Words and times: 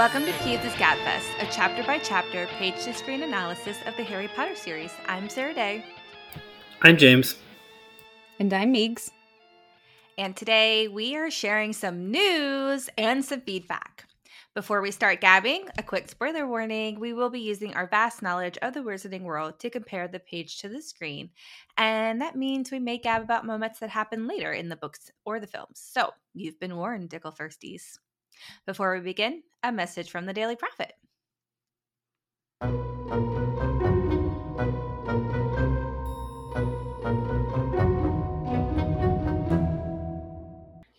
Welcome 0.00 0.24
to 0.24 0.32
Peeves' 0.32 0.72
Gabfest, 0.76 1.28
a 1.46 1.52
chapter 1.52 1.82
by 1.82 1.98
chapter, 1.98 2.46
page 2.58 2.84
to 2.84 2.94
screen 2.94 3.22
analysis 3.22 3.76
of 3.84 3.94
the 3.98 4.02
Harry 4.02 4.28
Potter 4.28 4.56
series. 4.56 4.90
I'm 5.06 5.28
Sarah-Daye. 5.28 5.84
I'm 6.80 6.96
James. 6.96 7.36
And 8.38 8.50
I'm 8.54 8.72
Meegs. 8.72 9.10
And 10.16 10.34
today 10.34 10.88
we 10.88 11.16
are 11.16 11.30
sharing 11.30 11.74
some 11.74 12.10
news 12.10 12.88
and 12.96 13.22
some 13.22 13.42
feedback. 13.42 14.06
Before 14.54 14.80
we 14.80 14.90
start 14.90 15.20
gabbing, 15.20 15.68
a 15.76 15.82
quick 15.82 16.08
spoiler 16.08 16.46
warning 16.46 16.98
we 16.98 17.12
will 17.12 17.28
be 17.28 17.40
using 17.40 17.74
our 17.74 17.86
vast 17.86 18.22
knowledge 18.22 18.56
of 18.62 18.72
the 18.72 18.80
Wizarding 18.80 19.24
world 19.24 19.58
to 19.58 19.68
compare 19.68 20.08
the 20.08 20.18
page 20.18 20.62
to 20.62 20.70
the 20.70 20.80
screen. 20.80 21.28
And 21.76 22.22
that 22.22 22.36
means 22.36 22.70
we 22.70 22.78
may 22.78 22.96
gab 22.96 23.20
about 23.20 23.44
moments 23.44 23.80
that 23.80 23.90
happen 23.90 24.26
later 24.26 24.54
in 24.54 24.70
the 24.70 24.76
books 24.76 25.10
or 25.26 25.40
the 25.40 25.46
films. 25.46 25.78
So 25.92 26.14
you've 26.32 26.58
been 26.58 26.78
warned, 26.78 27.10
Ickle 27.10 27.36
Firsties. 27.36 27.98
Before 28.66 28.94
we 28.94 29.00
begin, 29.00 29.42
a 29.62 29.72
message 29.72 30.10
from 30.10 30.26
the 30.26 30.32
Daily 30.32 30.56
Prophet. 30.56 30.94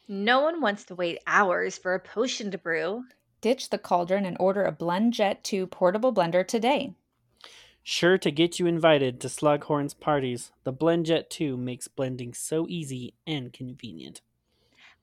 No 0.08 0.42
one 0.42 0.62
wants 0.62 0.86
to 0.86 0.96
wait 0.96 1.20
hours 1.26 1.78
for 1.78 1.94
a 1.94 2.00
potion 2.00 2.52
to 2.52 2.58
brew. 2.58 3.06
Ditch 3.42 3.70
the 3.70 3.80
cauldron 3.80 4.26
and 4.26 4.38
order 4.40 4.64
a 4.64 4.72
BlendJet 4.72 5.42
2 5.42 5.68
portable 5.68 6.14
blender 6.14 6.48
today. 6.48 6.94
Sure 7.82 8.18
to 8.20 8.30
get 8.30 8.60
you 8.60 8.68
invited 8.68 9.20
to 9.20 9.28
Slughorn's 9.28 9.96
parties, 9.96 10.52
the 10.64 10.72
BlendJet 10.72 11.30
2 11.30 11.58
makes 11.58 11.88
blending 11.88 12.34
so 12.34 12.68
easy 12.70 13.16
and 13.26 13.52
convenient. 13.52 14.22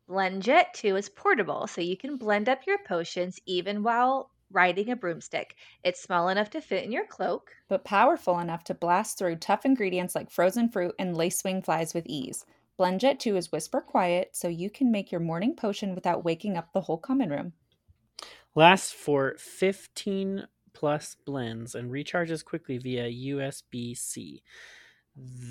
BlendJet 0.09 0.73
2 0.73 0.97
is 0.97 1.11
portable, 1.11 1.67
so 1.67 1.83
you 1.83 1.97
can 1.97 2.17
blend 2.17 2.49
up 2.49 2.67
your 2.67 2.79
potions 2.79 3.39
even 3.45 3.83
while 3.83 4.31
riding 4.51 4.91
a 4.91 4.97
broomstick. 4.97 5.55
It's 5.85 6.01
small 6.01 6.31
enough 6.31 6.49
to 6.51 6.63
fit 6.63 6.85
in 6.85 6.93
your 6.93 7.05
cloak, 7.05 7.51
but 7.69 7.85
powerful 7.85 8.39
enough 8.39 8.65
to 8.65 8.75
blast 8.75 9.19
through 9.19 9.37
tough 9.37 9.67
ingredients 9.67 10.15
like 10.15 10.31
frozen 10.31 10.71
fruit 10.71 10.95
and 10.99 11.15
lacewing 11.15 11.63
flies 11.63 11.93
with 11.93 12.07
ease. 12.07 12.47
BlendJet 12.79 13.19
2 13.19 13.37
is 13.37 13.53
whisper 13.53 13.83
quiet, 13.83 14.31
so 14.33 14.49
you 14.49 14.71
can 14.71 14.91
make 14.91 15.13
your 15.13 15.21
morning 15.21 15.55
potion 15.55 15.95
without 15.95 16.25
waking 16.25 16.57
up 16.57 16.73
the 16.73 16.81
whole 16.81 16.97
common 16.97 17.29
room. 17.29 17.53
Lasts 18.55 18.93
for 18.93 19.35
15 19.37 20.47
plus 20.73 21.17
blends 21.27 21.75
and 21.75 21.91
recharges 21.91 22.43
quickly 22.43 22.79
via 22.79 23.11
USB 23.35 23.95
C. 23.95 24.43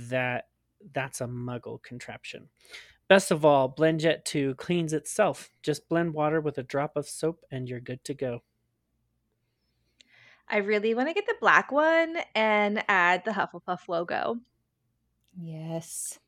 That 0.10 0.46
that's 0.94 1.22
a 1.22 1.28
muggle 1.28 1.82
contraption. 1.84 2.50
Best 3.08 3.32
of 3.32 3.46
all, 3.46 3.74
BlendJet 3.74 4.26
2 4.26 4.56
cleans 4.56 4.92
itself. 4.94 5.50
Just 5.64 5.88
blend 5.88 6.14
water 6.14 6.42
with 6.42 6.58
a 6.58 6.64
drop 6.64 6.98
of 6.98 7.08
soap 7.08 7.40
and 7.50 7.70
you're 7.70 7.80
good 7.80 8.04
to 8.06 8.14
go. 8.14 8.42
I 10.50 10.58
really 10.58 10.94
want 10.94 11.08
to 11.10 11.14
get 11.14 11.26
the 11.26 11.36
black 11.42 11.72
one 11.72 12.18
and 12.36 12.84
add 12.88 13.24
the 13.26 13.32
Hufflepuff 13.32 13.88
logo. 13.88 14.38
Yes. 15.40 16.20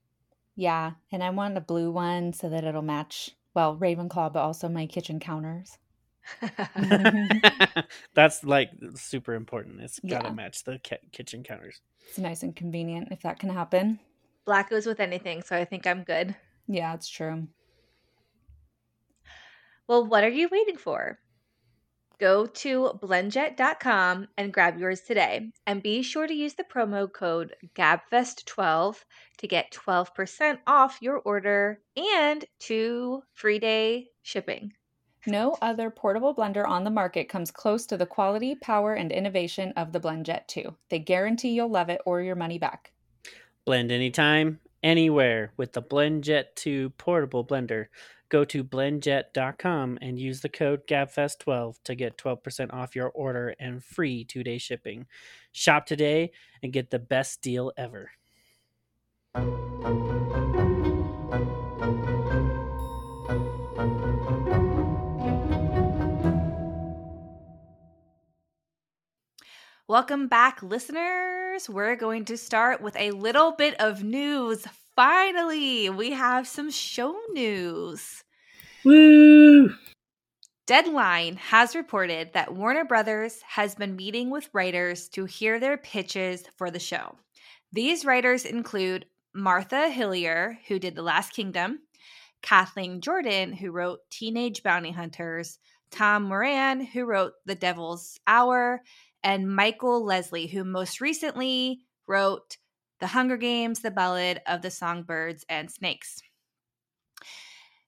Yeah, 0.55 0.91
and 1.11 1.23
I 1.23 1.29
want 1.29 1.57
a 1.57 1.61
blue 1.61 1.89
one 1.91 2.33
so 2.33 2.49
that 2.49 2.65
it'll 2.65 2.81
match, 2.81 3.31
well, 3.53 3.77
Ravenclaw, 3.77 4.33
but 4.33 4.39
also 4.41 4.67
my 4.67 4.85
kitchen 4.87 5.19
counters. 5.19 5.77
That's 8.13 8.43
like 8.43 8.71
super 8.95 9.33
important. 9.35 9.81
It's 9.81 9.99
got 10.01 10.23
to 10.23 10.27
Yeah. 10.29 10.33
match 10.33 10.63
the 10.65 10.79
ki- 10.79 10.97
kitchen 11.11 11.43
counters. 11.43 11.81
It's 12.09 12.17
nice 12.17 12.43
and 12.43 12.55
convenient 12.55 13.09
if 13.11 13.21
that 13.21 13.39
can 13.39 13.49
happen. 13.49 13.99
Black 14.45 14.69
goes 14.69 14.85
with 14.85 14.99
anything, 14.99 15.41
so 15.43 15.55
I 15.55 15.63
think 15.65 15.87
I'm 15.87 16.03
good. 16.03 16.35
Yeah, 16.69 16.93
it's 16.93 17.09
true. 17.09 17.47
Well, 19.87 20.05
what 20.05 20.23
are 20.23 20.29
you 20.29 20.47
waiting 20.51 20.77
for? 20.77 21.17
Go 22.19 22.45
to 22.45 22.99
blendjet.com 23.01 24.27
and 24.37 24.53
grab 24.53 24.77
yours 24.77 25.01
today. 25.01 25.51
And 25.65 25.81
be 25.81 26.03
sure 26.03 26.27
to 26.27 26.33
use 26.33 26.53
the 26.53 26.63
promo 26.63 27.11
code 27.11 27.55
GABFEST12 27.75 28.97
to 29.39 29.47
get 29.47 29.71
12% 29.71 30.59
off 30.67 30.99
your 31.01 31.17
order 31.17 31.79
and 31.97 32.45
two 32.59 33.23
free 33.33 33.57
day 33.57 34.09
shipping. 34.21 34.73
No 35.25 35.57
other 35.61 35.89
portable 35.89 36.35
blender 36.35 36.67
on 36.67 36.83
the 36.83 36.91
market 36.91 37.27
comes 37.27 37.49
close 37.49 37.87
to 37.87 37.97
the 37.97 38.05
quality, 38.05 38.53
power, 38.53 38.93
and 38.93 39.11
innovation 39.11 39.73
of 39.75 39.91
the 39.91 39.99
BlendJet 39.99 40.45
2. 40.47 40.75
They 40.89 40.99
guarantee 40.99 41.49
you'll 41.49 41.71
love 41.71 41.89
it 41.89 42.01
or 42.05 42.21
your 42.21 42.35
money 42.35 42.59
back. 42.59 42.91
Blend 43.65 43.91
anytime, 43.91 44.59
anywhere 44.83 45.53
with 45.57 45.73
the 45.73 45.81
BlendJet 45.81 46.55
2 46.55 46.91
portable 46.91 47.45
blender. 47.45 47.87
Go 48.29 48.45
to 48.45 48.63
blendjet.com 48.63 49.97
and 50.01 50.19
use 50.19 50.41
the 50.41 50.49
code 50.49 50.85
GABFEST12 50.87 51.75
to 51.83 51.95
get 51.95 52.17
12% 52.17 52.71
off 52.73 52.95
your 52.95 53.09
order 53.09 53.55
and 53.59 53.83
free 53.83 54.23
two 54.23 54.43
day 54.43 54.59
shipping. 54.59 55.07
Shop 55.51 55.87
today 55.87 56.31
and 56.61 56.71
get 56.71 56.91
the 56.91 56.99
best 56.99 57.41
deal 57.41 57.71
ever. 57.75 58.11
Welcome 69.87 70.27
back, 70.27 70.61
listeners. 70.61 71.48
We're 71.67 71.95
going 71.95 72.25
to 72.25 72.37
start 72.37 72.79
with 72.79 72.95
a 72.95 73.11
little 73.11 73.51
bit 73.51 73.75
of 73.81 74.03
news. 74.03 74.65
Finally, 74.95 75.89
we 75.89 76.11
have 76.11 76.47
some 76.47 76.69
show 76.71 77.19
news. 77.33 78.23
Woo! 78.85 79.73
Deadline 80.67 81.35
has 81.37 81.75
reported 81.75 82.31
that 82.33 82.53
Warner 82.53 82.85
Brothers 82.85 83.41
has 83.41 83.75
been 83.75 83.95
meeting 83.95 84.29
with 84.29 84.49
writers 84.53 85.09
to 85.09 85.25
hear 85.25 85.59
their 85.59 85.77
pitches 85.77 86.43
for 86.55 86.69
the 86.69 86.79
show. 86.79 87.17
These 87.73 88.05
writers 88.05 88.45
include 88.45 89.07
Martha 89.33 89.89
Hillier, 89.89 90.59
who 90.67 90.79
did 90.79 90.95
The 90.95 91.01
Last 91.01 91.33
Kingdom, 91.33 91.79
Kathleen 92.41 93.01
Jordan, 93.01 93.51
who 93.51 93.71
wrote 93.71 93.99
Teenage 94.09 94.63
Bounty 94.63 94.91
Hunters, 94.91 95.59
Tom 95.91 96.23
Moran, 96.23 96.81
who 96.85 97.05
wrote 97.05 97.33
The 97.45 97.55
Devil's 97.55 98.19
Hour, 98.27 98.81
and 99.23 99.53
Michael 99.53 100.05
Lesslie, 100.05 100.49
who 100.49 100.63
most 100.63 101.01
recently 101.01 101.81
wrote 102.07 102.57
The 102.99 103.07
Hunger 103.07 103.37
Games, 103.37 103.79
The 103.79 103.91
Ballad 103.91 104.41
of 104.47 104.61
the 104.61 104.71
Songbirds 104.71 105.45
and 105.49 105.69
Snakes. 105.69 106.21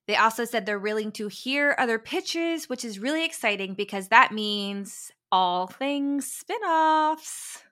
They 0.06 0.16
also 0.16 0.44
said 0.44 0.66
they're 0.66 0.78
willing 0.78 1.12
to 1.12 1.28
hear 1.28 1.76
other 1.78 1.98
pitches, 1.98 2.68
which 2.68 2.84
is 2.84 2.98
really 2.98 3.24
exciting 3.24 3.74
because 3.74 4.08
that 4.08 4.32
means 4.32 5.12
all 5.30 5.66
things 5.68 6.30
spin-offs. 6.30 7.62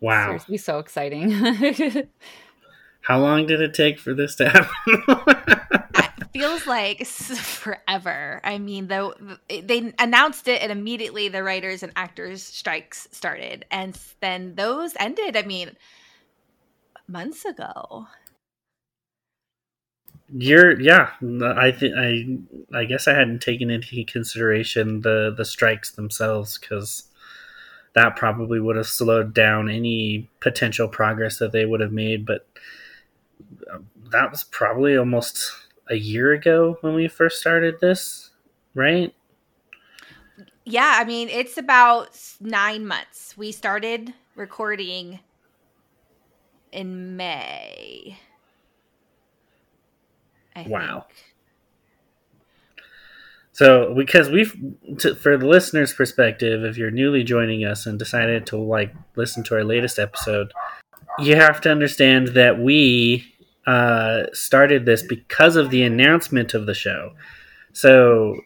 Wow. 0.00 0.26
Seriously, 0.26 0.58
so 0.58 0.78
exciting. 0.78 1.30
How 3.00 3.18
long 3.18 3.46
did 3.46 3.60
it 3.60 3.74
take 3.74 3.98
for 3.98 4.14
this 4.14 4.36
to 4.36 4.48
happen? 4.48 4.70
It 6.17 6.17
feels 6.38 6.66
like 6.66 7.04
forever. 7.06 8.40
I 8.44 8.58
mean, 8.58 8.88
though 8.88 9.14
they 9.48 9.92
announced 9.98 10.48
it 10.48 10.62
and 10.62 10.70
immediately 10.70 11.28
the 11.28 11.42
writers 11.42 11.82
and 11.82 11.92
actors 11.96 12.42
strikes 12.42 13.08
started 13.10 13.64
and 13.70 13.98
then 14.20 14.54
those 14.54 14.94
ended, 14.98 15.36
I 15.36 15.42
mean, 15.42 15.76
months 17.08 17.44
ago. 17.44 18.06
You're 20.30 20.78
yeah. 20.78 21.10
I 21.42 21.70
think 21.70 21.94
I 21.96 22.78
I 22.78 22.84
guess 22.84 23.08
I 23.08 23.14
hadn't 23.14 23.40
taken 23.40 23.70
into 23.70 24.04
consideration 24.04 25.00
the 25.00 25.32
the 25.34 25.44
strikes 25.44 25.92
themselves 25.92 26.58
because 26.58 27.04
that 27.94 28.14
probably 28.14 28.60
would 28.60 28.76
have 28.76 28.86
slowed 28.86 29.32
down 29.32 29.70
any 29.70 30.28
potential 30.40 30.86
progress 30.86 31.38
that 31.38 31.52
they 31.52 31.64
would 31.64 31.80
have 31.80 31.92
made. 31.92 32.26
But 32.26 32.46
uh, 33.72 33.78
that 34.12 34.30
was 34.30 34.44
probably 34.44 34.98
almost 34.98 35.50
a 35.90 35.96
year 35.96 36.32
ago 36.32 36.78
when 36.80 36.94
we 36.94 37.08
first 37.08 37.40
started 37.40 37.80
this, 37.80 38.30
right? 38.74 39.14
Yeah, 40.64 40.96
I 40.98 41.04
mean, 41.04 41.28
it's 41.28 41.56
about 41.56 42.18
nine 42.40 42.86
months. 42.86 43.36
We 43.36 43.52
started 43.52 44.12
recording 44.34 45.20
in 46.72 47.16
May. 47.16 48.18
I 50.54 50.64
Wow. 50.64 51.06
think. 51.08 51.24
So, 53.52 53.92
because 53.94 54.30
we've, 54.30 54.54
to, 54.98 55.16
for 55.16 55.36
the 55.36 55.46
listener's 55.46 55.92
perspective, 55.92 56.62
if 56.64 56.76
you're 56.76 56.92
newly 56.92 57.24
joining 57.24 57.64
us 57.64 57.86
and 57.86 57.98
decided 57.98 58.46
to 58.46 58.56
like 58.56 58.94
listen 59.16 59.42
to 59.44 59.56
our 59.56 59.64
latest 59.64 59.98
episode, 59.98 60.52
you 61.18 61.34
have 61.34 61.60
to 61.62 61.70
understand 61.70 62.28
that 62.28 62.60
we 62.60 63.34
uh, 63.68 64.26
started 64.32 64.86
this 64.86 65.02
because 65.02 65.54
of 65.54 65.68
the 65.68 65.82
announcement 65.82 66.54
of 66.54 66.64
the 66.64 66.72
show. 66.72 67.12
So, 67.74 68.40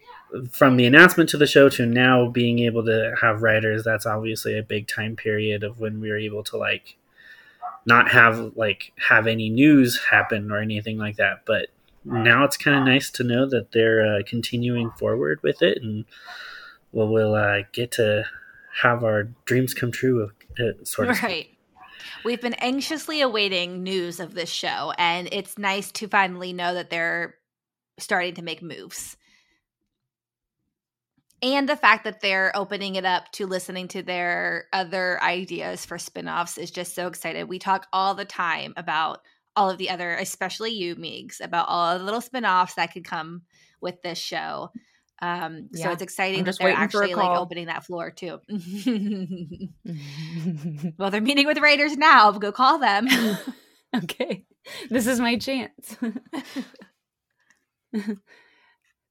from 0.50 0.76
the 0.76 0.84
announcement 0.84 1.30
to 1.30 1.36
the 1.36 1.46
show 1.46 1.68
to 1.68 1.86
now 1.86 2.28
being 2.28 2.58
able 2.58 2.84
to 2.86 3.14
have 3.20 3.40
writers, 3.40 3.84
that's 3.84 4.04
obviously 4.04 4.58
a 4.58 4.64
big 4.64 4.88
time 4.88 5.14
period 5.14 5.62
of 5.62 5.78
when 5.78 6.00
we 6.00 6.10
were 6.10 6.18
able 6.18 6.42
to 6.44 6.56
like 6.56 6.96
not 7.86 8.10
have 8.10 8.56
like 8.56 8.92
have 8.96 9.28
any 9.28 9.48
news 9.48 10.00
happen 10.10 10.50
or 10.50 10.58
anything 10.58 10.98
like 10.98 11.16
that. 11.18 11.46
But 11.46 11.68
now 12.04 12.42
it's 12.42 12.56
kind 12.56 12.76
of 12.76 12.84
nice 12.84 13.08
to 13.10 13.22
know 13.22 13.48
that 13.48 13.70
they're 13.70 14.04
uh, 14.04 14.22
continuing 14.26 14.90
forward 14.90 15.38
with 15.44 15.62
it, 15.62 15.80
and 15.80 16.04
we'll, 16.90 17.06
we'll 17.06 17.36
uh, 17.36 17.58
get 17.72 17.92
to 17.92 18.24
have 18.82 19.04
our 19.04 19.28
dreams 19.44 19.72
come 19.72 19.92
true, 19.92 20.32
uh, 20.58 20.84
sort 20.84 21.10
of. 21.10 21.22
Right. 21.22 21.48
We've 22.24 22.40
been 22.40 22.54
anxiously 22.54 23.20
awaiting 23.20 23.82
news 23.82 24.20
of 24.20 24.34
this 24.34 24.50
show, 24.50 24.92
and 24.98 25.28
it's 25.32 25.58
nice 25.58 25.90
to 25.92 26.08
finally 26.08 26.52
know 26.52 26.74
that 26.74 26.90
they're 26.90 27.34
starting 27.98 28.34
to 28.34 28.42
make 28.42 28.62
moves. 28.62 29.16
And 31.42 31.68
the 31.68 31.76
fact 31.76 32.04
that 32.04 32.20
they're 32.20 32.56
opening 32.56 32.94
it 32.94 33.04
up 33.04 33.30
to 33.32 33.46
listening 33.46 33.88
to 33.88 34.02
their 34.02 34.66
other 34.72 35.20
ideas 35.20 35.84
for 35.84 35.98
spin-offs 35.98 36.56
is 36.56 36.70
just 36.70 36.94
so 36.94 37.08
excited. 37.08 37.48
We 37.48 37.58
talk 37.58 37.88
all 37.92 38.14
the 38.14 38.24
time 38.24 38.74
about 38.76 39.22
all 39.56 39.68
of 39.68 39.78
the 39.78 39.90
other, 39.90 40.14
especially 40.14 40.70
you, 40.70 40.94
Meegs, 40.94 41.40
about 41.44 41.66
all 41.68 41.98
the 41.98 42.04
little 42.04 42.20
spin-offs 42.20 42.74
that 42.74 42.92
could 42.92 43.04
come 43.04 43.42
with 43.80 44.00
this 44.02 44.18
show. 44.18 44.70
Um, 45.20 45.68
yeah. 45.72 45.84
So 45.84 45.92
it's 45.92 46.02
exciting 46.02 46.44
that 46.44 46.58
they're 46.58 46.72
actually 46.72 47.14
like 47.14 47.38
opening 47.38 47.66
that 47.66 47.84
floor 47.84 48.10
too. 48.10 48.40
well, 50.98 51.10
they're 51.10 51.20
meeting 51.20 51.46
with 51.46 51.58
writers 51.58 51.96
now. 51.96 52.32
Go 52.32 52.50
call 52.50 52.78
them. 52.78 53.06
okay, 53.96 54.44
this 54.90 55.06
is 55.06 55.20
my 55.20 55.38
chance. 55.38 55.96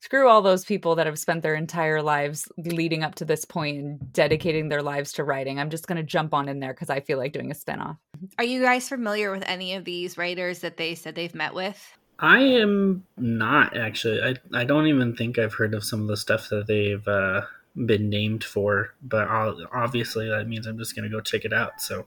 Screw 0.01 0.27
all 0.27 0.41
those 0.41 0.65
people 0.65 0.95
that 0.95 1.05
have 1.05 1.19
spent 1.19 1.43
their 1.43 1.53
entire 1.53 2.01
lives 2.01 2.51
leading 2.57 3.03
up 3.03 3.15
to 3.15 3.25
this 3.25 3.45
point 3.45 3.77
and 3.77 4.11
dedicating 4.11 4.67
their 4.67 4.81
lives 4.81 5.13
to 5.13 5.23
writing. 5.23 5.59
I'm 5.59 5.69
just 5.69 5.85
going 5.85 5.97
to 5.97 6.03
jump 6.03 6.33
on 6.33 6.49
in 6.49 6.59
there 6.59 6.73
because 6.73 6.89
I 6.89 7.01
feel 7.01 7.19
like 7.19 7.33
doing 7.33 7.51
a 7.51 7.53
spinoff. 7.53 7.97
Are 8.39 8.43
you 8.43 8.61
guys 8.61 8.89
familiar 8.89 9.31
with 9.31 9.43
any 9.45 9.75
of 9.75 9.85
these 9.85 10.17
writers 10.17 10.59
that 10.59 10.77
they 10.77 10.95
said 10.95 11.13
they've 11.13 11.35
met 11.35 11.53
with? 11.53 11.79
I 12.21 12.39
am 12.39 13.03
not 13.17 13.75
actually. 13.75 14.21
I 14.21 14.35
I 14.53 14.63
don't 14.63 14.87
even 14.87 15.15
think 15.15 15.39
I've 15.39 15.55
heard 15.55 15.73
of 15.73 15.83
some 15.83 16.01
of 16.01 16.07
the 16.07 16.15
stuff 16.15 16.49
that 16.49 16.67
they've 16.67 17.05
uh, 17.07 17.41
been 17.75 18.09
named 18.09 18.43
for. 18.43 18.93
But 19.01 19.27
I'll, 19.27 19.59
obviously, 19.73 20.29
that 20.29 20.47
means 20.47 20.67
I'm 20.67 20.77
just 20.77 20.95
going 20.95 21.09
to 21.09 21.15
go 21.15 21.19
check 21.19 21.45
it 21.45 21.53
out. 21.53 21.81
So. 21.81 22.05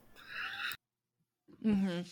mm-hmm. 1.64 2.02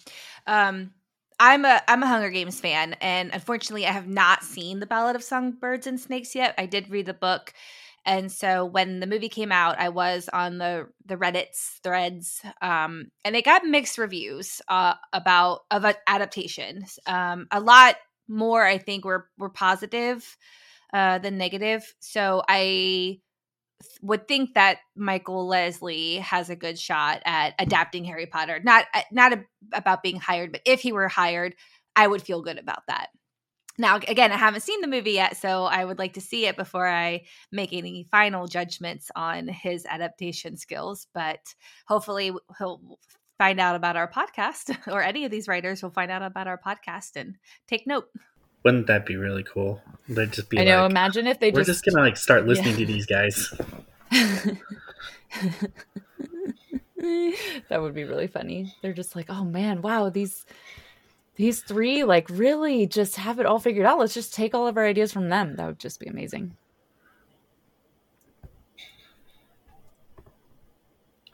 Um. 0.47 0.93
I'm 1.41 1.65
a 1.65 1.83
I'm 1.89 2.05
a 2.05 2.07
Hunger 2.07 2.31
Games 2.31 2.61
fan, 2.61 2.95
and 3.01 3.31
unfortunately, 3.33 3.85
I 3.85 3.91
have 3.91 4.07
not 4.07 4.45
seen 4.45 4.79
the 4.79 4.87
Ballad 4.87 5.17
of 5.17 5.25
Songbirds 5.25 5.89
and 5.89 5.99
Snakes 5.99 6.37
yet. 6.37 6.55
I 6.57 6.67
did 6.67 6.89
read 6.89 7.07
the 7.07 7.15
book, 7.15 7.53
and 8.05 8.33
so 8.33 8.65
when 8.65 9.01
the 9.01 9.07
movie 9.07 9.29
came 9.29 9.53
out, 9.53 9.79
I 9.79 9.91
was 9.91 10.29
on 10.33 10.59
the 10.59 10.89
the 11.07 11.17
Reddit's 11.17 11.81
threads, 11.85 12.43
um, 12.61 13.11
and 13.25 13.37
it 13.37 13.45
got 13.45 13.65
mixed 13.65 13.99
reviews 13.99 14.61
uh, 14.69 14.95
about 15.13 15.61
of 15.71 15.85
adaptations. 16.07 16.99
Um, 17.07 17.47
a 17.51 17.61
lot 17.61 17.97
more, 18.29 18.65
I 18.65 18.79
think, 18.79 19.05
were 19.05 19.29
were 19.39 19.51
positive 19.51 20.37
uh, 20.93 21.19
than 21.19 21.39
negative. 21.39 21.95
So 22.01 22.43
I 22.49 23.21
would 24.01 24.27
think 24.27 24.55
that 24.55 24.79
Michael 24.97 25.49
Lesslie 25.49 26.19
has 26.21 26.51
a 26.51 26.57
good 26.57 26.79
shot 26.79 27.23
at 27.25 27.55
adapting 27.59 28.05
Harry 28.05 28.27
Potter. 28.27 28.61
Not 28.63 28.87
uh, 28.95 29.03
not 29.13 29.33
a, 29.33 29.45
about 29.73 30.03
being 30.03 30.19
hired, 30.19 30.51
but 30.51 30.63
if 30.67 30.81
he 30.81 30.93
were 30.93 31.09
hired, 31.09 31.55
I 31.95 32.07
would 32.07 32.23
feel 32.23 32.43
good 32.43 32.59
about 32.59 32.87
that. 32.89 33.09
Now, 33.79 33.97
again, 33.97 34.33
I 34.33 34.37
haven't 34.37 34.61
seen 34.61 34.81
the 34.81 34.87
movie 34.87 35.13
yet, 35.13 35.37
so 35.37 35.65
I 35.65 35.85
would 35.85 35.99
like 35.99 36.15
to 36.15 36.21
see 36.21 36.47
it 36.47 36.57
before 36.57 36.87
I 36.87 37.23
make 37.51 37.73
any 37.73 38.07
final 38.11 38.47
judgments 38.47 39.11
on 39.17 39.49
his 39.49 39.87
adaptation 39.87 40.57
skills. 40.57 41.07
But 41.15 41.41
hopefully, 41.87 42.33
he'll 42.59 42.99
find 43.39 43.59
out 43.59 43.75
about 43.75 43.97
our 43.97 44.11
podcast, 44.11 44.77
or 44.93 45.03
any 45.03 45.25
of 45.25 45.31
these 45.31 45.49
writers 45.49 45.83
will 45.83 45.91
find 45.91 46.11
out 46.11 46.23
about 46.23 46.47
our 46.47 46.59
podcast 46.59 47.17
and 47.17 47.37
take 47.67 47.87
note. 47.87 48.09
Wouldn't 48.65 48.87
that 48.87 49.07
be 49.07 49.17
really 49.17 49.43
cool? 49.43 49.81
They'd 50.09 50.33
just 50.33 50.51
be. 50.51 50.59
I 50.59 50.61
like, 50.61 50.69
know. 50.69 50.87
Imagine 50.87 51.27
if 51.27 51.41
they 51.41 51.51
we're 51.51 51.65
just, 51.65 51.83
just 51.83 51.85
gonna 51.85 52.05
like 52.05 52.17
start 52.17 52.47
listening 52.47 52.79
yeah. 52.79 52.87
to 52.87 52.87
these 52.87 53.07
guys. 53.07 53.53
that 57.69 57.81
would 57.81 57.95
be 57.95 58.05
really 58.05 58.29
funny. 58.29 58.73
They're 58.83 58.93
just 58.93 59.17
like, 59.17 59.27
oh 59.29 59.45
man, 59.45 59.83
wow, 59.83 60.11
these 60.11 60.47
these 61.37 61.61
three 61.63 62.05
like 62.05 62.29
really 62.31 62.87
just 62.87 63.17
have 63.17 63.39
it 63.39 63.47
all 63.47 63.59
figured 63.59 63.87
out. 63.87 63.99
Let's 63.99 64.15
just 64.15 64.35
take 64.35 64.55
all 64.55 64.67
of 64.67 64.77
our 64.77 64.87
ideas 64.87 65.13
from 65.13 65.29
them. 65.29 65.57
That 65.57 65.67
would 65.67 65.79
just 65.79 66.01
be 66.01 66.07
amazing. 66.07 66.57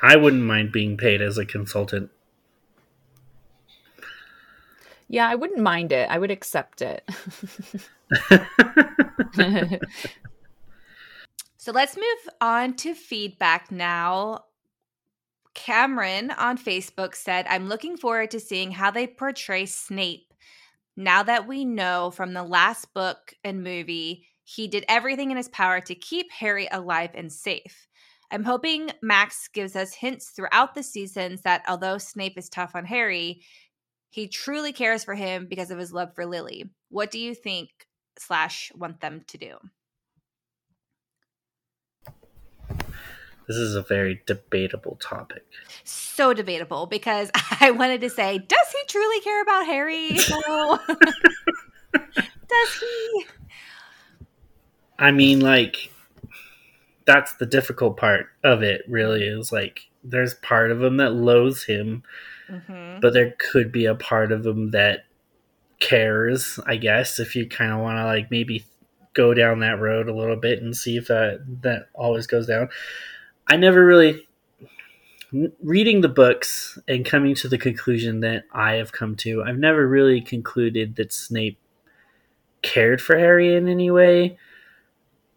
I 0.01 0.17
wouldn't 0.17 0.45
mind 0.45 0.71
being 0.71 0.97
paid 0.97 1.21
as 1.21 1.39
a 1.39 1.45
consultant. 1.45 2.11
Yeah, 5.09 5.29
I 5.29 5.35
wouldn't 5.35 5.61
mind 5.61 5.91
it. 5.91 6.09
I 6.09 6.19
would 6.19 6.31
accept 6.31 6.83
it. 6.83 7.09
so 11.57 11.73
let's 11.73 11.97
move 11.97 12.29
on 12.41 12.75
to 12.75 12.95
feedback 12.95 13.73
now. 13.73 14.45
Cameron 15.59 16.31
on 16.31 16.57
Facebook 16.57 17.17
said, 17.17 17.45
I'm 17.49 17.69
looking 17.69 17.97
forward 17.97 18.31
to 18.31 18.39
seeing 18.39 18.71
how 18.71 18.93
they 18.93 19.09
portray 19.09 19.67
Snape. 19.67 20.33
Now 20.97 21.25
that 21.25 21.49
we 21.49 21.65
know 21.65 22.13
from 22.13 22.33
the 22.33 22.45
last 22.45 22.95
book 22.95 23.35
and 23.43 23.65
movie, 23.65 24.29
he 24.45 24.69
did 24.69 24.85
everything 24.89 25.33
in 25.33 25.37
his 25.37 25.49
power 25.49 25.81
to 25.81 25.97
keep 25.97 26.31
Harry 26.31 26.69
alive 26.71 27.11
and 27.15 27.31
safe. 27.31 27.89
I'm 28.31 28.45
hoping 28.45 28.93
Max 29.03 29.49
gives 29.49 29.75
us 29.75 29.95
hints 29.95 30.29
throughout 30.31 30.77
the 30.77 30.83
seasons 30.85 31.43
that 31.43 31.65
although 31.67 31.99
Snape 31.99 32.39
is 32.39 32.49
tough 32.49 32.77
on 32.77 32.85
Harry, 32.85 33.43
he 34.11 34.29
truly 34.29 34.73
cares 34.73 35.03
for 35.03 35.17
him 35.17 35.49
because 35.49 35.73
of 35.73 35.79
his 35.79 35.93
love 35.93 36.15
for 36.15 36.25
Lily. 36.25 36.71
What 36.89 37.11
do 37.11 37.19
you 37.19 37.35
think 37.35 37.71
slash 38.17 38.71
want 38.77 39.01
them 39.01 39.23
to 39.27 39.39
do? 39.39 39.57
This 43.49 43.57
is 43.57 43.75
a 43.75 43.83
very 43.83 44.23
debatable 44.27 44.99
topic. 45.01 45.45
So 45.83 46.35
debatable 46.35 46.87
because 46.87 47.31
I 47.61 47.71
wanted 47.71 48.03
to 48.03 48.11
say, 48.11 48.39
does 48.39 48.71
he 48.71 48.79
truly 48.87 49.21
care 49.21 49.43
about 49.43 49.67
Harry? 49.67 50.11
Does 52.49 52.81
he? 52.81 53.27
I 54.99 55.11
mean, 55.11 55.41
like, 55.41 55.91
that's 57.07 57.35
the 57.35 57.47
difficult 57.47 57.97
part 57.97 58.27
of 58.43 58.63
it, 58.63 58.83
really, 58.89 59.25
is 59.25 59.53
like, 59.53 59.89
there's 60.03 60.35
part 60.35 60.71
of 60.71 60.83
him 60.83 60.97
that 60.97 61.15
loathes 61.15 61.65
him, 61.65 62.03
mm-hmm. 62.51 63.01
but 63.01 63.13
there 63.13 63.35
could 63.39 63.71
be 63.71 63.87
a 63.87 63.95
part 63.95 64.33
of 64.33 64.47
him 64.47 64.71
that 64.71 65.05
cares, 65.79 66.59
I 66.67 66.77
guess, 66.77 67.21
if 67.21 67.37
you 67.37 67.47
kind 67.47 67.73
of 67.73 67.81
want 67.81 67.99
to, 67.99 68.05
like, 68.05 68.31
maybe 68.31 68.65
go 69.15 69.35
down 69.35 69.61
that 69.61 69.81
road 69.81 70.09
a 70.09 70.15
little 70.15 70.37
bit 70.37 70.63
and 70.63 70.77
see 70.77 70.97
if 70.97 71.09
that, 71.09 71.45
that 71.63 71.89
always 71.95 72.27
goes 72.27 72.47
down. 72.47 72.69
I 73.49 73.57
never 73.57 73.85
really 73.85 74.27
reading 75.63 76.01
the 76.01 76.09
books 76.09 76.79
and 76.89 77.05
coming 77.05 77.35
to 77.35 77.49
the 77.49 77.59
conclusion 77.59 78.21
that 78.21 78.45
I 78.53 78.75
have 78.75 78.93
come 78.93 79.15
to. 79.17 79.43
I've 79.43 79.59
never 79.59 79.87
really 79.87 80.21
concluded 80.21 80.97
that 80.97 81.13
Snape 81.13 81.59
cared 82.63 83.01
for 83.01 83.19
Harry 83.19 83.55
in 83.55 83.69
any 83.69 83.91
way. 83.91 84.39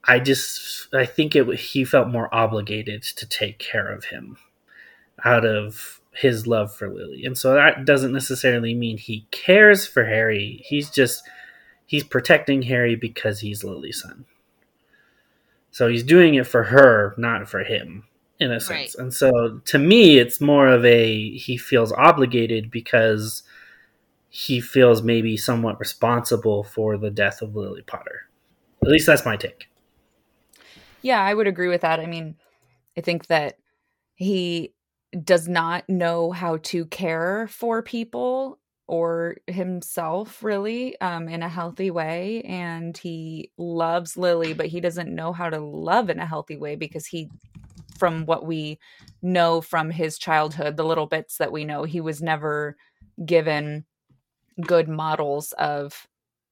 I 0.04 0.20
just 0.20 0.94
I 0.94 1.06
think 1.06 1.36
it 1.36 1.48
he 1.60 1.86
felt 1.86 2.08
more 2.08 2.34
obligated 2.34 3.04
to 3.04 3.28
take 3.28 3.60
care 3.60 3.92
of 3.92 4.06
him 4.06 4.38
out 5.24 5.46
of 5.46 6.02
his 6.14 6.48
love 6.48 6.74
for 6.74 6.90
Lily. 6.90 7.26
And 7.26 7.38
so 7.38 7.54
that 7.54 7.86
doesn't 7.86 8.12
necessarily 8.12 8.74
mean 8.74 8.98
he 8.98 9.28
cares 9.32 9.86
for 9.86 10.06
Harry. 10.06 10.64
He's 10.66 10.90
just 10.90 11.24
he's 11.86 12.04
protecting 12.04 12.64
Harry 12.64 12.96
because 12.96 13.40
he's 13.40 13.64
Lily's 13.64 14.02
son. 14.02 14.26
So 15.72 15.88
he's 15.88 16.04
doing 16.04 16.36
it 16.36 16.46
for 16.46 16.64
her, 16.64 17.16
not 17.18 17.48
for 17.48 17.64
him, 17.64 18.04
in 18.40 18.52
a 18.52 18.60
sense. 18.60 18.70
Right. 18.70 18.96
And 18.98 19.14
so 19.14 19.62
to 19.66 19.80
me, 19.80 20.20
it's 20.20 20.42
more 20.42 20.68
of 20.68 20.86
a 20.86 21.32
he 21.38 21.58
feels 21.58 21.92
obligated 21.94 22.70
because 22.70 23.44
he 24.30 24.62
feels 24.62 25.02
maybe 25.02 25.38
somewhat 25.38 25.80
responsible 25.80 26.64
for 26.64 26.98
the 26.98 27.10
death 27.10 27.42
of 27.42 27.56
Lily 27.56 27.82
Potter. 27.82 28.30
At 28.84 28.90
least 28.90 29.06
that's 29.06 29.26
my 29.26 29.38
take. 29.38 29.70
Yeah, 31.02 31.22
I 31.22 31.34
would 31.34 31.48
agree 31.48 31.68
with 31.68 31.82
that. 31.82 32.00
I 32.00 32.06
mean, 32.06 32.36
I 32.98 33.02
think 33.02 33.28
that 33.28 33.58
he 34.16 34.74
does 35.24 35.48
not 35.48 35.88
know 35.90 36.32
how 36.32 36.58
to 36.58 36.86
care 36.86 37.48
for 37.50 37.82
people 37.82 38.60
or 38.88 39.38
himself 39.48 40.44
really 40.44 41.00
um, 41.02 41.30
in 41.30 41.44
a 41.44 41.50
healthy 41.50 41.92
way 41.92 42.42
and 42.44 42.98
he 42.98 43.52
loves 43.58 44.18
lily 44.18 44.54
but 44.54 44.68
he 44.68 44.82
doesn't 44.82 45.14
know 45.14 45.32
how 45.32 45.50
to 45.50 45.60
love 45.60 46.10
in 46.10 46.20
a 46.20 46.26
healthy 46.26 46.58
way 46.58 46.76
because 46.76 47.06
he 47.06 47.30
from 47.98 48.26
what 48.26 48.46
we 48.46 48.80
know 49.22 49.62
from 49.62 49.90
his 49.90 50.18
childhood 50.18 50.76
the 50.76 50.84
little 50.84 51.06
bits 51.06 51.38
that 51.38 51.52
we 51.52 51.64
know 51.64 51.84
he 51.84 52.02
was 52.02 52.22
never 52.22 52.76
given 53.26 53.86
good 54.66 54.90
models 54.90 55.54
of 55.54 56.08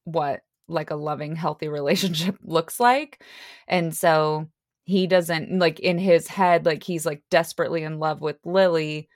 what 0.05 0.41
like 0.67 0.91
a 0.91 0.95
loving 0.95 1.36
healthy 1.36 1.67
relationship 1.69 2.38
looks 2.43 2.79
like 2.79 3.24
and 3.67 3.95
so 3.95 4.48
he 4.86 5.05
doesn't 5.05 5.59
like 5.59 5.79
in 5.79 5.98
his 5.98 6.27
head 6.27 6.65
like 6.65 6.83
he's 6.83 7.05
like 7.05 7.21
desperately 7.29 7.83
in 7.83 8.00
love 8.00 8.21
with 8.21 8.38
lily 8.45 9.09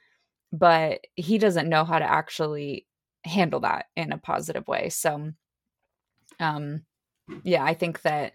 but 0.51 0.99
he 1.15 1.39
doesn't 1.39 1.69
know 1.69 1.83
how 1.83 1.97
to 1.97 2.05
actually 2.05 2.85
handle 3.23 3.61
that 3.61 3.87
in 3.95 4.11
a 4.11 4.17
positive 4.17 4.67
way. 4.67 4.89
So 4.89 5.33
Um, 6.39 6.85
yeah, 7.43 7.63
I 7.63 7.73
think 7.73 8.01
that 8.01 8.33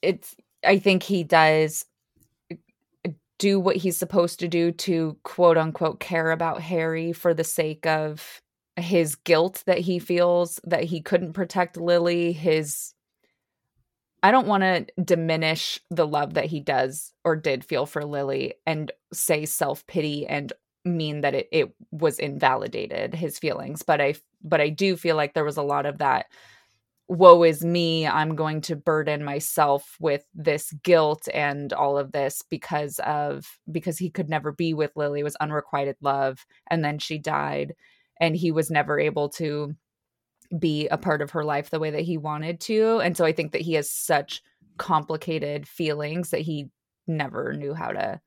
it's. 0.00 0.36
I 0.64 0.78
think 0.78 1.02
he 1.02 1.24
does 1.24 1.84
do 3.38 3.58
what 3.58 3.76
he's 3.76 3.96
supposed 3.96 4.38
to 4.40 4.48
do 4.48 4.70
to 4.70 5.16
quote 5.24 5.58
unquote 5.58 5.98
care 5.98 6.30
about 6.30 6.60
Harry 6.60 7.12
for 7.12 7.34
the 7.34 7.44
sake 7.44 7.86
of 7.86 8.40
his 8.76 9.16
guilt 9.16 9.64
that 9.66 9.78
he 9.78 9.98
feels 9.98 10.60
that 10.64 10.84
he 10.84 11.00
couldn't 11.00 11.32
protect 11.32 11.76
Lily, 11.76 12.32
his 12.32 12.94
I 14.22 14.30
don't 14.30 14.46
want 14.46 14.62
to 14.62 14.86
diminish 15.02 15.80
the 15.90 16.06
love 16.06 16.34
that 16.34 16.44
he 16.44 16.60
does 16.60 17.12
or 17.24 17.34
did 17.34 17.64
feel 17.64 17.86
for 17.86 18.04
Lily 18.04 18.54
and 18.64 18.92
say 19.12 19.44
self-pity 19.44 20.26
and 20.28 20.52
mean 20.84 21.20
that 21.22 21.34
it, 21.34 21.48
it 21.52 21.74
was 21.90 22.18
invalidated 22.18 23.14
his 23.14 23.38
feelings, 23.38 23.82
but 23.82 24.00
I 24.00 24.14
but 24.42 24.60
I 24.60 24.68
do 24.68 24.96
feel 24.96 25.16
like 25.16 25.34
there 25.34 25.44
was 25.44 25.56
a 25.56 25.62
lot 25.62 25.86
of 25.86 25.98
that 25.98 26.26
woe 27.08 27.42
is 27.42 27.64
me 27.64 28.06
i'm 28.06 28.34
going 28.34 28.60
to 28.60 28.76
burden 28.76 29.24
myself 29.24 29.96
with 30.00 30.24
this 30.34 30.72
guilt 30.82 31.28
and 31.34 31.72
all 31.72 31.98
of 31.98 32.12
this 32.12 32.42
because 32.48 32.98
of 33.00 33.58
because 33.70 33.98
he 33.98 34.08
could 34.08 34.30
never 34.30 34.52
be 34.52 34.72
with 34.72 34.92
lily 34.96 35.20
it 35.20 35.24
was 35.24 35.36
unrequited 35.36 35.96
love 36.00 36.46
and 36.70 36.84
then 36.84 36.98
she 36.98 37.18
died 37.18 37.74
and 38.20 38.36
he 38.36 38.50
was 38.50 38.70
never 38.70 38.98
able 38.98 39.28
to 39.28 39.74
be 40.58 40.88
a 40.88 40.96
part 40.96 41.20
of 41.20 41.30
her 41.30 41.44
life 41.44 41.70
the 41.70 41.80
way 41.80 41.90
that 41.90 42.02
he 42.02 42.16
wanted 42.16 42.60
to 42.60 42.98
and 43.00 43.16
so 43.16 43.24
i 43.24 43.32
think 43.32 43.52
that 43.52 43.60
he 43.60 43.74
has 43.74 43.90
such 43.90 44.42
complicated 44.78 45.68
feelings 45.68 46.30
that 46.30 46.40
he 46.40 46.70
never 47.06 47.52
knew 47.52 47.74
how 47.74 47.90
to 47.90 48.18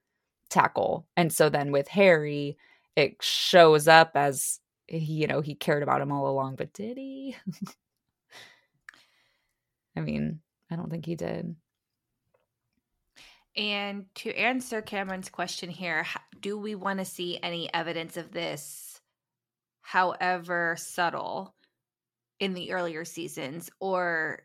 tackle 0.49 1.05
and 1.17 1.31
so 1.33 1.49
then 1.49 1.71
with 1.71 1.87
harry 1.87 2.57
it 2.95 3.15
shows 3.21 3.87
up 3.87 4.11
as 4.15 4.59
eh, 4.89 4.97
you 4.97 5.27
know 5.27 5.41
he 5.41 5.55
cared 5.55 5.83
about 5.83 6.01
him 6.01 6.11
all 6.11 6.27
along 6.27 6.55
but 6.55 6.71
did 6.73 6.97
he 6.97 7.35
I 9.95 10.01
mean, 10.01 10.41
I 10.69 10.75
don't 10.75 10.89
think 10.89 11.05
he 11.05 11.15
did. 11.15 11.55
And 13.55 14.05
to 14.15 14.33
answer 14.35 14.81
Cameron's 14.81 15.29
question 15.29 15.69
here, 15.69 16.05
do 16.41 16.57
we 16.57 16.75
want 16.75 16.99
to 16.99 17.05
see 17.05 17.39
any 17.41 17.73
evidence 17.73 18.17
of 18.17 18.31
this, 18.31 18.99
however 19.81 20.75
subtle, 20.77 21.55
in 22.39 22.53
the 22.53 22.73
earlier 22.73 23.05
seasons? 23.05 23.69
Or 23.79 24.43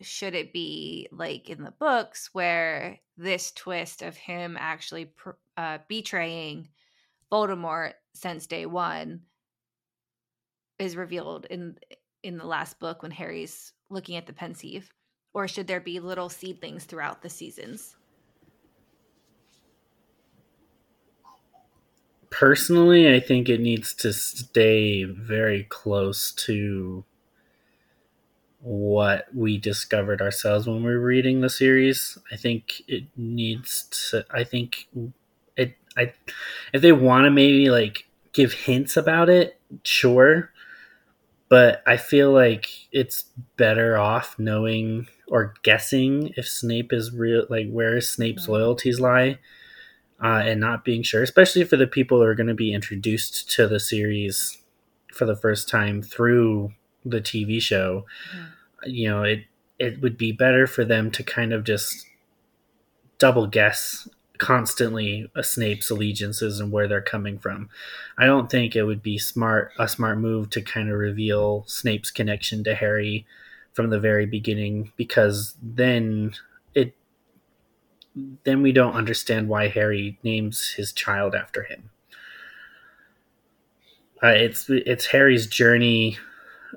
should 0.00 0.34
it 0.34 0.52
be 0.52 1.08
like 1.12 1.50
in 1.50 1.62
the 1.62 1.74
books 1.78 2.30
where 2.32 2.98
this 3.16 3.52
twist 3.52 4.02
of 4.02 4.16
him 4.16 4.56
actually 4.58 5.12
uh, 5.56 5.78
betraying 5.88 6.68
Voldemort 7.30 7.92
since 8.14 8.46
day 8.46 8.66
one 8.66 9.20
is 10.78 10.96
revealed 10.96 11.46
in 11.46 11.76
in 12.22 12.38
the 12.38 12.46
last 12.46 12.78
book 12.78 13.02
when 13.02 13.10
Harry's 13.10 13.72
looking 13.88 14.16
at 14.16 14.26
the 14.26 14.32
Pensieve? 14.32 14.92
Or 15.32 15.46
should 15.46 15.66
there 15.66 15.80
be 15.80 16.00
little 16.00 16.28
seedlings 16.28 16.84
throughout 16.84 17.22
the 17.22 17.28
seasons? 17.28 17.96
Personally, 22.30 23.12
I 23.12 23.20
think 23.20 23.48
it 23.48 23.60
needs 23.60 23.94
to 23.94 24.12
stay 24.12 25.04
very 25.04 25.64
close 25.64 26.32
to 26.32 27.04
what 28.60 29.26
we 29.34 29.58
discovered 29.58 30.20
ourselves 30.20 30.66
when 30.66 30.82
we 30.82 30.90
were 30.90 31.00
reading 31.00 31.40
the 31.40 31.50
series. 31.50 32.18
I 32.30 32.36
think 32.36 32.82
it 32.86 33.04
needs 33.16 33.88
to 34.10 34.24
I 34.30 34.44
think 34.44 34.88
it 35.56 35.76
I 35.96 36.12
if 36.72 36.82
they 36.82 36.92
want 36.92 37.24
to 37.24 37.30
maybe 37.30 37.70
like 37.70 38.06
give 38.32 38.52
hints 38.52 38.96
about 38.96 39.28
it, 39.28 39.58
sure 39.82 40.50
but 41.50 41.82
I 41.84 41.96
feel 41.96 42.30
like 42.32 42.68
it's 42.92 43.24
better 43.56 43.98
off 43.98 44.38
knowing 44.38 45.08
or 45.26 45.52
guessing 45.64 46.32
if 46.36 46.48
Snape 46.48 46.92
is 46.92 47.12
real, 47.12 47.44
like 47.50 47.68
where 47.68 48.00
Snape's 48.00 48.44
mm-hmm. 48.44 48.52
loyalties 48.52 49.00
lie, 49.00 49.40
uh, 50.22 50.42
and 50.46 50.60
not 50.60 50.84
being 50.84 51.02
sure, 51.02 51.24
especially 51.24 51.64
for 51.64 51.76
the 51.76 51.88
people 51.88 52.18
who 52.18 52.24
are 52.24 52.36
going 52.36 52.46
to 52.46 52.54
be 52.54 52.72
introduced 52.72 53.50
to 53.50 53.66
the 53.66 53.80
series 53.80 54.58
for 55.12 55.24
the 55.24 55.36
first 55.36 55.68
time 55.68 56.02
through 56.02 56.72
the 57.04 57.20
TV 57.20 57.60
show. 57.60 58.06
Mm-hmm. 58.34 58.90
You 58.90 59.08
know, 59.08 59.22
it 59.22 59.44
it 59.78 60.00
would 60.02 60.18
be 60.18 60.32
better 60.32 60.66
for 60.66 60.84
them 60.84 61.10
to 61.12 61.22
kind 61.22 61.52
of 61.52 61.64
just 61.64 62.06
double 63.18 63.46
guess 63.46 64.08
constantly 64.40 65.30
a 65.34 65.44
Snape's 65.44 65.90
allegiances 65.90 66.58
and 66.60 66.72
where 66.72 66.88
they're 66.88 67.02
coming 67.02 67.38
from. 67.38 67.68
I 68.18 68.24
don't 68.24 68.50
think 68.50 68.74
it 68.74 68.84
would 68.84 69.02
be 69.02 69.18
smart 69.18 69.72
a 69.78 69.86
smart 69.86 70.18
move 70.18 70.50
to 70.50 70.62
kind 70.62 70.90
of 70.90 70.98
reveal 70.98 71.64
Snape's 71.66 72.10
connection 72.10 72.64
to 72.64 72.74
Harry 72.74 73.26
from 73.72 73.90
the 73.90 74.00
very 74.00 74.26
beginning 74.26 74.92
because 74.96 75.54
then 75.62 76.32
it 76.74 76.96
then 78.44 78.62
we 78.62 78.72
don't 78.72 78.94
understand 78.94 79.48
why 79.48 79.68
Harry 79.68 80.18
names 80.22 80.72
his 80.76 80.92
child 80.92 81.34
after 81.34 81.62
him. 81.62 81.90
Uh, 84.22 84.28
it's 84.28 84.68
it's 84.68 85.06
Harry's 85.06 85.46
journey. 85.46 86.18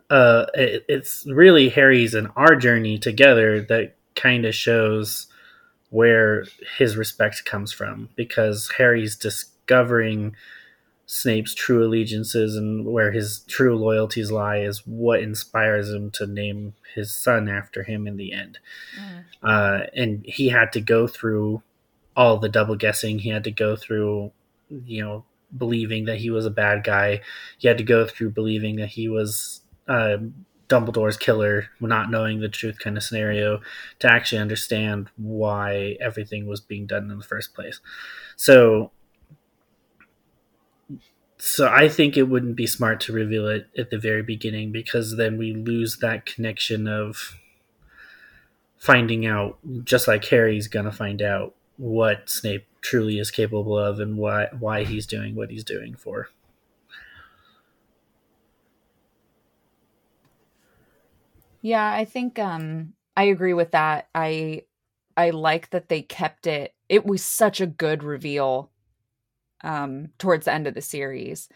Uh, 0.10 0.46
it, 0.54 0.86
it's 0.88 1.26
really 1.28 1.70
Harry's 1.70 2.14
and 2.14 2.30
our 2.36 2.56
journey 2.56 2.98
together 2.98 3.62
that 3.62 3.96
kind 4.16 4.46
of 4.46 4.56
shows 4.56 5.28
where 5.90 6.46
his 6.78 6.98
respect 6.98 7.46
comes 7.46 7.72
from 7.72 8.10
because 8.16 8.72
Harry's 8.78 9.16
discovering 9.16 10.36
Snape's 11.06 11.54
true 11.54 11.86
allegiances 11.86 12.56
and 12.56 12.86
where 12.86 13.12
his 13.12 13.42
true 13.48 13.78
loyalties 13.78 14.32
lie 14.32 14.58
is 14.58 14.88
what 14.88 15.20
inspires 15.20 15.92
him 15.92 16.10
to 16.12 16.26
name 16.26 16.74
his 16.96 17.14
son 17.14 17.50
after 17.50 17.84
him 17.84 18.08
in 18.08 18.18
the 18.18 18.34
end. 18.34 18.58
Mm. 19.00 19.24
Uh, 19.44 19.86
and 19.96 20.26
he 20.26 20.50
had 20.50 20.72
to 20.74 20.82
go 20.82 21.06
through 21.06 21.62
all 22.16 22.38
the 22.38 22.50
double 22.50 22.76
guessing. 22.76 23.20
He 23.20 23.30
had 23.30 23.44
to 23.44 23.52
go 23.52 23.76
through, 23.76 24.32
you 24.70 25.04
know, 25.04 25.26
believing 25.56 26.06
that 26.06 26.18
he 26.18 26.30
was 26.30 26.46
a 26.46 26.52
bad 26.52 26.84
guy. 26.84 27.22
He 27.58 27.68
had 27.68 27.78
to 27.78 27.84
go 27.84 28.08
through 28.08 28.32
believing 28.32 28.78
that 28.78 28.90
he 28.90 29.08
was 29.08 29.62
uh, 29.88 30.18
Dumbledore's 30.70 31.18
killer, 31.18 31.68
not 31.80 32.10
knowing 32.10 32.40
the 32.40 32.50
truth 32.50 32.80
kind 32.80 32.98
of 32.98 33.04
scenario, 33.04 33.62
to 34.00 34.12
actually 34.12 34.40
understand 34.40 35.10
why 35.18 35.98
everything 36.00 36.48
was 36.48 36.62
being 36.62 36.86
done 36.86 37.12
in 37.12 37.18
the 37.18 37.24
first 37.24 37.54
place. 37.54 37.80
So, 38.36 38.92
so 41.38 41.68
I 41.68 41.90
think 41.90 42.16
it 42.16 42.24
wouldn't 42.24 42.56
be 42.56 42.68
smart 42.68 43.02
to 43.02 43.14
reveal 43.14 43.48
it 43.48 43.68
at 43.78 43.90
the 43.90 44.00
very 44.00 44.24
beginning 44.24 44.72
because 44.72 45.18
then 45.18 45.38
we 45.38 45.54
lose 45.54 45.98
that 45.98 46.26
connection 46.26 46.88
of 46.88 47.36
finding 48.78 49.26
out, 49.26 49.60
just 49.84 50.08
like 50.08 50.26
Harry's 50.26 50.68
gonna 50.68 50.92
find 50.92 51.22
out 51.22 51.56
what 51.78 52.30
Snape 52.30 52.66
truly 52.82 53.20
is 53.20 53.32
capable 53.32 53.78
of 53.78 54.00
and 54.00 54.18
why 54.18 54.48
why 54.58 54.84
he's 54.84 55.08
doing 55.08 55.36
what 55.36 55.52
he's 55.52 55.64
doing 55.64 55.96
for. 55.96 56.30
Yeah, 61.64 61.92
I 61.94 62.06
think 62.06 62.40
um 62.40 62.94
I 63.18 63.26
agree 63.26 63.54
with 63.56 63.72
that. 63.72 64.10
I 64.16 64.64
I 65.18 65.32
like 65.32 65.72
that 65.72 65.90
they 65.90 66.04
kept 66.04 66.48
it. 66.48 66.76
It 66.90 67.06
was 67.06 67.24
such 67.26 67.62
a 67.62 67.68
good 67.68 68.04
reveal 68.04 68.72
um 69.64 70.10
towards 70.20 70.46
the 70.46 70.54
end 70.54 70.68
of 70.68 70.76
the 70.76 70.82
series. 70.82 71.50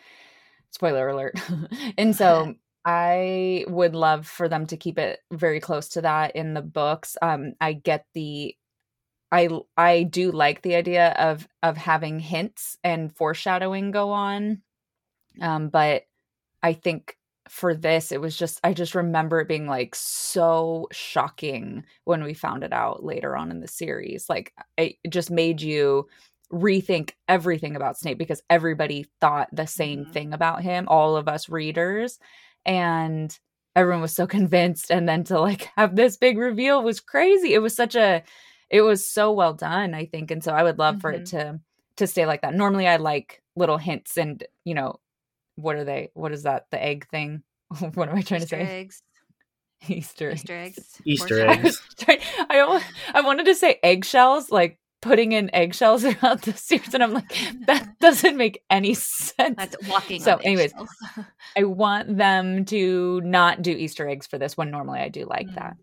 Spoiler 0.72 1.10
alert. 1.10 1.36
and 1.98 2.16
so 2.16 2.56
I 2.86 3.66
would 3.70 3.96
love 3.96 4.28
for 4.28 4.50
them 4.50 4.68
to 4.68 4.78
keep 4.78 5.00
it 5.00 5.20
very 5.32 5.60
close 5.62 5.90
to 5.92 6.02
that 6.02 6.36
in 6.36 6.54
the 6.56 6.64
books. 6.64 7.18
Um 7.22 7.54
I 7.62 7.74
get 7.74 8.06
the 8.16 8.56
I 9.32 9.50
I 9.78 10.04
do 10.04 10.32
like 10.32 10.64
the 10.64 10.76
idea 10.76 11.12
of 11.14 11.48
of 11.64 11.78
having 11.78 12.20
hints 12.20 12.78
and 12.84 13.16
foreshadowing 13.16 13.92
go 13.92 14.12
on. 14.12 14.64
Um 15.42 15.70
but 15.70 16.04
I 16.64 16.74
think 16.74 17.18
for 17.50 17.74
this 17.74 18.12
it 18.12 18.22
was 18.22 18.36
just 18.38 18.60
i 18.64 18.74
just 18.74 18.96
remember 18.96 19.40
it 19.40 19.48
being 19.48 19.68
like 19.68 19.96
so 19.96 20.88
shocking 20.92 21.84
when 22.06 22.24
we 22.24 22.34
found 22.34 22.64
it 22.64 22.74
out 22.74 23.04
later 23.04 23.36
on 23.36 23.52
in 23.52 23.60
the 23.60 23.68
series 23.68 24.30
like 24.30 24.54
it 24.78 24.96
just 25.10 25.32
made 25.32 25.62
you 25.62 26.08
rethink 26.52 27.12
everything 27.28 27.76
about 27.76 27.98
snape 27.98 28.18
because 28.18 28.42
everybody 28.50 29.06
thought 29.20 29.50
the 29.52 29.68
same 29.68 30.04
mm-hmm. 30.04 30.12
thing 30.12 30.34
about 30.34 30.62
him 30.62 30.88
all 30.88 31.16
of 31.16 31.28
us 31.28 31.50
readers 31.50 32.20
and 32.66 33.38
everyone 33.76 34.02
was 34.02 34.16
so 34.16 34.28
convinced 34.38 34.90
and 34.90 35.08
then 35.08 35.24
to 35.24 35.40
like 35.40 35.70
have 35.76 35.96
this 35.96 36.18
big 36.18 36.38
reveal 36.38 36.84
was 36.84 37.00
crazy 37.00 37.54
it 37.54 37.62
was 37.62 37.76
such 37.76 37.96
a 37.96 38.24
it 38.70 38.82
was 38.82 39.08
so 39.08 39.32
well 39.32 39.54
done 39.54 39.94
i 39.94 40.06
think 40.06 40.32
and 40.32 40.44
so 40.44 40.54
i 40.54 40.64
would 40.64 40.80
love 40.80 40.96
mm-hmm. 40.96 41.02
for 41.02 41.12
it 41.12 41.24
mm-hmm. 41.24 41.38
to 41.38 41.60
to 41.98 42.08
stay 42.08 42.26
like 42.26 42.42
that 42.42 42.54
normally 42.54 42.88
i 42.88 42.98
like 42.98 43.42
little 43.56 43.78
hints 43.78 44.18
and 44.18 44.44
you 44.64 44.74
know 44.74 45.00
what 45.58 45.76
are 45.76 45.84
they? 45.84 46.12
What 46.14 46.32
is 46.32 46.44
that? 46.44 46.68
The 46.72 46.82
egg 46.82 47.08
thing? 47.10 47.44
what 47.94 48.08
am 48.10 48.16
I 48.16 48.22
trying 48.22 48.42
Easter 48.42 48.58
to 48.58 48.66
say? 48.66 48.80
Eggs. 48.80 49.04
Easter 49.88 50.32
Easter 50.34 50.58
eggs. 50.58 51.02
Easter 51.06 51.48
eggs. 51.48 51.82
I, 52.08 52.20
I 52.50 52.84
I 53.16 53.22
wanted 53.22 53.46
to 53.48 53.56
say 53.56 53.80
eggshells, 53.84 54.50
like 54.50 54.80
putting 55.02 55.34
in 55.34 55.54
eggshells 55.54 56.04
around 56.04 56.42
the 56.42 56.54
stairs, 56.54 56.94
and 56.94 57.04
I'm 57.04 57.14
like, 57.14 57.32
that 57.68 58.00
doesn't 58.00 58.38
make 58.38 58.64
any 58.70 58.94
sense. 58.94 59.56
That's 59.58 59.76
walking. 59.88 60.22
So 60.22 60.34
on 60.34 60.42
anyways. 60.44 60.74
I 61.56 61.64
want 61.64 62.18
them 62.18 62.66
to 62.66 63.22
not 63.22 63.62
do 63.62 63.72
Easter 63.72 64.08
eggs 64.08 64.26
for 64.26 64.38
this 64.38 64.58
when 64.58 64.72
normally 64.72 65.00
I 65.00 65.10
do 65.10 65.26
like 65.26 65.48
Mm. 65.48 65.56
that. 65.56 65.78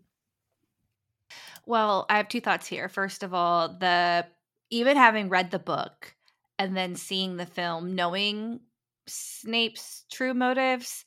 Well, 1.65 2.05
I 2.09 2.17
have 2.17 2.27
two 2.29 2.41
thoughts 2.41 2.67
here. 2.67 2.89
First 2.89 3.23
of 3.23 3.33
all, 3.33 3.69
the 3.69 4.25
even 4.69 4.97
having 4.97 5.29
read 5.29 5.51
the 5.51 5.59
book 5.59 6.13
and 6.59 6.75
then 6.75 6.95
seeing 6.95 7.37
the 7.37 7.45
film, 7.45 7.95
knowing 7.95 8.59
Snape's 9.07 10.05
true 10.11 10.33
motives, 10.33 11.05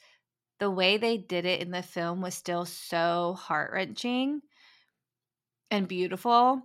the 0.61 0.71
way 0.71 0.97
they 0.99 1.19
did 1.19 1.45
it 1.47 1.61
in 1.61 1.71
the 1.71 1.83
film 1.83 2.21
was 2.21 2.35
still 2.35 2.64
so 2.67 3.35
heart 3.38 3.73
wrenching 3.73 4.43
and 5.71 5.88
beautiful 5.88 6.62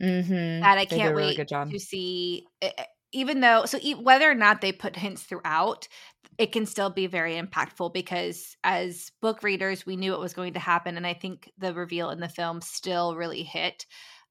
Mm-hmm. 0.00 0.62
that 0.62 0.78
I 0.78 0.84
They 0.88 0.96
can't 0.96 1.14
really 1.14 1.36
wait 1.36 1.40
to 1.70 1.78
see. 1.78 2.46
e- 2.62 2.66
e- 2.66 2.84
Even 3.12 3.40
though, 3.40 3.64
so 3.66 3.78
whether 4.02 4.28
or 4.30 4.34
not 4.34 4.60
they 4.60 4.72
put 4.72 4.96
hints 4.96 5.22
throughout, 5.22 5.86
it 6.38 6.50
can 6.52 6.66
still 6.66 6.90
be 6.90 7.06
very 7.06 7.40
impactful 7.40 7.92
because 7.92 8.56
as 8.64 9.10
book 9.22 9.42
readers, 9.44 9.86
we 9.86 9.96
knew 9.96 10.14
it 10.14 10.20
was 10.20 10.34
going 10.34 10.54
to 10.54 10.58
happen, 10.60 10.96
and 10.96 11.06
I 11.06 11.14
think 11.14 11.50
the 11.58 11.72
reveal 11.74 12.10
in 12.10 12.20
the 12.20 12.28
film 12.28 12.60
still 12.60 13.14
really 13.16 13.44
hit. 13.44 13.86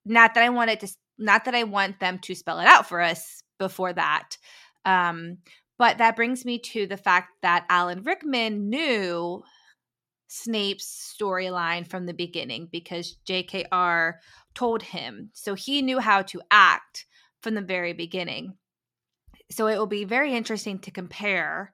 Not 0.06 0.34
that 0.34 0.44
I 0.44 0.50
wanted 0.50 0.82
to, 0.82 0.90
not 1.18 1.46
that 1.46 1.56
I 1.56 1.64
want 1.64 2.00
them 2.00 2.20
to 2.20 2.36
spell 2.36 2.60
it 2.60 2.68
out 2.68 2.88
for 2.90 3.00
us 3.00 3.42
before 3.58 3.94
that, 3.94 4.38
um, 4.86 5.38
but 5.78 5.98
that 5.98 6.16
brings 6.16 6.46
me 6.46 6.60
to 6.60 6.88
the 6.88 6.98
fact 6.98 7.30
that 7.42 7.66
Alan 7.70 8.04
Rickman 8.04 8.70
knew 8.70 9.44
Snape's 10.28 11.16
storyline 11.20 11.88
from 11.88 12.06
the 12.06 12.14
beginning 12.14 12.68
because 12.72 13.18
J.K.R. 13.26 14.20
told 14.56 14.82
him. 14.82 15.30
So 15.34 15.54
he 15.54 15.82
knew 15.82 16.00
how 16.00 16.24
to 16.24 16.42
act 16.50 17.06
from 17.42 17.56
the 17.56 17.62
very 17.62 17.94
beginning. 17.94 18.56
So 19.52 19.68
it 19.68 19.78
will 19.78 19.86
be 19.86 20.06
very 20.06 20.34
interesting 20.34 20.80
to 20.80 20.92
compare 20.92 21.74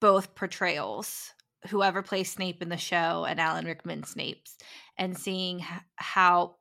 both 0.00 0.34
portrayals, 0.34 1.30
whoever 1.68 2.02
plays 2.02 2.30
Snape 2.30 2.62
in 2.62 2.68
the 2.68 2.76
show 2.76 3.24
and 3.24 3.40
Alan 3.40 3.66
Rickman 3.66 4.04
Snape's, 4.04 4.56
and 4.96 5.16
seeing 5.16 5.64
how 5.96 6.56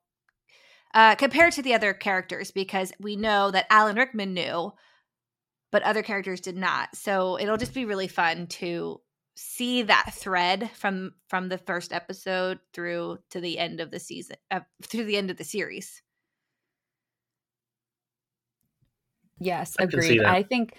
uh, 0.93 1.15
compared 1.15 1.53
to 1.53 1.62
the 1.62 1.74
other 1.74 1.93
characters, 1.93 2.51
because 2.51 2.91
we 3.00 3.15
know 3.15 3.50
that 3.51 3.67
Alan 3.70 3.96
Rickman 3.96 4.34
knew, 4.34 4.74
but 5.72 5.84
other 5.84 6.04
characters 6.04 6.42
did 6.42 6.58
not. 6.58 6.96
So 6.96 7.40
it'll 7.40 7.58
just 7.58 7.74
be 7.74 7.86
really 7.86 8.08
fun 8.08 8.48
to 8.48 9.01
see 9.36 9.84
that 9.84 10.12
thread 10.13 10.70
from 10.72 11.13
from 11.28 11.50
the 11.50 11.58
first 11.58 11.94
episode 11.94 12.60
through 12.74 13.18
to 13.30 13.40
the 13.40 13.58
end 13.58 13.80
of 13.80 13.90
the 13.90 14.00
season 14.00 14.36
uh, 14.51 14.60
through 14.84 15.06
the 15.06 15.18
end 15.18 15.32
of 15.32 15.38
the 15.38 15.44
series 15.44 16.01
Yes, 19.42 19.75
I 19.80 19.88
can 19.88 20.00
agreed. 20.00 20.20
that. 20.20 20.28
I 20.28 20.44
think 20.44 20.75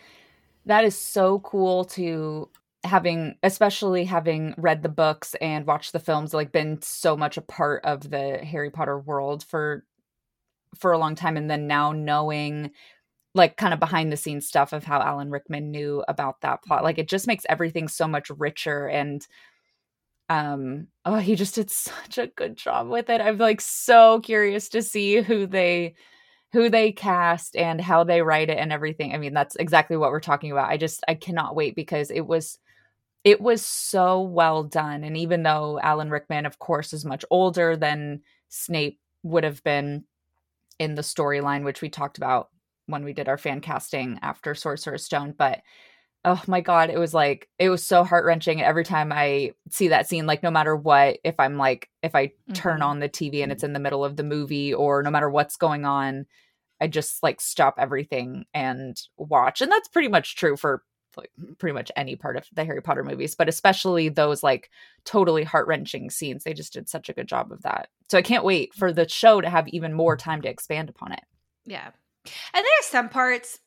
that 0.66 0.84
is 0.84 0.96
so 0.96 1.40
cool 1.40 1.84
to 1.86 2.48
having 2.84 3.36
especially 3.42 4.04
having 4.04 4.54
read 4.56 4.82
the 4.82 4.88
books 4.88 5.34
and 5.40 5.66
watched 5.66 5.92
the 5.92 5.98
films 5.98 6.32
like 6.32 6.52
been 6.52 6.80
so 6.80 7.16
much 7.16 7.36
a 7.36 7.42
part 7.42 7.84
of 7.84 8.08
the 8.08 8.38
Harry 8.38 8.70
Potter 8.70 8.98
world 8.98 9.42
for 9.42 9.84
for 10.76 10.92
a 10.92 10.98
long 10.98 11.14
time 11.14 11.36
and 11.36 11.50
then 11.50 11.66
now 11.66 11.92
knowing 11.92 12.70
like 13.34 13.56
kind 13.56 13.72
of 13.72 13.80
behind 13.80 14.12
the 14.12 14.16
scenes 14.16 14.46
stuff 14.46 14.72
of 14.72 14.84
how 14.84 15.00
Alan 15.00 15.30
Rickman 15.30 15.70
knew 15.70 16.04
about 16.08 16.40
that 16.42 16.62
plot 16.62 16.84
like 16.84 16.98
it 16.98 17.08
just 17.08 17.26
makes 17.26 17.46
everything 17.48 17.88
so 17.88 18.06
much 18.06 18.30
richer 18.30 18.86
and 18.88 19.26
um 20.28 20.86
oh 21.04 21.16
he 21.16 21.34
just 21.34 21.54
did 21.54 21.70
such 21.70 22.18
a 22.18 22.28
good 22.28 22.56
job 22.56 22.88
with 22.88 23.10
it. 23.10 23.20
I'm 23.20 23.38
like 23.38 23.60
so 23.60 24.20
curious 24.20 24.68
to 24.70 24.82
see 24.82 25.20
who 25.20 25.46
they 25.46 25.94
who 26.52 26.68
they 26.68 26.92
cast 26.92 27.56
and 27.56 27.80
how 27.80 28.04
they 28.04 28.22
write 28.22 28.50
it 28.50 28.58
and 28.58 28.72
everything. 28.72 29.14
I 29.14 29.18
mean 29.18 29.34
that's 29.34 29.56
exactly 29.56 29.96
what 29.96 30.10
we're 30.10 30.20
talking 30.20 30.52
about. 30.52 30.70
I 30.70 30.76
just 30.76 31.02
i 31.08 31.14
cannot 31.14 31.56
wait 31.56 31.74
because 31.76 32.10
it 32.10 32.26
was 32.26 32.58
it 33.24 33.40
was 33.40 33.64
so 33.64 34.22
well 34.22 34.64
done. 34.64 35.04
And 35.04 35.16
even 35.16 35.42
though 35.42 35.80
alan 35.82 36.10
rickman 36.10 36.46
of 36.46 36.58
course 36.58 36.92
is 36.92 37.04
much 37.04 37.24
older 37.30 37.76
than 37.76 38.22
snape 38.48 39.00
would 39.22 39.44
have 39.44 39.62
been 39.64 40.04
in 40.78 40.94
the 40.94 41.02
storyline 41.02 41.64
which 41.64 41.82
we 41.82 41.88
talked 41.88 42.18
about 42.18 42.48
when 42.92 43.04
we 43.04 43.12
did 43.12 43.28
our 43.28 43.38
fan 43.38 43.60
casting 43.60 44.18
after 44.22 44.54
sorcerer's 44.54 45.04
stone 45.04 45.34
but 45.36 45.60
oh 46.24 46.40
my 46.46 46.60
god 46.60 46.88
it 46.88 46.98
was 46.98 47.12
like 47.12 47.48
it 47.58 47.68
was 47.68 47.84
so 47.84 48.04
heart-wrenching 48.04 48.62
every 48.62 48.84
time 48.84 49.10
i 49.12 49.52
see 49.70 49.88
that 49.88 50.06
scene 50.06 50.24
like 50.26 50.42
no 50.42 50.50
matter 50.52 50.76
what 50.76 51.18
if 51.24 51.34
i'm 51.40 51.56
like 51.56 51.88
if 52.04 52.14
i 52.14 52.30
turn 52.54 52.78
Mhm. 52.78 52.84
on 52.86 53.00
the 53.00 53.08
tv 53.08 53.42
and 53.42 53.50
it's 53.50 53.64
in 53.64 53.72
the 53.72 53.80
middle 53.80 54.04
of 54.04 54.16
the 54.16 54.22
movie 54.22 54.72
or 54.72 55.02
no 55.02 55.10
matter 55.10 55.28
what's 55.28 55.56
going 55.56 55.84
on 55.84 56.24
i 56.80 56.86
just 56.86 57.22
like 57.24 57.40
stop 57.40 57.74
everything 57.78 58.44
and 58.54 59.00
watch 59.16 59.60
and 59.60 59.72
that's 59.72 59.88
pretty 59.88 60.06
much 60.08 60.36
true 60.36 60.56
for 60.56 60.84
like 61.16 61.30
pretty 61.58 61.74
much 61.74 61.90
any 61.96 62.16
part 62.16 62.36
of 62.36 62.46
the 62.54 62.64
harry 62.64 62.80
potter 62.80 63.02
movies 63.04 63.34
but 63.34 63.48
especially 63.48 64.08
those 64.08 64.42
like 64.42 64.70
totally 65.04 65.42
heart-wrenching 65.44 66.08
scenes 66.08 66.44
they 66.44 66.54
just 66.54 66.72
did 66.72 66.88
such 66.88 67.08
a 67.08 67.12
good 67.12 67.26
job 67.26 67.50
of 67.52 67.60
that 67.62 67.88
so 68.08 68.16
i 68.16 68.22
can't 68.22 68.44
wait 68.44 68.72
for 68.74 68.92
the 68.92 69.06
show 69.08 69.40
to 69.40 69.50
have 69.50 69.66
even 69.68 69.92
more 69.92 70.16
time 70.16 70.40
to 70.40 70.48
expand 70.48 70.88
upon 70.88 71.12
it. 71.12 71.20
Yeah 71.66 71.90
and 72.24 72.32
there 72.54 72.62
are 72.62 72.90
some 72.90 73.08
parts 73.08 73.58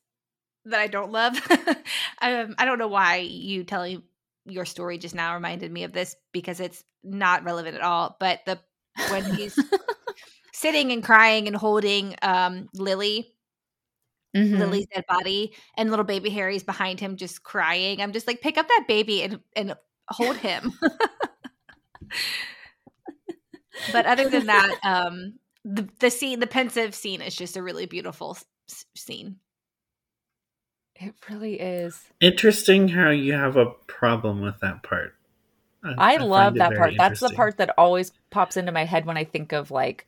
that 0.65 0.79
i 0.79 0.87
don't 0.87 1.11
love 1.11 1.35
um, 2.21 2.55
i 2.57 2.65
don't 2.65 2.79
know 2.79 2.87
why 2.87 3.17
you 3.17 3.63
telling 3.63 4.03
your 4.45 4.65
story 4.65 4.97
just 4.97 5.15
now 5.15 5.33
reminded 5.33 5.71
me 5.71 5.83
of 5.83 5.93
this 5.93 6.15
because 6.31 6.59
it's 6.59 6.83
not 7.03 7.43
relevant 7.43 7.75
at 7.75 7.81
all 7.81 8.15
but 8.19 8.39
the 8.45 8.59
when 9.09 9.23
he's 9.35 9.57
sitting 10.53 10.91
and 10.91 11.03
crying 11.03 11.47
and 11.47 11.55
holding 11.55 12.15
um 12.21 12.69
lily 12.73 13.35
Mhm. 14.35 14.59
Lily's 14.59 14.87
dead 14.93 15.05
body 15.07 15.53
and 15.77 15.89
little 15.89 16.05
baby 16.05 16.29
Harry's 16.29 16.63
behind 16.63 16.99
him 16.99 17.15
just 17.15 17.43
crying. 17.43 18.01
I'm 18.01 18.11
just 18.11 18.27
like, 18.27 18.41
pick 18.41 18.57
up 18.57 18.67
that 18.67 18.85
baby 18.87 19.23
and 19.23 19.39
and 19.55 19.75
hold 20.09 20.35
him. 20.35 20.73
but 23.87 24.05
other 24.05 24.29
than 24.29 24.47
that, 24.47 24.75
um 24.83 25.35
the 25.65 25.89
the 25.99 26.11
scene 26.11 26.39
the 26.39 26.47
Pensieve 26.47 26.95
scene 26.95 27.21
is 27.21 27.35
just 27.35 27.57
a 27.57 27.63
really 27.63 27.87
beautiful 27.87 28.31
s- 28.31 28.45
s- 28.69 28.85
scene. 28.95 29.37
it 30.95 31.13
really 31.29 31.59
is 31.59 32.01
Interesting 32.21 32.87
how 32.87 33.09
you 33.09 33.33
have 33.33 33.57
a 33.57 33.71
problem 33.87 34.41
with 34.41 34.59
that 34.61 34.83
part. 34.83 35.15
I, 35.83 36.17
find 36.17 36.29
love 36.29 36.55
it 36.55 36.59
that 36.59 36.75
part. 36.75 36.93
That's 36.97 37.19
the 37.19 37.29
part 37.31 37.57
that 37.57 37.73
always 37.77 38.11
pops 38.31 38.57
into 38.57 38.71
my 38.71 38.85
head 38.85 39.05
when 39.05 39.17
I 39.17 39.23
think 39.23 39.51
of 39.51 39.71
like 39.71 40.07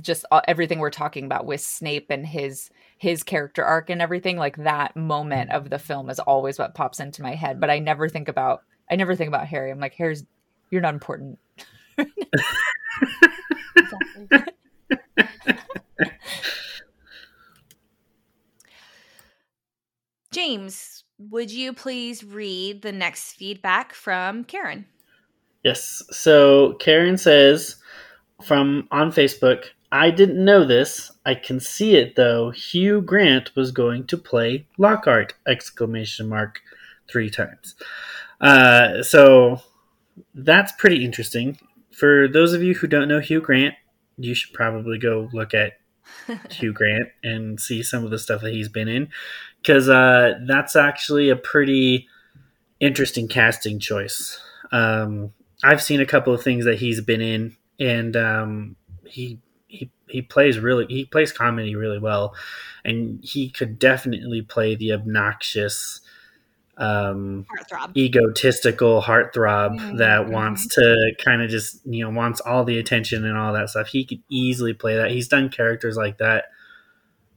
just 0.00 0.24
uh, 0.30 0.40
everything 0.46 0.78
we're 0.78 0.90
talking 0.90 1.24
about 1.24 1.46
with 1.46 1.60
Snape 1.60 2.06
and 2.10 2.26
his 2.26 2.70
his 2.98 3.22
character 3.22 3.64
arc 3.64 3.90
and 3.90 4.00
everything. 4.00 4.36
Like 4.36 4.56
that 4.58 4.96
moment 4.96 5.50
of 5.50 5.70
the 5.70 5.78
film 5.78 6.10
is 6.10 6.20
always 6.20 6.58
what 6.58 6.74
pops 6.74 7.00
into 7.00 7.22
my 7.22 7.34
head. 7.34 7.60
But 7.60 7.70
I 7.70 7.78
never 7.78 8.08
think 8.08 8.28
about 8.28 8.62
I 8.90 8.96
never 8.96 9.14
think 9.14 9.28
about 9.28 9.46
Harry. 9.46 9.70
I'm 9.70 9.80
like 9.80 9.94
Harry's 9.94 10.24
you're 10.70 10.82
not 10.82 10.94
important. 10.94 11.38
James, 20.30 21.04
would 21.18 21.50
you 21.50 21.72
please 21.72 22.22
read 22.22 22.82
the 22.82 22.92
next 22.92 23.32
feedback 23.32 23.92
from 23.92 24.44
Karen? 24.44 24.86
Yes. 25.64 26.02
So 26.10 26.74
Karen 26.74 27.18
says 27.18 27.76
from 28.42 28.86
on 28.90 29.10
Facebook, 29.10 29.64
I 29.90 30.10
didn't 30.10 30.44
know 30.44 30.64
this. 30.64 31.10
I 31.24 31.34
can 31.34 31.60
see 31.60 31.96
it 31.96 32.14
though. 32.14 32.50
Hugh 32.50 33.00
Grant 33.00 33.54
was 33.56 33.70
going 33.70 34.06
to 34.08 34.18
play 34.18 34.66
Lockhart! 34.76 35.34
Exclamation 35.46 36.28
mark 36.28 36.60
three 37.10 37.30
times. 37.30 37.74
Uh, 38.40 39.02
so 39.02 39.60
that's 40.34 40.72
pretty 40.72 41.04
interesting. 41.04 41.58
For 41.90 42.28
those 42.28 42.52
of 42.52 42.62
you 42.62 42.74
who 42.74 42.86
don't 42.86 43.08
know 43.08 43.18
Hugh 43.18 43.40
Grant, 43.40 43.74
you 44.18 44.34
should 44.34 44.52
probably 44.52 44.98
go 44.98 45.28
look 45.32 45.54
at 45.54 45.72
Hugh 46.50 46.72
Grant 46.72 47.08
and 47.22 47.60
see 47.60 47.82
some 47.82 48.04
of 48.04 48.10
the 48.10 48.18
stuff 48.18 48.42
that 48.42 48.52
he's 48.52 48.68
been 48.68 48.88
in, 48.88 49.08
because 49.62 49.88
uh, 49.88 50.38
that's 50.46 50.76
actually 50.76 51.30
a 51.30 51.36
pretty 51.36 52.08
interesting 52.80 53.28
casting 53.28 53.78
choice. 53.78 54.40
Um, 54.72 55.32
I've 55.64 55.82
seen 55.82 56.00
a 56.00 56.06
couple 56.06 56.32
of 56.32 56.42
things 56.42 56.64
that 56.64 56.78
he's 56.78 57.00
been 57.00 57.20
in, 57.20 57.56
and 57.80 58.16
um, 58.16 58.76
he 59.04 59.40
he 59.66 59.90
he 60.08 60.22
plays 60.22 60.58
really 60.58 60.86
he 60.88 61.04
plays 61.04 61.32
comedy 61.32 61.74
really 61.74 61.98
well, 61.98 62.34
and 62.84 63.22
he 63.24 63.50
could 63.50 63.78
definitely 63.78 64.42
play 64.42 64.74
the 64.74 64.92
obnoxious, 64.92 66.00
um, 66.78 67.44
Heartthrob. 67.50 67.96
egotistical 67.96 69.02
heartthrob 69.02 69.78
Mhm, 69.78 69.98
that 69.98 70.28
wants 70.28 70.66
to 70.76 71.12
kind 71.22 71.42
of 71.42 71.50
just 71.50 71.84
you 71.84 72.04
know 72.04 72.10
wants 72.10 72.40
all 72.40 72.64
the 72.64 72.78
attention 72.78 73.24
and 73.24 73.36
all 73.36 73.52
that 73.52 73.68
stuff. 73.70 73.88
He 73.88 74.04
could 74.04 74.22
easily 74.28 74.72
play 74.72 74.96
that. 74.96 75.10
He's 75.10 75.28
done 75.28 75.48
characters 75.48 75.96
like 75.96 76.18
that 76.18 76.44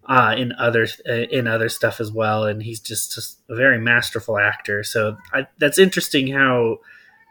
uh, 0.05 0.35
in 0.37 0.51
other 0.53 0.87
in 1.05 1.47
other 1.47 1.69
stuff 1.69 1.99
as 1.99 2.11
well, 2.11 2.43
and 2.45 2.61
he's 2.63 2.79
just, 2.79 3.15
just 3.15 3.39
a 3.49 3.55
very 3.55 3.79
masterful 3.79 4.37
actor. 4.37 4.83
So 4.83 5.17
I, 5.33 5.47
that's 5.57 5.79
interesting 5.79 6.27
how 6.33 6.79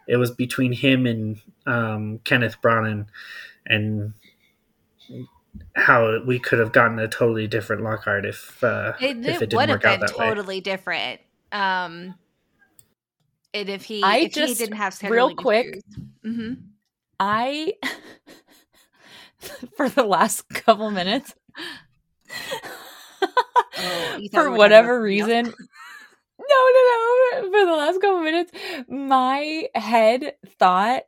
it 0.08 0.16
was 0.16 0.30
between 0.30 0.72
him 0.72 1.06
and 1.06 1.40
um, 1.66 2.18
Kenneth 2.24 2.56
Branagh, 2.62 3.06
and 3.66 4.14
how 5.76 6.22
we 6.24 6.38
could 6.38 6.58
have 6.58 6.72
gotten 6.72 6.98
a 6.98 7.08
totally 7.08 7.46
different 7.46 7.82
Lockhart 7.82 8.24
if 8.24 8.62
uh, 8.64 8.94
It, 9.00 9.18
if 9.18 9.42
it 9.42 9.50
didn't 9.50 9.56
would 9.56 9.68
have 9.68 9.78
work 9.78 9.84
out 9.84 10.00
been 10.00 10.06
that 10.08 10.18
way. 10.18 10.28
totally 10.28 10.60
different. 10.60 11.20
Um, 11.52 12.14
and 13.52 13.68
if 13.68 13.84
he, 13.84 14.02
I 14.02 14.18
if 14.18 14.34
he 14.34 14.40
just- 14.40 14.58
didn't 14.58 14.76
have 14.76 14.98
real 15.02 15.34
quick, 15.34 15.80
hmm 16.24 16.54
I 17.18 17.74
for 19.76 19.88
the 19.88 20.04
last 20.04 20.48
couple 20.48 20.90
minutes 20.90 21.34
Oh, 23.78 24.16
you 24.18 24.28
thought 24.32 24.44
we 24.44 24.50
for 24.50 24.50
whatever 24.52 25.00
talking 25.00 25.20
about 25.20 25.28
something 25.28 25.44
reason 25.44 25.44
no 26.38 26.60
no 26.74 27.42
no 27.42 27.50
for 27.50 27.66
the 27.66 27.76
last 27.76 28.00
couple 28.00 28.20
minutes 28.20 28.52
my 28.88 29.68
head 29.74 30.34
thought 30.58 31.02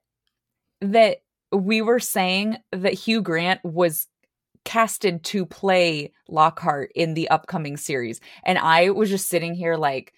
that 0.81 1.19
we 1.53 1.81
were 1.83 2.01
saying 2.01 2.57
that 2.73 2.95
Hugh 2.95 3.23
Grant 3.23 3.63
was 3.65 4.09
casted 4.65 5.23
to 5.25 5.45
play 5.47 6.13
Lockhart 6.29 6.93
in 6.95 7.15
the 7.15 7.29
upcoming 7.29 7.77
series. 7.77 8.21
And 8.45 8.59
I 8.59 8.91
was 8.91 9.11
just 9.11 9.29
sitting 9.29 9.55
here 9.55 9.77
like 9.77 10.15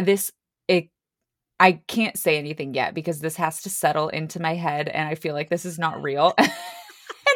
this 0.00 0.32
it 0.68 0.88
I 1.58 1.80
can't 1.88 2.18
say 2.18 2.36
anything 2.36 2.74
yet 2.74 2.94
because 2.94 3.20
this 3.20 3.36
has 3.36 3.62
to 3.62 3.70
settle 3.70 4.08
into 4.08 4.40
my 4.40 4.54
head 4.54 4.88
and 4.88 5.08
I 5.08 5.14
feel 5.14 5.34
like 5.34 5.48
this 5.48 5.64
is 5.64 5.78
not 5.78 6.02
real. 6.02 6.34
and 6.38 6.48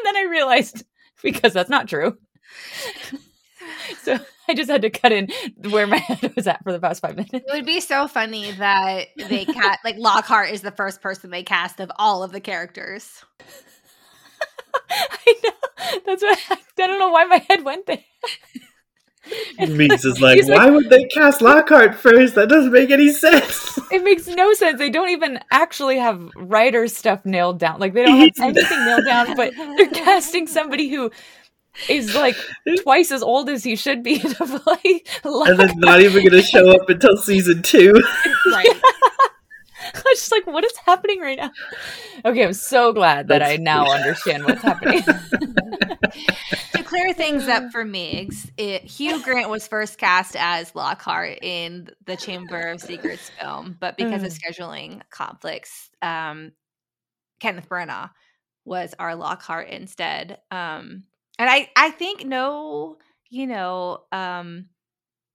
then 0.05 0.17
I 0.17 0.27
realized 0.31 0.85
because 1.23 1.53
that's 1.53 1.71
not 1.71 1.89
true. 1.89 2.19
so 4.03 4.19
I 4.49 4.55
just 4.55 4.71
had 4.71 4.83
to 4.83 4.91
cut 4.91 5.13
in 5.13 5.29
where 5.71 5.87
my 5.87 5.99
head 5.99 6.35
was 6.37 6.47
at 6.47 6.63
for 6.65 6.73
the 6.73 6.81
past 6.81 7.01
five 7.01 7.17
minutes. 7.17 7.33
It 7.33 7.45
would 7.53 7.67
be 7.67 7.81
so 7.81 8.09
funny 8.09 8.53
that 8.53 9.09
they 9.17 9.45
cast 9.45 9.79
like 9.85 9.97
Lockhart 9.97 10.51
is 10.51 10.61
the 10.61 10.73
first 10.73 11.01
person 11.01 11.31
they 11.31 11.43
cast 11.43 11.81
of 11.81 11.91
all 11.97 12.23
of 12.23 12.33
the 12.33 12.41
characters. 12.41 13.25
I 14.91 15.35
know. 15.45 16.01
That's 16.05 16.23
what 16.23 16.39
I 16.51 16.59
don't 16.77 16.99
know 16.99 17.11
why 17.11 17.25
my 17.25 17.45
head 17.49 17.65
went 17.65 17.87
there. 17.87 18.05
Meeks 19.69 20.05
is 20.05 20.21
like, 20.21 20.37
He's 20.37 20.49
like- 20.49 20.59
why 20.59 20.71
would 20.71 20.89
they 20.91 21.05
cast 21.05 21.43
Lockhart 21.43 21.95
first? 21.95 22.35
That 22.35 22.49
doesn't 22.49 22.73
make 22.73 22.91
any 22.91 23.13
sense. 23.13 23.79
It 23.93 24.05
makes 24.05 24.29
no 24.29 24.55
sense. 24.55 24.79
They 24.79 24.89
don't 24.89 25.09
even 25.11 25.41
actually 25.51 25.99
have 25.99 26.31
writer 26.37 26.87
stuff 26.87 27.25
nailed 27.27 27.59
down. 27.59 27.81
Like 27.81 27.93
they 27.93 28.05
don't 28.05 28.19
have 28.21 28.31
anything 28.41 28.85
nailed 28.85 29.05
down, 29.05 29.35
but 29.35 29.53
they're 29.57 29.89
casting 29.89 30.47
somebody 30.47 30.89
who 30.89 31.11
is 31.89 32.15
like 32.15 32.37
twice 32.85 33.11
as 33.11 33.21
old 33.25 33.49
as 33.49 33.65
he 33.65 33.75
should 33.75 34.05
be 34.05 34.21
to 34.21 34.35
play 34.61 35.03
and 35.25 35.33
Lockhart. 35.35 35.57
then 35.59 35.73
not 35.79 36.01
even 36.01 36.23
going 36.23 36.41
to 36.41 36.43
show 36.43 36.71
up 36.71 36.89
until 36.89 37.17
season 37.17 37.63
two. 37.63 37.93
Right. 38.47 38.69
I 39.95 40.03
was 40.07 40.19
just 40.19 40.33
like, 40.33 40.47
what 40.47 40.65
is 40.65 40.77
happening 40.87 41.21
right 41.21 41.39
now? 41.39 41.53
Okay, 42.25 42.45
I'm 42.45 42.53
so 42.53 42.93
glad 42.93 43.29
that 43.29 43.43
I 43.43 43.57
now 43.57 43.91
understand 43.93 44.45
what's 44.45 44.63
happening. 44.63 45.03
to 46.75 46.83
clear 46.83 47.13
things 47.15 47.49
up 47.49 47.71
for 47.71 47.85
Migs, 47.85 48.51
it, 48.57 48.83
Hugh 48.83 49.21
Grant 49.21 49.49
was 49.51 49.67
first 49.67 49.99
cast 49.99 50.37
as 50.37 50.75
Lockhart 50.75 51.39
in 51.43 51.89
the 52.07 52.17
Chamber 52.17 52.71
of 52.71 52.81
Secrets 52.81 53.31
film, 53.41 53.77
but 53.81 53.97
because 53.97 54.23
of 54.23 54.31
Mm. 54.31 54.39
scheduling 54.39 55.03
conflicts, 55.11 55.91
um, 56.03 56.53
Kenneth 57.41 57.69
Branagh 57.69 58.11
was 58.65 58.95
our 58.99 59.15
Lockhart 59.17 59.69
instead. 59.69 60.39
Um, 60.51 61.05
and 61.39 61.49
I, 61.51 61.71
I 61.77 61.91
think 61.91 62.25
no, 62.27 62.99
you 63.31 63.47
know, 63.47 64.01
um, 64.13 64.67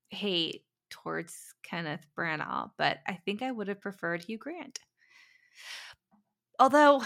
hate 0.10 0.64
towards 0.89 1.54
Kenneth 1.63 2.06
Branagh, 2.17 2.71
but 2.78 3.00
I 3.08 3.13
think 3.15 3.41
I 3.41 3.52
would 3.52 3.67
have 3.67 3.82
preferred 3.82 4.24
Hugh 4.24 4.38
Grant. 4.38 4.80
Although, 6.60 7.02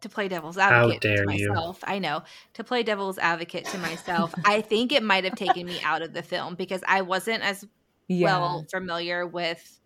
to 0.00 0.08
play 0.08 0.28
devil's 0.28 0.58
advocate 0.58 1.02
to 1.02 1.08
dare 1.08 1.30
you. 1.30 1.48
myself, 1.48 1.80
I 1.82 1.98
know 1.98 2.22
to 2.54 2.64
play 2.64 2.82
devil's 2.84 3.18
advocate 3.18 3.68
to 3.68 3.78
myself, 3.78 4.32
I 4.44 4.60
think 4.60 4.92
it 4.92 5.02
might 5.02 5.24
have 5.24 5.34
taken 5.34 5.66
me 5.66 5.80
out 5.82 6.02
of 6.02 6.12
the 6.12 6.22
film 6.22 6.54
because 6.54 6.82
I 6.86 7.02
wasn't 7.02 7.42
as 7.42 7.64
well 8.08 8.64
familiar 8.70 9.26
with 9.26 9.80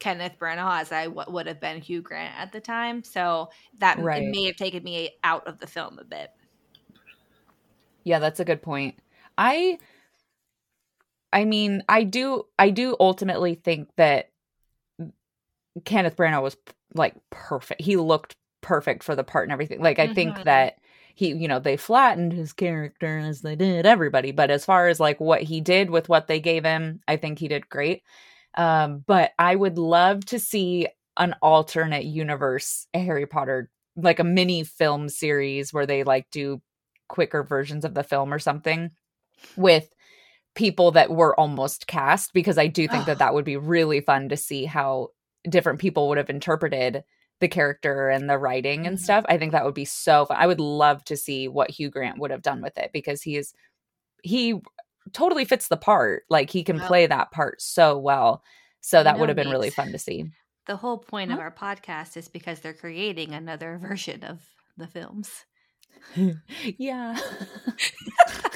Kenneth 0.00 0.38
Branagh 0.38 0.80
as 0.80 0.92
I 0.92 1.04
w- 1.04 1.30
would 1.30 1.46
have 1.46 1.60
been 1.60 1.80
Hugh 1.82 2.02
Grant 2.02 2.34
at 2.38 2.52
the 2.52 2.60
time. 2.60 3.04
So 3.04 3.50
that 3.78 3.98
Right. 3.98 4.22
may 4.22 4.46
have 4.46 4.56
taken 4.56 4.82
me 4.82 5.10
out 5.22 5.46
of 5.46 5.58
the 5.58 5.66
film 5.66 5.98
a 5.98 6.04
bit. 6.04 6.30
Yeah, 8.04 8.18
that's 8.18 8.40
a 8.40 8.44
good 8.44 8.62
point. 8.62 8.98
I 9.38 9.78
I 11.32 11.44
mean, 11.44 11.82
I 11.88 12.04
do 12.04 12.44
I 12.58 12.70
do 12.70 12.96
ultimately 13.00 13.54
think 13.54 13.88
that 13.96 14.30
Kenneth 15.84 16.16
Branagh 16.16 16.42
was 16.42 16.56
like 16.94 17.14
perfect. 17.30 17.80
He 17.80 17.96
looked 17.96 18.36
perfect 18.60 19.02
for 19.02 19.16
the 19.16 19.24
part 19.24 19.44
and 19.46 19.52
everything. 19.52 19.80
Like 19.80 19.98
I 19.98 20.08
think 20.08 20.36
Mhm. 20.36 20.44
that 20.44 20.78
he, 21.14 21.28
you 21.32 21.48
know, 21.48 21.58
they 21.58 21.76
flattened 21.76 22.32
his 22.32 22.52
character 22.52 23.18
as 23.18 23.42
they 23.42 23.56
did 23.56 23.86
everybody, 23.86 24.32
but 24.32 24.50
as 24.50 24.64
far 24.64 24.88
as 24.88 25.00
like 25.00 25.20
what 25.20 25.42
he 25.42 25.60
did 25.60 25.90
with 25.90 26.08
what 26.08 26.26
they 26.26 26.40
gave 26.40 26.64
him, 26.64 27.00
I 27.08 27.16
think 27.16 27.38
he 27.38 27.48
did 27.48 27.68
great. 27.68 28.02
Um, 28.54 29.02
but 29.06 29.32
I 29.38 29.56
would 29.56 29.78
love 29.78 30.24
to 30.26 30.38
see 30.38 30.88
an 31.16 31.34
alternate 31.42 32.04
universe 32.04 32.86
Harry 32.94 33.26
Potter, 33.26 33.70
like 33.96 34.20
a 34.20 34.24
mini 34.24 34.64
film 34.64 35.08
series 35.08 35.72
where 35.72 35.86
they 35.86 36.04
like 36.04 36.30
do 36.30 36.62
quicker 37.08 37.42
versions 37.42 37.84
of 37.84 37.94
the 37.94 38.04
film 38.04 38.32
or 38.32 38.38
something 38.38 38.90
with 39.56 39.88
people 40.54 40.90
that 40.92 41.10
were 41.10 41.38
almost 41.38 41.86
cast 41.86 42.32
because 42.34 42.58
I 42.58 42.66
do 42.66 42.86
think 42.88 43.06
that 43.06 43.18
that 43.18 43.32
would 43.34 43.44
be 43.44 43.56
really 43.56 44.00
fun 44.00 44.28
to 44.28 44.36
see 44.36 44.64
how 44.66 45.08
different 45.48 45.80
people 45.80 46.08
would 46.08 46.18
have 46.18 46.30
interpreted 46.30 47.04
the 47.40 47.48
character 47.48 48.08
and 48.08 48.28
the 48.30 48.38
writing 48.38 48.86
and 48.86 48.96
Mhm. 48.98 49.00
stuff. 49.02 49.24
I 49.28 49.38
think 49.38 49.52
that 49.52 49.64
would 49.64 49.74
be 49.74 49.84
so 49.86 50.26
fun. 50.26 50.36
I 50.38 50.46
would 50.46 50.60
love 50.60 51.02
to 51.06 51.16
see 51.16 51.48
what 51.48 51.70
Hugh 51.70 51.90
Grant 51.90 52.18
would 52.18 52.30
have 52.30 52.42
done 52.42 52.60
with 52.62 52.76
it 52.78 52.90
because 52.92 53.22
he 53.22 53.36
is 53.36 53.52
he 54.22 54.60
totally 55.12 55.44
fits 55.44 55.66
the 55.66 55.76
part. 55.76 56.24
Like 56.30 56.50
he 56.50 56.62
can 56.62 56.76
Well- 56.78 56.86
play 56.86 57.06
that 57.06 57.32
part 57.32 57.60
so 57.60 57.98
well. 57.98 58.44
So 58.80 59.02
that 59.02 59.18
would 59.18 59.28
have 59.28 59.36
been 59.36 59.50
really 59.50 59.70
fun 59.70 59.90
to 59.92 59.98
see. 59.98 60.30
The 60.66 60.76
whole 60.76 60.98
point 60.98 61.32
of 61.32 61.40
our 61.40 61.50
podcast 61.50 62.16
is 62.16 62.28
because 62.28 62.60
they're 62.60 62.72
creating 62.74 63.32
another 63.32 63.78
version 63.82 64.22
of 64.22 64.40
the 64.76 64.86
films. 64.86 65.44
yeah. 66.78 67.18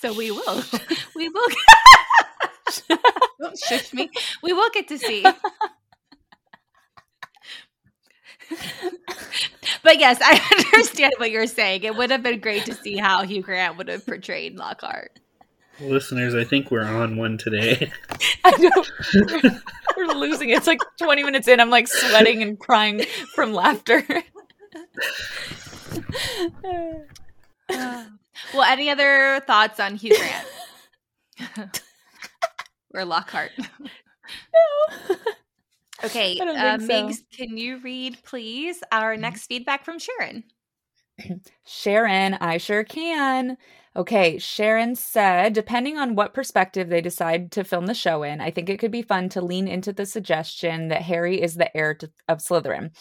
So 0.00 0.14
we 0.14 0.30
will, 0.30 0.62
we 1.14 1.28
will. 1.28 1.48
Don't 3.38 3.58
shush 3.58 3.92
me. 3.92 4.08
We 4.42 4.54
will 4.54 4.70
get 4.70 4.88
to 4.88 4.96
see. 4.96 5.22
but 9.82 9.98
yes, 9.98 10.18
I 10.22 10.40
understand 10.74 11.12
what 11.18 11.30
you're 11.30 11.46
saying. 11.46 11.82
It 11.82 11.94
would 11.94 12.10
have 12.10 12.22
been 12.22 12.40
great 12.40 12.64
to 12.64 12.74
see 12.74 12.96
how 12.96 13.24
Hugh 13.24 13.42
Grant 13.42 13.76
would 13.76 13.88
have 13.88 14.06
portrayed 14.06 14.56
Lockhart. 14.56 15.20
Listeners, 15.80 16.34
I 16.34 16.44
think 16.44 16.70
we're 16.70 16.82
on 16.82 17.18
one 17.18 17.36
today. 17.36 17.92
I 18.44 18.56
know. 18.56 18.84
We're, 19.14 19.60
we're 19.98 20.14
losing 20.14 20.48
it. 20.48 20.56
It's 20.56 20.66
like 20.66 20.80
20 20.98 21.24
minutes 21.24 21.46
in. 21.46 21.60
I'm 21.60 21.68
like 21.68 21.88
sweating 21.88 22.42
and 22.42 22.58
crying 22.58 23.04
from 23.34 23.52
laughter. 23.52 24.02
Oh. 27.72 28.06
Well, 28.54 28.62
any 28.62 28.90
other 28.90 29.40
thoughts 29.46 29.80
on 29.80 29.96
Hugh 29.96 30.16
Grant 30.16 30.46
or 32.94 33.04
Lockhart? 33.04 33.52
no. 33.58 35.16
Okay, 36.02 36.38
uh, 36.40 36.46
so. 36.46 36.52
Mm-hmm. 36.54 36.90
Migs, 36.90 37.18
can 37.30 37.58
you 37.58 37.78
read, 37.80 38.16
please, 38.24 38.82
our 38.90 39.18
next 39.18 39.48
feedback 39.48 39.84
from 39.84 39.98
Sharon? 39.98 40.44
Sharon, 41.66 42.34
I 42.34 42.56
sure 42.56 42.84
can. 42.84 43.58
Okay, 43.96 44.38
Sharon 44.38 44.94
said, 44.94 45.52
depending 45.52 45.98
on 45.98 46.14
what 46.14 46.32
perspective 46.32 46.88
they 46.88 47.00
decide 47.00 47.52
to 47.52 47.64
film 47.64 47.86
the 47.86 47.94
show 47.94 48.22
in, 48.22 48.40
I 48.40 48.50
think 48.50 48.70
it 48.70 48.78
could 48.78 48.92
be 48.92 49.02
fun 49.02 49.28
to 49.30 49.42
lean 49.42 49.66
into 49.68 49.92
the 49.92 50.06
suggestion 50.06 50.88
that 50.88 51.02
Harry 51.02 51.42
is 51.42 51.56
the 51.56 51.76
heir 51.76 51.94
to, 51.94 52.10
of 52.28 52.38
Slytherin. 52.38 52.92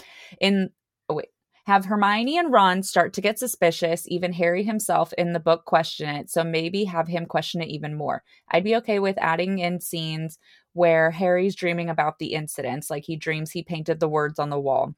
In 0.42 0.72
oh 1.08 1.16
wait, 1.16 1.30
have 1.70 1.86
Hermione 1.86 2.40
and 2.40 2.52
Ron 2.52 2.82
start 2.82 3.14
to 3.14 3.22
get 3.22 3.38
suspicious, 3.38 4.08
even 4.08 4.34
Harry 4.34 4.64
himself 4.64 5.14
in 5.20 5.34
the 5.34 5.40
book 5.40 5.66
question 5.66 6.10
it, 6.10 6.28
so 6.28 6.44
maybe 6.44 6.84
have 6.86 7.08
him 7.08 7.28
question 7.28 7.62
it 7.62 7.70
even 7.70 7.94
more. 7.94 8.24
I'd 8.50 8.64
be 8.64 8.76
okay 8.78 8.98
with 8.98 9.20
adding 9.20 9.60
in 9.60 9.80
scenes 9.80 10.40
where 10.74 11.12
Harry's 11.12 11.54
dreaming 11.54 11.88
about 11.88 12.18
the 12.18 12.34
incidents, 12.34 12.90
like 12.90 13.04
he 13.04 13.16
dreams 13.16 13.52
he 13.52 13.62
painted 13.62 14.00
the 14.00 14.10
words 14.10 14.40
on 14.40 14.50
the 14.50 14.60
wall. 14.60 14.96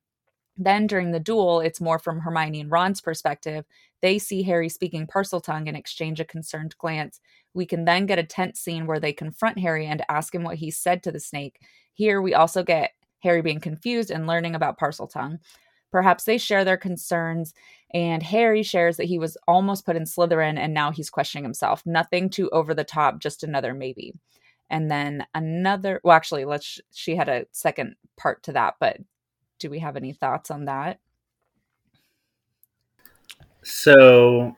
Then 0.55 0.87
during 0.87 1.11
the 1.11 1.19
duel, 1.19 1.59
it's 1.59 1.81
more 1.81 1.99
from 1.99 2.21
Hermione 2.21 2.61
and 2.61 2.71
Ron's 2.71 3.01
perspective. 3.01 3.65
They 4.01 4.17
see 4.17 4.41
Harry 4.43 4.69
speaking 4.69 5.07
Parseltongue 5.07 5.67
and 5.67 5.75
exchange 5.75 6.21
a 6.21 6.25
concerned 6.25 6.77
glance. 6.77 7.19
We 7.53 7.65
can 7.65 7.83
then 7.83 8.05
get 8.05 8.17
a 8.17 8.23
tense 8.23 8.61
scene 8.61 8.87
where 8.87 9.01
they 9.01 9.11
confront 9.11 9.59
Harry 9.59 9.87
and 9.87 10.05
ask 10.07 10.33
him 10.33 10.43
what 10.43 10.55
he 10.55 10.71
said 10.71 11.03
to 11.03 11.11
the 11.11 11.19
snake. 11.19 11.59
Here, 11.95 12.21
we 12.21 12.33
also 12.33 12.63
get 12.63 12.91
Harry 13.23 13.41
being 13.41 13.59
confused 13.59 14.09
and 14.09 14.25
learning 14.25 14.55
about 14.55 14.79
Parseltongue. 14.79 15.39
Perhaps 15.91 16.23
they 16.23 16.37
share 16.37 16.63
their 16.63 16.77
concerns, 16.77 17.53
and 17.93 18.23
Harry 18.23 18.63
shares 18.63 18.97
that 18.97 19.05
he 19.05 19.19
was 19.19 19.37
almost 19.47 19.85
put 19.85 19.95
in 19.95 20.03
Slytherin 20.03 20.57
and 20.57 20.73
now 20.73 20.91
he's 20.91 21.09
questioning 21.09 21.43
himself. 21.43 21.85
Nothing 21.85 22.29
too 22.29 22.49
over 22.51 22.73
the 22.73 22.83
top, 22.83 23.19
just 23.19 23.43
another 23.43 23.73
maybe. 23.73 24.13
And 24.69 24.89
then 24.89 25.25
another, 25.35 25.99
well, 26.03 26.15
actually, 26.15 26.45
let's, 26.45 26.79
she 26.93 27.17
had 27.17 27.27
a 27.27 27.45
second 27.51 27.95
part 28.15 28.41
to 28.43 28.53
that, 28.53 28.75
but 28.79 28.97
do 29.59 29.69
we 29.69 29.79
have 29.79 29.97
any 29.97 30.13
thoughts 30.13 30.49
on 30.49 30.65
that? 30.65 30.99
So, 33.63 34.55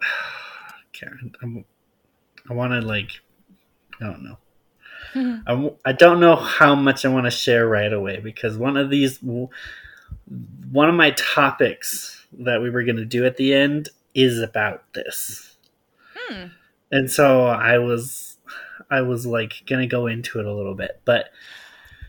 Karen, 0.92 1.32
I'm, 1.42 1.64
I 2.48 2.54
want 2.54 2.72
to 2.72 2.80
like, 2.80 3.10
I 4.00 4.04
don't 4.04 4.22
know. 4.22 4.38
I, 5.14 5.50
w- 5.52 5.76
I 5.84 5.92
don't 5.92 6.20
know 6.20 6.36
how 6.36 6.74
much 6.74 7.04
I 7.04 7.08
want 7.08 7.26
to 7.26 7.30
share 7.30 7.66
right 7.68 7.92
away 7.92 8.20
because 8.20 8.56
one 8.56 8.76
of 8.76 8.90
these, 8.90 9.18
one 9.22 9.48
of 10.88 10.94
my 10.94 11.10
topics 11.12 12.26
that 12.38 12.60
we 12.60 12.70
were 12.70 12.84
going 12.84 12.96
to 12.96 13.04
do 13.04 13.24
at 13.24 13.36
the 13.36 13.54
end 13.54 13.88
is 14.14 14.40
about 14.40 14.84
this. 14.94 15.56
Hmm. 16.14 16.46
And 16.90 17.10
so 17.10 17.46
I 17.46 17.78
was, 17.78 18.36
I 18.90 19.02
was 19.02 19.26
like 19.26 19.62
going 19.66 19.80
to 19.80 19.86
go 19.86 20.06
into 20.06 20.40
it 20.40 20.46
a 20.46 20.52
little 20.52 20.74
bit, 20.74 21.00
but 21.04 21.30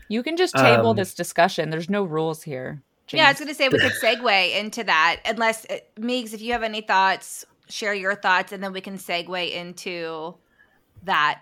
You 0.08 0.22
can 0.22 0.36
just 0.36 0.54
table 0.54 0.90
Um, 0.90 0.96
this 0.96 1.14
discussion. 1.14 1.70
There's 1.70 1.90
no 1.90 2.02
rules 2.04 2.42
here. 2.42 2.82
Yeah, 3.12 3.26
I 3.26 3.30
was 3.30 3.38
going 3.38 3.48
to 3.48 3.54
say 3.54 3.68
we 3.68 3.78
could 3.78 3.92
segue 4.02 4.56
into 4.56 4.84
that. 4.84 5.20
Unless, 5.24 5.66
uh, 5.68 5.78
Meeks, 5.98 6.32
if 6.32 6.40
you 6.40 6.52
have 6.52 6.62
any 6.62 6.80
thoughts, 6.80 7.44
share 7.68 7.92
your 7.94 8.14
thoughts, 8.14 8.52
and 8.52 8.62
then 8.62 8.72
we 8.72 8.80
can 8.80 8.98
segue 8.98 9.50
into 9.52 10.34
that 11.02 11.40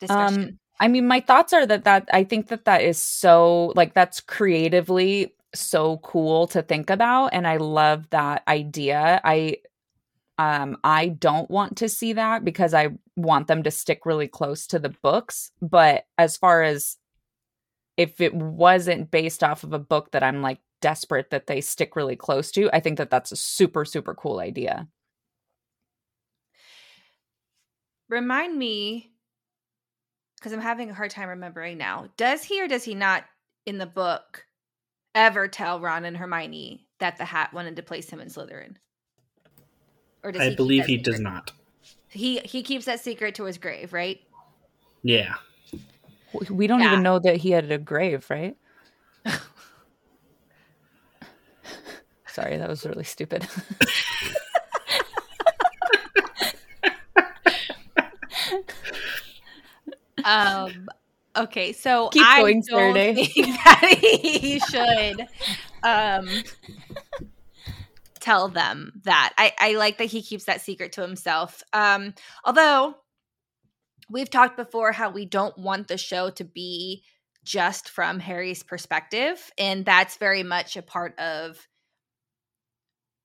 discussion. 0.00 0.42
Um, 0.42 0.58
I 0.78 0.88
mean, 0.88 1.06
my 1.06 1.20
thoughts 1.20 1.52
are 1.52 1.66
that 1.66 1.84
that 1.84 2.08
I 2.12 2.24
think 2.24 2.48
that 2.48 2.64
that 2.66 2.82
is 2.82 3.00
so 3.00 3.72
like 3.76 3.94
that's 3.94 4.20
creatively 4.20 5.34
so 5.54 5.98
cool 5.98 6.46
to 6.48 6.62
think 6.62 6.90
about, 6.90 7.28
and 7.28 7.46
I 7.46 7.56
love 7.56 8.10
that 8.10 8.42
idea. 8.46 9.20
I 9.24 9.58
um 10.38 10.76
I 10.84 11.08
don't 11.08 11.50
want 11.50 11.78
to 11.78 11.88
see 11.88 12.12
that 12.12 12.44
because 12.44 12.74
I 12.74 12.90
want 13.16 13.46
them 13.46 13.62
to 13.62 13.70
stick 13.70 14.04
really 14.04 14.28
close 14.28 14.66
to 14.68 14.78
the 14.78 14.94
books. 15.02 15.50
But 15.62 16.04
as 16.18 16.36
far 16.36 16.62
as 16.62 16.98
if 17.96 18.20
it 18.20 18.34
wasn't 18.34 19.10
based 19.10 19.42
off 19.42 19.64
of 19.64 19.72
a 19.72 19.78
book 19.78 20.10
that 20.12 20.22
I'm 20.22 20.42
like 20.42 20.60
desperate 20.82 21.30
that 21.30 21.46
they 21.46 21.62
stick 21.62 21.96
really 21.96 22.16
close 22.16 22.50
to, 22.52 22.68
I 22.74 22.80
think 22.80 22.98
that 22.98 23.08
that's 23.08 23.32
a 23.32 23.36
super 23.36 23.86
super 23.86 24.14
cool 24.14 24.40
idea. 24.40 24.88
Remind 28.08 28.56
me, 28.56 29.10
because 30.46 30.56
I'm 30.56 30.62
having 30.62 30.90
a 30.90 30.94
hard 30.94 31.10
time 31.10 31.28
remembering 31.28 31.76
now. 31.76 32.06
Does 32.16 32.44
he 32.44 32.62
or 32.62 32.68
does 32.68 32.84
he 32.84 32.94
not 32.94 33.24
in 33.66 33.78
the 33.78 33.86
book 33.86 34.46
ever 35.12 35.48
tell 35.48 35.80
Ron 35.80 36.04
and 36.04 36.16
Hermione 36.16 36.86
that 37.00 37.16
the 37.16 37.24
hat 37.24 37.52
wanted 37.52 37.74
to 37.74 37.82
place 37.82 38.08
him 38.08 38.20
in 38.20 38.28
Slytherin? 38.28 38.76
Or 40.22 40.30
does 40.30 40.42
I 40.42 40.50
he 40.50 40.54
believe 40.54 40.82
that 40.82 40.88
he 40.88 40.98
does 40.98 41.18
not. 41.18 41.50
He 42.06 42.38
he 42.38 42.62
keeps 42.62 42.84
that 42.84 43.00
secret 43.00 43.34
to 43.34 43.42
his 43.42 43.58
grave, 43.58 43.92
right? 43.92 44.20
Yeah. 45.02 45.34
We 46.48 46.68
don't 46.68 46.78
Yeah. 46.78 46.92
even 46.92 47.02
know 47.02 47.18
that 47.18 47.38
he 47.38 47.50
had 47.50 47.72
a 47.72 47.78
grave, 47.78 48.30
right? 48.30 48.56
Sorry, 52.28 52.56
that 52.56 52.68
was 52.68 52.86
really 52.86 53.02
stupid. 53.02 53.48
Um. 60.26 60.88
Okay, 61.36 61.72
so 61.72 62.08
Keep 62.12 62.26
I 62.26 62.40
going, 62.40 62.62
don't 62.68 62.94
Saturday. 62.94 63.24
think 63.26 63.46
that 63.64 63.98
he 64.00 64.58
should 64.60 65.26
um 65.82 66.28
tell 68.20 68.48
them 68.48 69.00
that. 69.04 69.32
I 69.38 69.52
I 69.58 69.74
like 69.76 69.98
that 69.98 70.06
he 70.06 70.22
keeps 70.22 70.44
that 70.44 70.60
secret 70.60 70.92
to 70.92 71.02
himself. 71.02 71.62
Um. 71.72 72.14
Although 72.44 72.96
we've 74.10 74.30
talked 74.30 74.56
before 74.56 74.92
how 74.92 75.10
we 75.10 75.24
don't 75.24 75.56
want 75.58 75.88
the 75.88 75.98
show 75.98 76.30
to 76.30 76.44
be 76.44 77.02
just 77.44 77.88
from 77.88 78.18
Harry's 78.18 78.62
perspective, 78.62 79.50
and 79.58 79.84
that's 79.84 80.16
very 80.16 80.42
much 80.42 80.76
a 80.76 80.82
part 80.82 81.18
of. 81.18 81.66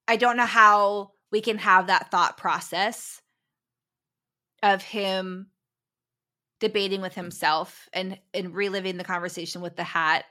I 0.08 0.18
don't 0.18 0.36
know 0.38 0.46
how 0.46 1.12
we 1.32 1.40
can 1.42 1.58
have 1.60 1.88
that 1.88 2.12
thought 2.12 2.38
process 2.38 3.22
of 4.62 4.84
him 4.84 5.48
debating 6.62 7.02
with 7.02 7.16
himself 7.16 7.90
and 7.92 8.18
and 8.34 8.56
reliving 8.56 8.96
the 8.96 9.04
conversation 9.04 9.62
with 9.62 9.76
the 9.76 9.84
hat 9.84 10.24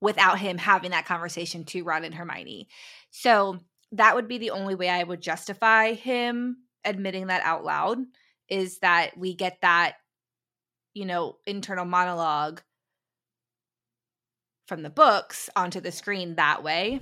without 0.00 0.38
him 0.38 0.56
having 0.58 0.92
that 0.92 1.06
conversation 1.06 1.64
to 1.64 1.82
Ron 1.82 2.04
and 2.04 2.14
Hermione. 2.14 2.68
So 3.10 3.58
that 3.92 4.14
would 4.14 4.28
be 4.28 4.38
the 4.38 4.50
only 4.50 4.76
way 4.76 4.88
I 4.88 5.02
would 5.02 5.20
justify 5.20 5.94
him 5.94 6.58
admitting 6.84 7.26
that 7.26 7.42
out 7.42 7.64
loud 7.64 7.98
is 8.48 8.78
that 8.78 9.16
we 9.18 9.34
get 9.34 9.58
that 9.62 9.94
you 10.94 11.06
know 11.06 11.38
internal 11.46 11.86
monologue 11.86 12.62
from 14.68 14.82
the 14.82 14.90
books 14.90 15.50
onto 15.56 15.80
the 15.80 15.90
screen 15.90 16.36
that 16.36 16.62
way. 16.62 17.00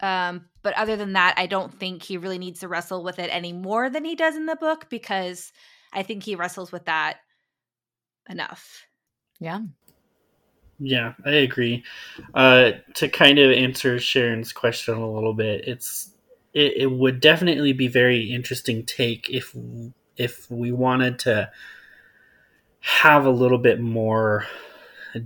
Um 0.00 0.46
but 0.62 0.74
other 0.78 0.96
than 0.96 1.12
that 1.12 1.34
I 1.36 1.46
don't 1.46 1.78
think 1.78 2.02
he 2.02 2.16
really 2.16 2.38
needs 2.38 2.60
to 2.60 2.68
wrestle 2.68 3.04
with 3.04 3.18
it 3.18 3.28
any 3.30 3.52
more 3.52 3.90
than 3.90 4.04
he 4.04 4.14
does 4.14 4.34
in 4.34 4.46
the 4.46 4.56
book 4.56 4.88
because 4.88 5.52
I 5.92 6.02
think 6.02 6.22
he 6.22 6.36
wrestles 6.36 6.72
with 6.72 6.86
that 6.86 7.18
enough. 8.28 8.86
yeah. 9.40 9.60
Yeah, 10.78 11.14
I 11.24 11.30
agree. 11.30 11.84
Uh, 12.34 12.72
to 12.94 13.08
kind 13.08 13.38
of 13.38 13.50
answer 13.50 13.98
Sharon's 13.98 14.52
question 14.52 14.94
a 14.94 15.10
little 15.10 15.32
bit, 15.32 15.66
it's 15.66 16.10
it, 16.52 16.74
it 16.76 16.90
would 16.90 17.20
definitely 17.20 17.72
be 17.72 17.88
very 17.88 18.30
interesting 18.30 18.84
take 18.84 19.30
if 19.30 19.56
if 20.16 20.50
we 20.50 20.72
wanted 20.72 21.18
to 21.20 21.50
have 22.80 23.24
a 23.24 23.30
little 23.30 23.58
bit 23.58 23.80
more 23.80 24.46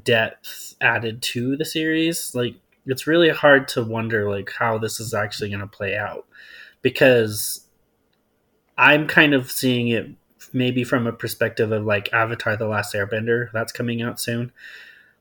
depth 0.04 0.74
added 0.80 1.20
to 1.22 1.56
the 1.56 1.64
series. 1.64 2.34
Like 2.34 2.54
it's 2.86 3.06
really 3.06 3.30
hard 3.30 3.68
to 3.68 3.84
wonder 3.84 4.30
like 4.30 4.52
how 4.58 4.78
this 4.78 5.00
is 5.00 5.14
actually 5.14 5.50
going 5.50 5.60
to 5.60 5.66
play 5.66 5.96
out 5.96 6.26
because 6.82 7.66
I'm 8.78 9.06
kind 9.06 9.34
of 9.34 9.50
seeing 9.50 9.88
it 9.88 10.08
maybe 10.52 10.84
from 10.84 11.06
a 11.06 11.12
perspective 11.12 11.72
of 11.72 11.84
like 11.84 12.12
Avatar: 12.12 12.56
The 12.56 12.66
Last 12.66 12.94
Airbender 12.94 13.50
that's 13.52 13.72
coming 13.72 14.02
out 14.02 14.20
soon. 14.20 14.52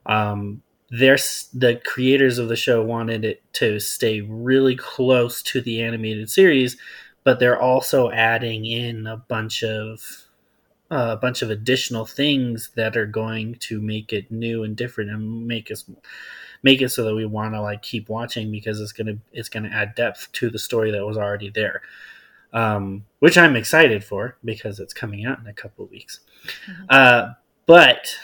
Um, 0.06 0.64
there's 0.90 1.50
the 1.54 1.82
creators 1.86 2.38
of 2.38 2.50
the 2.50 2.56
show 2.56 2.82
wanted 2.84 3.24
it 3.24 3.44
to 3.54 3.80
stay 3.80 4.22
really 4.22 4.76
close 4.76 5.44
to 5.44 5.62
the 5.62 5.82
animated 5.82 6.30
series, 6.30 6.78
but 7.24 7.40
they're 7.40 7.60
also 7.60 8.10
adding 8.10 8.66
in 8.66 9.06
a 9.06 9.18
bunch 9.18 9.64
of 9.64 10.26
uh, 10.92 11.10
a 11.12 11.18
bunch 11.18 11.44
of 11.44 11.52
additional 11.52 12.06
things 12.06 12.72
that 12.76 12.98
are 12.98 13.06
going 13.06 13.56
to 13.60 13.80
make 13.80 14.12
it 14.12 14.32
new 14.32 14.64
and 14.64 14.76
different 14.76 15.12
and 15.12 15.46
make 15.46 15.70
us 15.70 15.86
make 16.64 16.82
it 16.82 16.90
so 16.90 17.04
that 17.04 17.16
we 17.16 17.26
want 17.26 17.54
to 17.54 17.62
like 17.62 17.82
keep 17.84 18.10
watching 18.10 18.52
because 18.52 18.82
it's 18.82 18.92
gonna 18.92 19.18
it's 19.32 19.50
gonna 19.50 19.70
add 19.70 19.94
depth 19.96 20.32
to 20.32 20.50
the 20.50 20.60
story 20.60 20.92
that 20.92 21.06
was 21.06 21.18
already 21.18 21.50
there 21.50 21.82
um, 22.54 23.06
which 23.20 23.38
I'm 23.38 23.56
excited 23.56 24.04
for 24.04 24.38
because 24.44 24.80
it's 24.80 24.94
coming 24.94 25.26
out 25.26 25.40
in 25.40 25.48
a 25.48 25.54
couple 25.54 25.86
of 25.86 25.92
weeks. 25.92 26.20
Mhm. 26.68 26.86
Uh, 26.90 27.34
but 27.66 28.16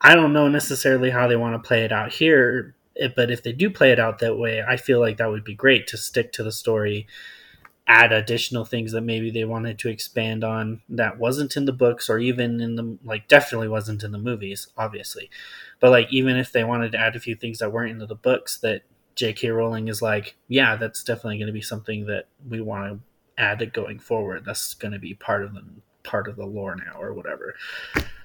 I 0.00 0.14
don't 0.14 0.32
know 0.32 0.48
necessarily 0.48 1.10
how 1.10 1.26
they 1.26 1.36
want 1.36 1.60
to 1.60 1.66
play 1.66 1.84
it 1.84 1.92
out 1.92 2.12
here. 2.12 2.74
eh, 2.96 3.08
But 3.14 3.30
if 3.30 3.42
they 3.42 3.52
do 3.52 3.70
play 3.70 3.90
it 3.92 3.98
out 3.98 4.18
that 4.18 4.38
way, 4.38 4.62
I 4.62 4.76
feel 4.76 5.00
like 5.00 5.16
that 5.16 5.30
would 5.30 5.44
be 5.44 5.54
great 5.54 5.86
to 5.88 5.96
stick 5.96 6.32
to 6.32 6.42
the 6.42 6.52
story, 6.52 7.06
add 7.86 8.12
additional 8.12 8.64
things 8.64 8.92
that 8.92 9.02
maybe 9.02 9.30
they 9.30 9.44
wanted 9.44 9.78
to 9.80 9.90
expand 9.90 10.44
on 10.44 10.82
that 10.88 11.18
wasn't 11.18 11.56
in 11.56 11.66
the 11.66 11.72
books 11.72 12.10
or 12.10 12.18
even 12.18 12.60
in 12.60 12.76
the 12.76 12.98
like 13.04 13.28
definitely 13.28 13.68
wasn't 13.68 14.04
in 14.04 14.12
the 14.12 14.18
movies, 14.18 14.68
obviously. 14.78 15.30
But 15.80 15.90
like 15.90 16.12
even 16.12 16.36
if 16.36 16.52
they 16.52 16.64
wanted 16.64 16.92
to 16.92 16.98
add 16.98 17.16
a 17.16 17.20
few 17.20 17.34
things 17.36 17.58
that 17.60 17.72
weren't 17.72 17.92
into 17.92 18.06
the 18.06 18.14
books 18.16 18.58
that 18.58 18.82
J.K. 19.14 19.50
Rowling 19.50 19.88
is 19.88 20.02
like, 20.02 20.36
yeah, 20.48 20.76
that's 20.76 21.04
definitely 21.04 21.38
going 21.38 21.46
to 21.46 21.52
be 21.52 21.60
something 21.60 22.06
that 22.06 22.26
we 22.48 22.60
want 22.60 22.92
to 22.92 23.42
add 23.42 23.62
it 23.62 23.72
going 23.72 23.98
forward. 23.98 24.44
That's 24.44 24.74
going 24.74 24.92
to 24.92 24.98
be 24.98 25.14
part 25.14 25.44
of 25.44 25.54
the 25.54 25.62
part 26.02 26.28
of 26.28 26.36
the 26.36 26.46
lore 26.46 26.76
now 26.76 27.00
or 27.00 27.12
whatever. 27.12 27.54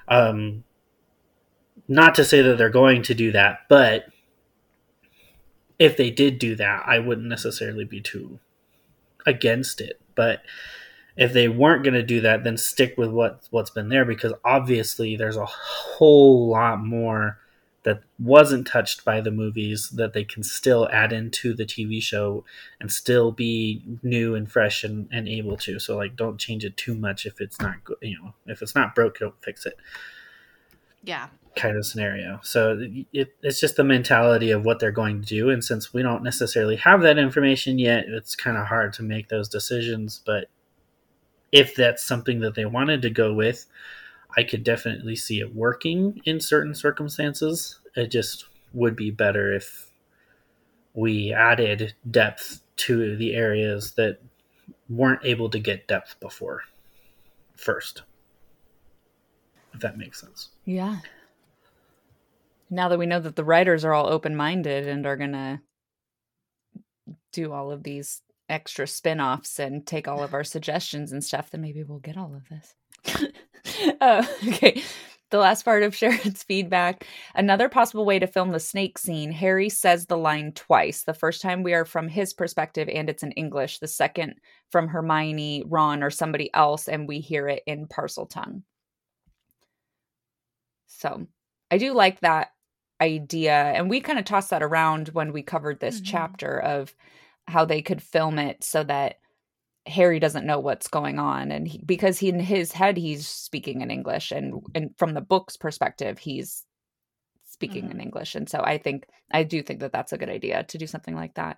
Um, 0.07 0.63
not 1.87 2.15
to 2.15 2.25
say 2.25 2.41
that 2.41 2.57
they're 2.57 2.69
going 2.69 3.03
to 3.03 3.13
do 3.13 3.31
that, 3.31 3.61
but 3.69 4.07
if 5.77 5.95
they 5.95 6.11
did 6.11 6.39
do 6.39 6.55
that, 6.55 6.83
I 6.85 6.99
wouldn't 6.99 7.27
necessarily 7.27 7.85
be 7.85 8.01
too 8.01 8.39
against 9.25 9.79
it. 9.79 9.99
But 10.15 10.41
if 11.15 11.33
they 11.33 11.47
weren't 11.47 11.83
going 11.83 11.93
to 11.93 12.03
do 12.03 12.21
that, 12.21 12.43
then 12.43 12.57
stick 12.57 12.95
with 12.97 13.09
what 13.09 13.47
what's 13.51 13.71
been 13.71 13.89
there 13.89 14.05
because 14.05 14.33
obviously 14.43 15.15
there's 15.15 15.37
a 15.37 15.45
whole 15.45 16.49
lot 16.49 16.79
more 16.83 17.39
that 17.83 18.01
wasn't 18.19 18.67
touched 18.67 19.05
by 19.05 19.21
the 19.21 19.31
movies 19.31 19.89
that 19.91 20.11
they 20.13 20.23
can 20.23 20.43
still 20.43 20.89
add 20.91 21.13
into 21.13 21.53
the 21.53 21.63
TV 21.65 22.01
show 22.01 22.43
and 22.81 22.91
still 22.91 23.31
be 23.31 23.81
new 24.03 24.35
and 24.35 24.51
fresh 24.51 24.83
and, 24.83 25.07
and 25.11 25.29
able 25.29 25.55
to. 25.57 25.79
So 25.79 25.95
like 25.95 26.15
don't 26.17 26.37
change 26.37 26.65
it 26.65 26.75
too 26.75 26.93
much 26.93 27.25
if 27.25 27.39
it's 27.39 27.59
not 27.61 27.83
go- 27.85 27.95
you 28.01 28.17
know, 28.21 28.33
if 28.47 28.61
it's 28.61 28.75
not 28.75 28.95
broke, 28.95 29.19
don't 29.19 29.33
fix 29.41 29.65
it 29.65 29.75
Yeah. 31.03 31.27
kind 31.55 31.77
of 31.77 31.85
scenario. 31.85 32.39
So 32.43 32.77
it, 33.13 33.33
it's 33.41 33.61
just 33.61 33.77
the 33.77 33.83
mentality 33.85 34.51
of 34.51 34.65
what 34.65 34.79
they're 34.79 34.91
going 34.91 35.21
to 35.21 35.27
do. 35.27 35.49
And 35.49 35.63
since 35.63 35.93
we 35.93 36.01
don't 36.01 36.23
necessarily 36.23 36.75
have 36.75 37.01
that 37.01 37.17
information 37.17 37.79
yet, 37.79 38.05
it's 38.09 38.35
kind 38.35 38.57
of 38.57 38.67
hard 38.67 38.91
to 38.93 39.03
make 39.03 39.29
those 39.29 39.47
decisions. 39.47 40.21
But 40.25 40.49
if 41.53 41.75
that's 41.75 42.03
something 42.03 42.41
that 42.41 42.55
they 42.55 42.65
wanted 42.65 43.01
to 43.03 43.09
go 43.09 43.33
with, 43.33 43.65
I 44.37 44.43
could 44.43 44.63
definitely 44.63 45.15
see 45.15 45.39
it 45.39 45.55
working 45.55 46.21
in 46.25 46.39
certain 46.39 46.75
circumstances. 46.75 47.79
It 47.95 48.11
just 48.11 48.45
would 48.73 48.95
be 48.95 49.11
better 49.11 49.53
if 49.53 49.91
we 50.93 51.33
added 51.33 51.95
depth 52.09 52.61
to 52.77 53.15
the 53.15 53.35
areas 53.35 53.93
that 53.93 54.19
weren't 54.89 55.25
able 55.25 55.49
to 55.49 55.59
get 55.59 55.87
depth 55.87 56.19
before 56.19 56.63
first. 57.55 58.03
If 59.73 59.81
that 59.81 59.97
makes 59.97 60.21
sense. 60.21 60.49
Yeah. 60.65 60.99
Now 62.69 62.89
that 62.89 62.99
we 62.99 63.05
know 63.05 63.19
that 63.19 63.35
the 63.35 63.43
writers 63.43 63.83
are 63.83 63.93
all 63.93 64.07
open 64.07 64.35
minded 64.35 64.87
and 64.87 65.05
are 65.05 65.17
going 65.17 65.33
to 65.33 65.61
do 67.31 67.51
all 67.51 67.71
of 67.71 67.83
these 67.83 68.21
extra 68.47 68.87
spin 68.87 69.19
offs 69.19 69.59
and 69.59 69.85
take 69.85 70.07
all 70.07 70.23
of 70.23 70.33
our 70.33 70.43
suggestions 70.43 71.11
and 71.11 71.23
stuff, 71.23 71.51
then 71.51 71.61
maybe 71.61 71.83
we'll 71.83 71.99
get 71.99 72.17
all 72.17 72.33
of 72.35 72.47
this. 72.49 72.75
Uh, 74.01 74.25
okay. 74.47 74.81
The 75.31 75.37
last 75.37 75.63
part 75.63 75.83
of 75.83 75.95
Sharon's 75.95 76.43
feedback. 76.43 77.05
Another 77.35 77.69
possible 77.69 78.05
way 78.05 78.19
to 78.19 78.27
film 78.27 78.51
the 78.51 78.59
snake 78.59 78.97
scene, 78.97 79.31
Harry 79.31 79.69
says 79.69 80.05
the 80.05 80.17
line 80.17 80.51
twice. 80.53 81.03
The 81.03 81.13
first 81.13 81.41
time 81.41 81.63
we 81.63 81.73
are 81.73 81.85
from 81.85 82.07
his 82.07 82.33
perspective 82.33 82.89
and 82.91 83.09
it's 83.09 83.23
in 83.23 83.31
English. 83.33 83.79
The 83.79 83.87
second 83.87 84.35
from 84.71 84.87
Hermione, 84.87 85.63
Ron, 85.67 86.03
or 86.03 86.09
somebody 86.09 86.53
else, 86.53 86.87
and 86.87 87.07
we 87.07 87.19
hear 87.19 87.47
it 87.47 87.63
in 87.65 87.87
Parseltongue. 87.87 88.63
So 90.87 91.27
I 91.71 91.77
do 91.77 91.93
like 91.93 92.19
that 92.21 92.51
idea. 92.99 93.53
And 93.53 93.89
we 93.89 94.01
kind 94.01 94.19
of 94.19 94.25
tossed 94.25 94.49
that 94.49 94.63
around 94.63 95.09
when 95.09 95.31
we 95.31 95.43
covered 95.43 95.79
this 95.79 95.97
mm-hmm. 95.97 96.05
chapter 96.05 96.59
of 96.59 96.93
how 97.47 97.65
they 97.65 97.81
could 97.81 98.01
film 98.01 98.37
it 98.37 98.63
so 98.63 98.83
that 98.83 99.19
Harry 99.89 100.19
doesn't 100.19 100.45
know 100.45 100.59
what's 100.59 100.87
going 100.87 101.19
on 101.19 101.51
and 101.51 101.67
he, 101.67 101.79
because 101.85 102.19
he 102.19 102.29
in 102.29 102.39
his 102.39 102.71
head 102.71 102.97
he's 102.97 103.27
speaking 103.27 103.81
in 103.81 103.91
English 103.91 104.31
and 104.31 104.61
and 104.75 104.91
from 104.97 105.13
the 105.13 105.21
book's 105.21 105.57
perspective 105.57 106.19
he's 106.19 106.63
speaking 107.45 107.83
mm-hmm. 107.83 107.93
in 107.93 108.01
English 108.01 108.35
and 108.35 108.49
so 108.49 108.61
I 108.63 108.77
think 108.77 109.07
I 109.31 109.43
do 109.43 109.61
think 109.61 109.79
that 109.81 109.91
that's 109.91 110.13
a 110.13 110.17
good 110.17 110.29
idea 110.29 110.63
to 110.63 110.77
do 110.77 110.87
something 110.87 111.15
like 111.15 111.35
that. 111.35 111.57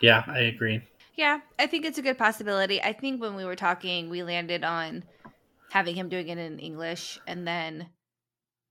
Yeah, 0.00 0.22
I 0.26 0.40
agree. 0.40 0.82
Yeah, 1.14 1.40
I 1.58 1.66
think 1.66 1.84
it's 1.84 1.98
a 1.98 2.02
good 2.02 2.16
possibility. 2.16 2.80
I 2.80 2.92
think 2.92 3.20
when 3.20 3.34
we 3.34 3.44
were 3.44 3.56
talking 3.56 4.10
we 4.10 4.22
landed 4.22 4.64
on 4.64 5.04
having 5.70 5.94
him 5.94 6.08
doing 6.08 6.28
it 6.28 6.38
in 6.38 6.58
English 6.58 7.18
and 7.26 7.46
then 7.46 7.88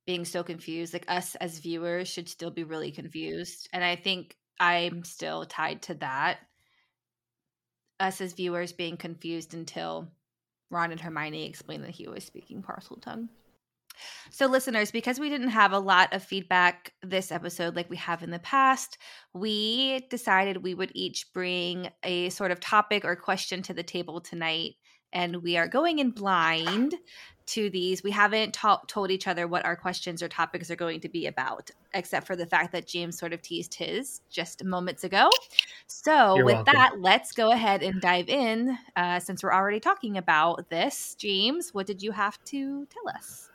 being 0.09 0.25
so 0.25 0.41
confused 0.41 0.91
like 0.91 1.05
us 1.07 1.35
as 1.35 1.59
viewers 1.59 2.07
should 2.07 2.27
still 2.27 2.49
be 2.49 2.63
really 2.63 2.91
confused 2.91 3.69
and 3.73 3.83
i 3.83 3.95
think 3.95 4.35
i'm 4.59 5.03
still 5.03 5.45
tied 5.45 5.83
to 5.83 5.93
that 5.93 6.39
us 7.99 8.21
as 8.21 8.33
viewers 8.33 8.71
being 8.71 8.97
confused 8.97 9.53
until 9.53 10.07
ron 10.69 10.91
and 10.91 11.01
hermione 11.01 11.45
explained 11.45 11.83
that 11.83 11.91
he 11.91 12.07
was 12.07 12.23
speaking 12.23 12.61
Parseltongue 12.61 13.29
so, 14.31 14.45
listeners, 14.47 14.91
because 14.91 15.19
we 15.19 15.29
didn't 15.29 15.49
have 15.49 15.71
a 15.71 15.79
lot 15.79 16.13
of 16.13 16.23
feedback 16.23 16.93
this 17.01 17.31
episode 17.31 17.75
like 17.75 17.89
we 17.89 17.97
have 17.97 18.23
in 18.23 18.31
the 18.31 18.39
past, 18.39 18.97
we 19.33 20.05
decided 20.09 20.57
we 20.63 20.73
would 20.73 20.91
each 20.93 21.31
bring 21.33 21.89
a 22.03 22.29
sort 22.29 22.51
of 22.51 22.59
topic 22.59 23.05
or 23.05 23.15
question 23.15 23.61
to 23.63 23.73
the 23.73 23.83
table 23.83 24.21
tonight. 24.21 24.75
And 25.11 25.37
we 25.37 25.57
are 25.57 25.67
going 25.67 25.99
in 25.99 26.11
blind 26.11 26.93
to 27.49 27.69
these. 27.69 28.03
We 28.03 28.11
haven't 28.11 28.53
ta- 28.53 28.81
told 28.87 29.11
each 29.11 29.27
other 29.27 29.47
what 29.47 29.65
our 29.65 29.75
questions 29.75 30.21
or 30.21 30.27
topics 30.27 30.69
are 30.69 30.75
going 30.75 30.99
to 31.01 31.09
be 31.09 31.27
about, 31.27 31.71
except 31.93 32.27
for 32.27 32.35
the 32.35 32.45
fact 32.45 32.71
that 32.71 32.87
James 32.87 33.17
sort 33.17 33.33
of 33.33 33.41
teased 33.41 33.73
his 33.73 34.21
just 34.29 34.63
moments 34.63 35.03
ago. 35.03 35.29
So, 35.87 36.35
You're 36.35 36.45
with 36.45 36.55
welcome. 36.55 36.73
that, 36.75 37.01
let's 37.01 37.31
go 37.31 37.51
ahead 37.51 37.83
and 37.83 37.99
dive 37.99 38.29
in. 38.29 38.77
Uh, 38.95 39.19
since 39.19 39.43
we're 39.43 39.53
already 39.53 39.79
talking 39.79 40.17
about 40.17 40.69
this, 40.69 41.15
James, 41.15 41.73
what 41.73 41.87
did 41.87 42.01
you 42.01 42.11
have 42.11 42.43
to 42.45 42.85
tell 42.85 43.09
us? 43.15 43.49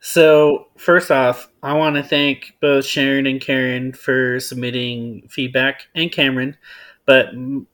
So, 0.00 0.66
first 0.76 1.10
off, 1.10 1.48
I 1.62 1.74
want 1.74 1.94
to 1.96 2.02
thank 2.02 2.56
both 2.60 2.84
Sharon 2.84 3.24
and 3.26 3.40
Karen 3.40 3.92
for 3.92 4.40
submitting 4.40 5.28
feedback, 5.28 5.86
and 5.94 6.10
Cameron, 6.10 6.56
but 7.06 7.28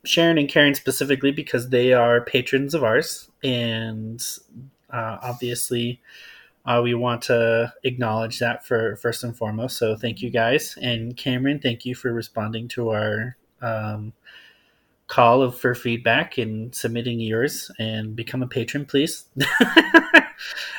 Sharon 0.05 0.37
and 0.37 0.47
Karen 0.47 0.75
specifically 0.75 1.31
because 1.31 1.69
they 1.69 1.91
are 1.91 2.21
patrons 2.21 2.75
of 2.75 2.83
ours, 2.83 3.31
and 3.43 4.23
uh, 4.91 5.17
obviously, 5.21 6.01
uh, 6.65 6.81
we 6.83 6.93
want 6.93 7.23
to 7.23 7.73
acknowledge 7.83 8.39
that 8.39 8.65
for 8.65 8.95
first 8.97 9.23
and 9.23 9.35
foremost. 9.35 9.77
So 9.77 9.95
thank 9.95 10.21
you 10.21 10.29
guys, 10.29 10.77
and 10.81 11.15
Cameron, 11.15 11.59
thank 11.59 11.85
you 11.85 11.95
for 11.95 12.13
responding 12.13 12.67
to 12.69 12.89
our 12.89 13.37
um, 13.61 14.13
call 15.09 15.41
of 15.41 15.59
for 15.59 15.75
feedback 15.75 16.37
and 16.37 16.73
submitting 16.73 17.19
yours. 17.19 17.69
And 17.77 18.15
become 18.15 18.41
a 18.41 18.47
patron, 18.47 18.85
please. 18.85 19.25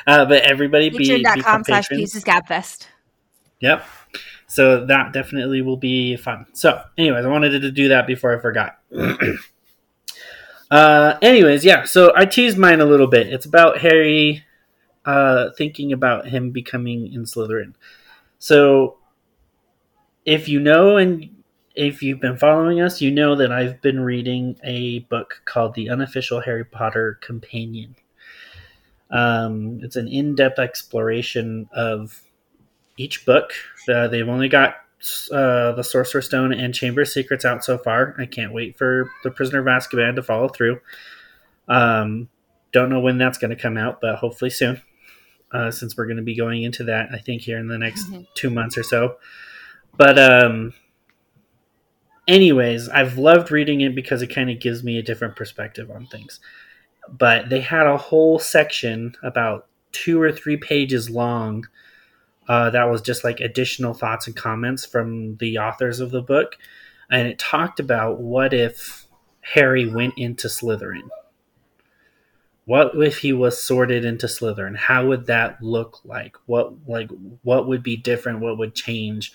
uh, 0.07 0.25
but 0.25 0.41
everybody, 0.43 0.89
be 0.89 0.97
patreon.com 0.97 1.63
slash 1.65 1.89
peeves 1.89 2.23
gabfest. 2.23 2.87
Yep. 3.59 3.85
So 4.47 4.85
that 4.87 5.13
definitely 5.13 5.61
will 5.61 5.77
be 5.77 6.17
fun. 6.17 6.47
So, 6.53 6.81
anyways, 6.97 7.25
I 7.25 7.29
wanted 7.29 7.61
to 7.61 7.71
do 7.71 7.89
that 7.89 8.07
before 8.07 8.35
I 8.35 8.41
forgot. 8.41 8.79
Uh, 10.71 11.17
anyways, 11.21 11.65
yeah. 11.65 11.83
So 11.83 12.13
I 12.15 12.25
teased 12.25 12.57
mine 12.57 12.79
a 12.79 12.85
little 12.85 13.07
bit. 13.07 13.27
It's 13.27 13.45
about 13.45 13.79
Harry 13.79 14.45
uh, 15.05 15.49
thinking 15.57 15.91
about 15.91 16.29
him 16.29 16.51
becoming 16.51 17.11
in 17.11 17.25
Slytherin. 17.25 17.73
So 18.39 18.97
if 20.25 20.47
you 20.47 20.61
know 20.61 20.97
and 20.97 21.29
if 21.75 22.01
you've 22.01 22.21
been 22.21 22.37
following 22.37 22.79
us, 22.81 23.01
you 23.01 23.11
know 23.11 23.35
that 23.35 23.51
I've 23.51 23.81
been 23.81 23.99
reading 23.99 24.57
a 24.63 24.99
book 24.99 25.41
called 25.45 25.73
The 25.73 25.89
Unofficial 25.89 26.41
Harry 26.41 26.65
Potter 26.65 27.17
Companion. 27.21 27.95
Um, 29.09 29.79
it's 29.83 29.97
an 29.97 30.07
in 30.07 30.35
depth 30.35 30.59
exploration 30.59 31.69
of 31.73 32.21
each 32.97 33.25
book. 33.25 33.51
Uh, 33.89 34.07
they've 34.07 34.27
only 34.27 34.47
got 34.47 34.75
uh, 35.31 35.71
the 35.73 35.83
Sorcerer's 35.83 36.27
Stone 36.27 36.53
and 36.53 36.73
Chamber 36.73 37.01
of 37.01 37.07
Secrets 37.07 37.45
out 37.45 37.63
so 37.63 37.77
far. 37.77 38.15
I 38.17 38.25
can't 38.25 38.53
wait 38.53 38.77
for 38.77 39.09
the 39.23 39.31
Prisoner 39.31 39.59
of 39.59 39.65
Azkaban 39.65 40.15
to 40.15 40.23
follow 40.23 40.47
through. 40.47 40.79
Um, 41.67 42.29
don't 42.71 42.89
know 42.89 42.99
when 42.99 43.17
that's 43.17 43.37
going 43.37 43.49
to 43.49 43.61
come 43.61 43.77
out, 43.77 43.99
but 44.01 44.15
hopefully 44.15 44.51
soon. 44.51 44.81
Uh, 45.51 45.69
since 45.69 45.97
we're 45.97 46.05
going 46.05 46.17
to 46.17 46.23
be 46.23 46.35
going 46.35 46.63
into 46.63 46.83
that, 46.85 47.09
I 47.13 47.17
think 47.17 47.41
here 47.41 47.57
in 47.57 47.67
the 47.67 47.77
next 47.77 48.05
mm-hmm. 48.05 48.21
two 48.35 48.49
months 48.49 48.77
or 48.77 48.83
so. 48.83 49.17
But 49.97 50.17
um, 50.17 50.73
anyways, 52.27 52.87
I've 52.87 53.17
loved 53.17 53.51
reading 53.51 53.81
it 53.81 53.93
because 53.93 54.21
it 54.21 54.27
kind 54.27 54.49
of 54.49 54.59
gives 54.59 54.83
me 54.83 54.97
a 54.97 55.03
different 55.03 55.35
perspective 55.35 55.91
on 55.91 56.07
things. 56.07 56.39
But 57.09 57.49
they 57.49 57.59
had 57.59 57.87
a 57.87 57.97
whole 57.97 58.39
section 58.39 59.15
about 59.23 59.67
two 59.91 60.21
or 60.21 60.31
three 60.31 60.57
pages 60.57 61.09
long 61.09 61.67
uh, 62.47 62.69
that 62.71 62.89
was 62.89 63.01
just 63.01 63.23
like 63.23 63.39
additional 63.39 63.93
thoughts 63.93 64.27
and 64.27 64.35
comments 64.35 64.85
from 64.85 65.37
the 65.37 65.57
authors 65.57 65.99
of 65.99 66.11
the 66.11 66.21
book. 66.21 66.57
And 67.09 67.27
it 67.27 67.39
talked 67.39 67.79
about 67.79 68.19
what 68.19 68.53
if 68.53 69.05
Harry 69.41 69.85
went 69.87 70.13
into 70.17 70.47
Slytherin? 70.47 71.09
What 72.65 72.91
if 72.95 73.17
he 73.17 73.33
was 73.33 73.61
sorted 73.61 74.05
into 74.05 74.27
Slytherin? 74.27 74.77
How 74.77 75.07
would 75.07 75.25
that 75.27 75.61
look 75.61 75.99
like? 76.05 76.37
What 76.45 76.87
like 76.87 77.09
what 77.43 77.67
would 77.67 77.83
be 77.83 77.97
different? 77.97 78.39
What 78.39 78.57
would 78.57 78.75
change? 78.75 79.33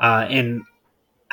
Uh, 0.00 0.26
and 0.28 0.62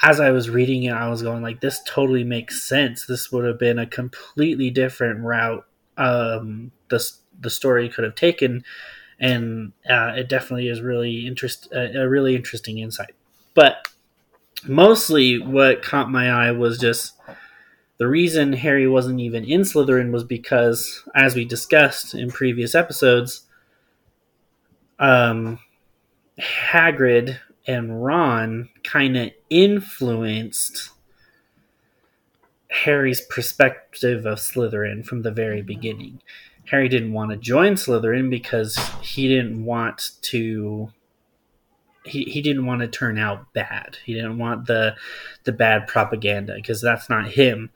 as 0.02 0.20
I 0.20 0.32
was 0.32 0.50
reading 0.50 0.84
it, 0.84 0.94
I 0.94 1.10
was 1.10 1.22
going 1.22 1.42
like, 1.42 1.62
"This 1.62 1.82
totally 1.86 2.24
makes 2.24 2.68
sense. 2.68 3.06
This 3.06 3.32
would 3.32 3.46
have 3.46 3.60
been 3.60 3.80
a 3.80 3.88
completely 3.88 4.70
different 4.70 5.22
route 5.22 5.66
um, 5.98 6.72
the 6.90 7.04
the 7.40 7.50
story 7.50 7.90
could 7.90 8.04
have 8.04 8.16
taken." 8.16 8.64
And 9.24 9.72
uh, 9.90 10.12
it 10.18 10.28
definitely 10.28 10.68
is 10.68 10.82
really 10.82 11.26
interest 11.26 11.70
uh, 11.74 11.98
a 11.98 12.10
really 12.10 12.36
interesting 12.36 12.80
insight. 12.80 13.16
But 13.54 13.88
mostly, 14.68 15.40
what 15.40 15.82
caught 15.82 16.12
my 16.12 16.30
eye 16.30 16.52
was 16.52 16.78
just 16.78 17.14
the 18.00 18.08
reason 18.08 18.52
Harry 18.52 18.86
wasn't 18.86 19.22
even 19.22 19.46
in 19.46 19.62
Slytherin 19.62 20.12
was 20.12 20.26
because, 20.26 21.04
as 21.16 21.36
we 21.36 21.46
discussed 21.46 22.14
in 22.14 22.32
previous 22.32 22.76
episodes, 22.76 23.44
um, 25.00 25.60
Hagrid 26.38 27.40
and 27.66 28.04
Ron 28.04 28.68
kind 28.84 29.16
of 29.16 29.32
influenced 29.50 30.90
Harry's 32.70 33.22
perspective 33.22 34.26
of 34.26 34.40
Slytherin 34.40 35.06
from 35.06 35.22
the 35.22 35.32
very 35.32 35.62
beginning. 35.62 36.22
Harry 36.70 36.90
didn't 36.90 37.14
want 37.14 37.32
to 37.32 37.38
join 37.38 37.74
Slytherin 37.74 38.30
because 38.30 38.78
he 39.02 39.28
didn't 39.28 39.66
want 39.66 40.12
to 40.22 40.90
he, 42.06 42.24
he 42.26 42.42
didn't 42.42 42.66
want 42.66 42.82
to 42.82 42.88
turn 42.88 43.18
out 43.18 43.54
bad. 43.54 43.98
He 44.06 44.14
didn't 44.14 44.38
want 44.38 44.68
the 44.68 44.96
the 45.44 45.52
bad 45.52 45.88
propaganda 45.88 46.56
because 46.56 46.82
that's 46.82 47.10
not 47.10 47.30
him. 47.30 47.70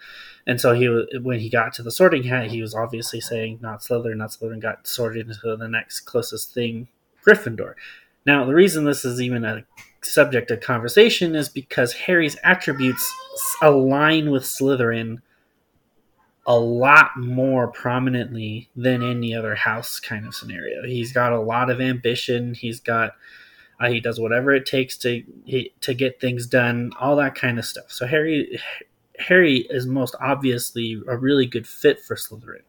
And 0.45 0.61
so 0.61 0.73
he 0.73 0.87
when 1.21 1.39
he 1.39 1.49
got 1.49 1.73
to 1.73 1.83
the 1.83 1.91
Sorting 1.91 2.23
Hat, 2.23 2.47
he 2.47 2.61
was 2.61 2.75
obviously 2.75 3.21
saying 3.21 3.59
not 3.61 3.81
Slytherin, 3.81 4.17
not 4.17 4.31
Slytherin. 4.31 4.61
Got 4.61 4.87
sorted 4.87 5.27
into 5.27 5.55
the 5.55 5.67
next 5.67 6.01
closest 6.01 6.53
thing, 6.53 6.87
Gryffindor. 7.25 7.73
Now 8.25 8.45
the 8.45 8.55
reason 8.55 8.83
this 8.83 9.05
is 9.05 9.21
even 9.21 9.45
a 9.45 9.65
subject 10.01 10.51
of 10.51 10.61
conversation 10.61 11.35
is 11.35 11.49
because 11.49 11.93
Harry's 11.93 12.37
attributes 12.43 13.13
align 13.61 14.31
with 14.31 14.43
Slytherin 14.43 15.17
a 16.47 16.57
lot 16.57 17.11
more 17.17 17.67
prominently 17.67 18.69
than 18.75 19.03
any 19.03 19.35
other 19.35 19.53
house 19.55 19.99
kind 19.99 20.25
of 20.25 20.33
scenario. 20.33 20.83
He's 20.85 21.11
got 21.11 21.33
a 21.33 21.39
lot 21.41 21.69
of 21.69 21.81
ambition. 21.81 22.53
He's 22.55 22.79
got 22.79 23.11
Uh, 23.79 23.89
he 23.89 23.99
does 23.99 24.19
whatever 24.19 24.51
it 24.53 24.65
takes 24.65 24.97
to 24.97 25.23
to 25.81 25.93
get 25.93 26.19
things 26.19 26.47
done, 26.47 26.91
all 26.99 27.15
that 27.17 27.35
kind 27.35 27.59
of 27.59 27.65
stuff. 27.65 27.91
So 27.91 28.07
Harry 28.07 28.59
Harry 29.19 29.67
is 29.69 29.85
most 29.85 30.15
obviously 30.19 30.99
a 31.07 31.15
really 31.17 31.45
good 31.45 31.67
fit 31.67 31.99
for 32.01 32.15
Slytherin. 32.15 32.63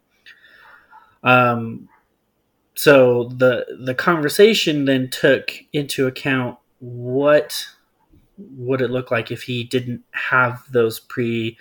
Um, 1.22 1.88
so 2.74 3.24
the 3.24 3.66
the 3.80 3.94
conversation 3.94 4.84
then 4.84 5.08
took 5.10 5.52
into 5.72 6.06
account 6.06 6.58
what 6.80 7.66
would 8.36 8.80
it 8.80 8.90
look 8.90 9.10
like 9.10 9.30
if 9.30 9.42
he 9.44 9.64
didn't 9.64 10.02
have 10.12 10.62
those 10.70 11.00
pre 11.00 11.56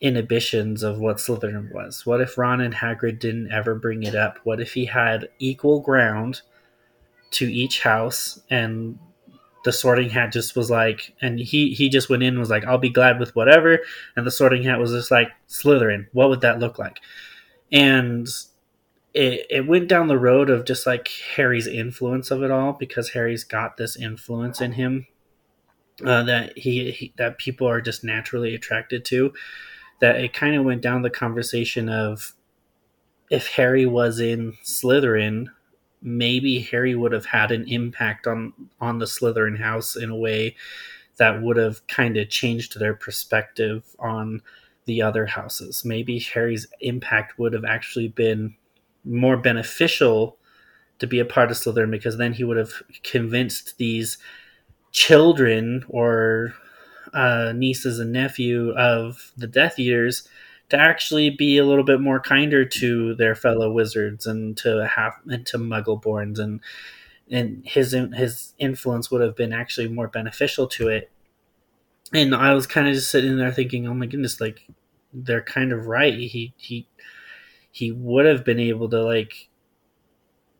inhibitions 0.00 0.82
of 0.82 0.98
what 0.98 1.16
Slytherin 1.16 1.72
was? 1.72 2.06
What 2.06 2.20
if 2.20 2.38
Ron 2.38 2.60
and 2.60 2.74
Hagrid 2.74 3.18
didn't 3.18 3.52
ever 3.52 3.74
bring 3.74 4.02
it 4.02 4.14
up? 4.14 4.38
What 4.44 4.60
if 4.60 4.72
he 4.72 4.86
had 4.86 5.28
equal 5.38 5.80
ground 5.80 6.42
to 7.32 7.52
each 7.52 7.82
house 7.82 8.40
and 8.50 8.98
the 9.64 9.72
sorting 9.72 10.08
hat 10.08 10.32
just 10.32 10.56
was 10.56 10.70
like 10.70 11.14
and 11.20 11.38
he 11.38 11.74
he 11.74 11.88
just 11.90 12.08
went 12.08 12.22
in 12.22 12.30
and 12.30 12.38
was 12.38 12.50
like 12.50 12.64
I'll 12.64 12.78
be 12.78 12.88
glad 12.88 13.20
with 13.20 13.36
whatever 13.36 13.78
and 14.16 14.26
the 14.26 14.30
sorting 14.30 14.62
hat 14.62 14.80
was 14.80 14.90
just 14.90 15.10
like 15.10 15.28
Slytherin. 15.48 16.06
What 16.12 16.30
would 16.30 16.40
that 16.40 16.58
look 16.58 16.78
like? 16.78 16.98
And 17.70 18.26
it, 19.12 19.46
it 19.50 19.66
went 19.66 19.88
down 19.88 20.08
the 20.08 20.18
road 20.18 20.50
of 20.50 20.64
just 20.64 20.86
like 20.86 21.08
Harry's 21.36 21.66
influence 21.66 22.30
of 22.30 22.42
it 22.42 22.50
all 22.50 22.72
because 22.72 23.10
Harry's 23.10 23.44
got 23.44 23.76
this 23.76 23.96
influence 23.96 24.60
in 24.60 24.72
him 24.72 25.06
uh, 26.04 26.22
that 26.22 26.56
he, 26.56 26.90
he, 26.92 27.12
that 27.18 27.38
people 27.38 27.68
are 27.68 27.80
just 27.80 28.04
naturally 28.04 28.54
attracted 28.54 29.04
to. 29.06 29.32
That 30.00 30.16
it 30.16 30.32
kind 30.32 30.56
of 30.56 30.64
went 30.64 30.82
down 30.82 31.02
the 31.02 31.10
conversation 31.10 31.88
of 31.88 32.34
if 33.30 33.46
Harry 33.48 33.86
was 33.86 34.18
in 34.18 34.54
Slytherin, 34.64 35.46
maybe 36.02 36.60
Harry 36.60 36.94
would 36.94 37.12
have 37.12 37.26
had 37.26 37.52
an 37.52 37.68
impact 37.68 38.26
on 38.26 38.52
on 38.80 38.98
the 38.98 39.06
Slytherin 39.06 39.58
house 39.58 39.96
in 39.96 40.10
a 40.10 40.16
way 40.16 40.56
that 41.18 41.42
would 41.42 41.58
have 41.58 41.86
kind 41.86 42.16
of 42.16 42.30
changed 42.30 42.78
their 42.78 42.94
perspective 42.94 43.84
on 43.98 44.40
the 44.86 45.02
other 45.02 45.26
houses. 45.26 45.84
Maybe 45.84 46.18
Harry's 46.18 46.66
impact 46.80 47.38
would 47.38 47.52
have 47.52 47.64
actually 47.64 48.08
been 48.08 48.56
more 49.04 49.36
beneficial 49.36 50.38
to 50.98 51.06
be 51.06 51.20
a 51.20 51.24
part 51.24 51.50
of 51.50 51.56
Slytherin 51.56 51.90
because 51.90 52.16
then 52.16 52.32
he 52.32 52.44
would 52.44 52.56
have 52.56 52.72
convinced 53.02 53.76
these 53.78 54.18
children 54.92 55.84
or 55.88 56.54
uh, 57.14 57.52
nieces 57.54 57.98
and 57.98 58.12
nephew 58.12 58.70
of 58.72 59.32
the 59.36 59.46
Death 59.46 59.78
Eaters 59.78 60.28
to 60.70 60.78
actually 60.78 61.30
be 61.30 61.58
a 61.58 61.64
little 61.64 61.84
bit 61.84 62.00
more 62.00 62.20
kinder 62.20 62.64
to 62.64 63.14
their 63.16 63.34
fellow 63.34 63.72
wizards 63.72 64.26
and 64.26 64.56
to 64.58 64.86
have 64.86 65.14
and 65.26 65.44
to 65.46 65.58
Muggleborns 65.58 66.38
and 66.38 66.60
and 67.30 67.62
his 67.64 67.92
his 68.14 68.54
influence 68.58 69.10
would 69.10 69.20
have 69.20 69.36
been 69.36 69.52
actually 69.52 69.88
more 69.88 70.08
beneficial 70.08 70.66
to 70.68 70.88
it. 70.88 71.10
And 72.12 72.34
I 72.34 72.54
was 72.54 72.66
kind 72.66 72.88
of 72.88 72.94
just 72.94 73.10
sitting 73.10 73.36
there 73.36 73.52
thinking, 73.52 73.86
oh 73.86 73.94
my 73.94 74.06
goodness, 74.06 74.40
like 74.40 74.66
they're 75.12 75.42
kind 75.42 75.72
of 75.72 75.86
right. 75.86 76.14
He 76.14 76.54
he 76.56 76.88
he 77.70 77.92
would 77.92 78.26
have 78.26 78.44
been 78.44 78.60
able 78.60 78.88
to 78.90 79.02
like 79.02 79.48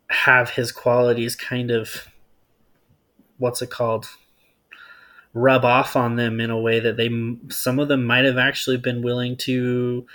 have 0.09 0.51
his 0.51 0.73
qualities 0.73 1.37
kind 1.37 1.71
of 1.71 2.09
what's 3.39 3.63
it 3.63 3.71
called 3.71 4.09
rub 5.33 5.65
off 5.65 5.97
on 5.97 6.17
them 6.17 6.41
in 6.41 6.51
a 6.51 6.59
way 6.59 6.81
that 6.81 6.97
they 6.97 7.09
some 7.49 7.79
of 7.79 7.89
them 7.89 8.05
might 8.05 8.25
have 8.25 8.39
actually 8.39 8.77
been 8.77 9.03
willing 9.03 9.37
to 9.37 10.07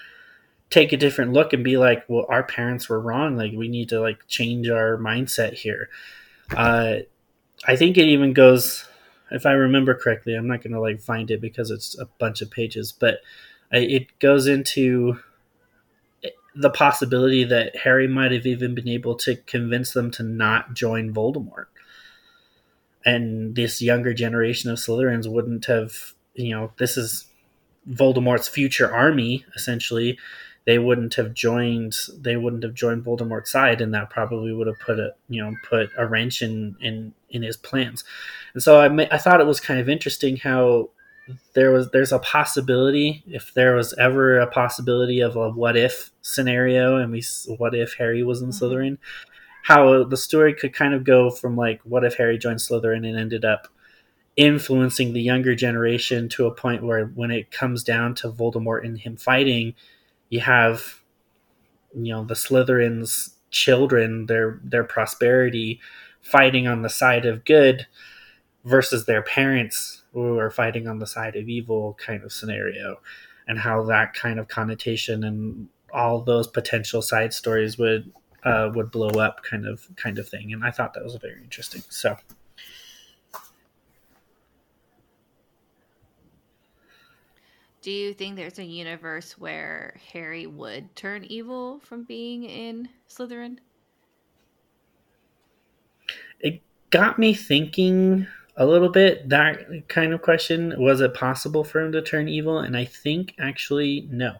take 0.69 0.91
a 0.91 0.97
different 0.97 1.31
look 1.31 1.53
and 1.53 1.63
be 1.63 1.77
like 1.77 2.03
well 2.09 2.25
our 2.27 2.43
parents 2.43 2.89
were 2.89 2.99
wrong 2.99 3.37
like 3.37 3.53
we 3.53 3.67
need 3.67 3.87
to 3.87 3.99
like 3.99 4.27
change 4.27 4.69
our 4.69 4.97
mindset 4.97 5.53
here 5.53 5.89
uh 6.57 6.95
i 7.65 7.75
think 7.75 7.97
it 7.97 8.05
even 8.05 8.33
goes 8.33 8.85
if 9.31 9.45
i 9.45 9.51
remember 9.51 9.93
correctly 9.93 10.35
i'm 10.35 10.47
not 10.47 10.61
going 10.61 10.73
to 10.73 10.81
like 10.81 10.99
find 10.99 11.31
it 11.31 11.39
because 11.39 11.71
it's 11.71 11.97
a 11.97 12.07
bunch 12.19 12.41
of 12.41 12.51
pages 12.51 12.91
but 12.91 13.19
it 13.71 14.07
goes 14.19 14.47
into 14.47 15.17
the 16.55 16.69
possibility 16.69 17.43
that 17.43 17.75
Harry 17.75 18.07
might 18.07 18.31
have 18.31 18.45
even 18.45 18.73
been 18.73 18.87
able 18.87 19.15
to 19.15 19.35
convince 19.35 19.91
them 19.91 20.09
to 20.11 20.23
not 20.23 20.73
join 20.73 21.13
Voldemort. 21.13 21.65
And 23.05 23.55
this 23.55 23.81
younger 23.81 24.13
generation 24.13 24.71
of 24.71 24.79
Slytherins 24.79 25.31
wouldn't 25.31 25.65
have, 25.65 26.13
you 26.33 26.55
know, 26.55 26.71
this 26.77 26.97
is 26.97 27.25
Voldemort's 27.89 28.47
future 28.47 28.91
army, 28.91 29.45
essentially. 29.55 30.17
They 30.65 30.79
wouldn't 30.79 31.13
have 31.13 31.35
joined. 31.35 31.95
They 32.17 32.35
wouldn't 32.37 32.63
have 32.63 32.73
joined 32.73 33.05
Voldemort's 33.05 33.51
side, 33.51 33.81
and 33.81 33.93
that 33.93 34.09
probably 34.09 34.51
would 34.51 34.65
have 34.65 34.79
put 34.79 34.99
a, 34.99 35.13
you 35.29 35.43
know, 35.43 35.55
put 35.69 35.91
a 35.95 36.07
wrench 36.07 36.41
in 36.41 36.75
in 36.81 37.13
in 37.29 37.43
his 37.43 37.57
plans. 37.57 38.03
And 38.55 38.63
so 38.63 38.79
I, 38.79 39.07
I 39.11 39.19
thought 39.19 39.41
it 39.41 39.45
was 39.45 39.59
kind 39.59 39.79
of 39.79 39.87
interesting 39.87 40.37
how 40.37 40.89
there 41.53 41.71
was 41.71 41.89
there's 41.91 42.11
a 42.11 42.19
possibility 42.19 43.23
if 43.27 43.53
there 43.53 43.75
was 43.75 43.93
ever 43.93 44.39
a 44.39 44.47
possibility 44.47 45.19
of 45.21 45.35
a 45.35 45.49
what 45.49 45.75
if 45.75 46.11
scenario 46.21 46.97
and 46.97 47.11
we 47.11 47.23
what 47.57 47.73
if 47.73 47.95
harry 47.95 48.23
was 48.23 48.41
in 48.41 48.49
mm-hmm. 48.49 48.63
slytherin 48.63 48.97
how 49.65 50.03
the 50.03 50.17
story 50.17 50.53
could 50.53 50.73
kind 50.73 50.93
of 50.93 51.03
go 51.03 51.31
from 51.31 51.55
like 51.55 51.81
what 51.83 52.03
if 52.03 52.15
harry 52.15 52.37
joined 52.37 52.59
slytherin 52.59 53.07
and 53.07 53.17
ended 53.17 53.43
up 53.43 53.67
influencing 54.35 55.13
the 55.13 55.21
younger 55.21 55.55
generation 55.55 56.29
to 56.29 56.45
a 56.45 56.53
point 56.53 56.83
where 56.83 57.07
when 57.07 57.31
it 57.31 57.51
comes 57.51 57.83
down 57.83 58.13
to 58.13 58.31
voldemort 58.31 58.85
and 58.85 58.99
him 58.99 59.15
fighting 59.15 59.73
you 60.29 60.39
have 60.39 61.01
you 61.93 62.13
know 62.13 62.23
the 62.23 62.33
slytherin's 62.33 63.35
children 63.49 64.25
their 64.27 64.59
their 64.63 64.83
prosperity 64.83 65.79
fighting 66.21 66.67
on 66.67 66.81
the 66.81 66.89
side 66.89 67.25
of 67.25 67.45
good 67.45 67.87
versus 68.65 69.05
their 69.05 69.21
parents 69.21 70.03
who 70.13 70.37
are 70.37 70.51
fighting 70.51 70.87
on 70.87 70.99
the 70.99 71.07
side 71.07 71.35
of 71.35 71.47
evil 71.47 71.97
kind 72.03 72.23
of 72.23 72.31
scenario 72.31 72.99
and 73.47 73.59
how 73.59 73.83
that 73.83 74.13
kind 74.13 74.39
of 74.39 74.47
connotation 74.47 75.23
and 75.23 75.69
all 75.93 76.21
those 76.21 76.47
potential 76.47 77.01
side 77.01 77.33
stories 77.33 77.77
would 77.77 78.11
uh, 78.45 78.69
would 78.73 78.91
blow 78.91 79.09
up 79.09 79.43
kind 79.43 79.67
of 79.67 79.87
kind 79.97 80.19
of 80.19 80.29
thing. 80.29 80.53
And 80.53 80.63
i 80.63 80.71
thought 80.71 80.93
that 80.93 81.03
was 81.03 81.15
very 81.15 81.41
interesting 81.43 81.83
so. 81.89 82.15
Do 87.81 87.91
you 87.91 88.15
think 88.15 88.35
there's 88.35 88.57
a 88.57 88.63
universe 88.63 89.37
where 89.37 89.95
harry 90.11 90.47
would 90.47 90.95
turn 90.95 91.23
evil 91.25 91.79
from 91.83 92.03
being 92.03 92.43
in 92.43 92.89
slytherin? 93.09 93.57
It 96.39 96.61
got 96.89 97.19
me 97.19 97.33
thinking 97.33 98.27
a 98.57 98.65
little 98.65 98.89
bit. 98.89 99.29
That 99.29 99.87
kind 99.87 100.13
of 100.13 100.21
question 100.21 100.73
was 100.77 101.01
it 101.01 101.13
possible 101.13 101.63
for 101.63 101.81
him 101.81 101.91
to 101.91 102.01
turn 102.01 102.27
evil? 102.27 102.59
And 102.59 102.77
i 102.77 102.85
think 102.85 103.35
actually 103.39 104.07
no 104.11 104.37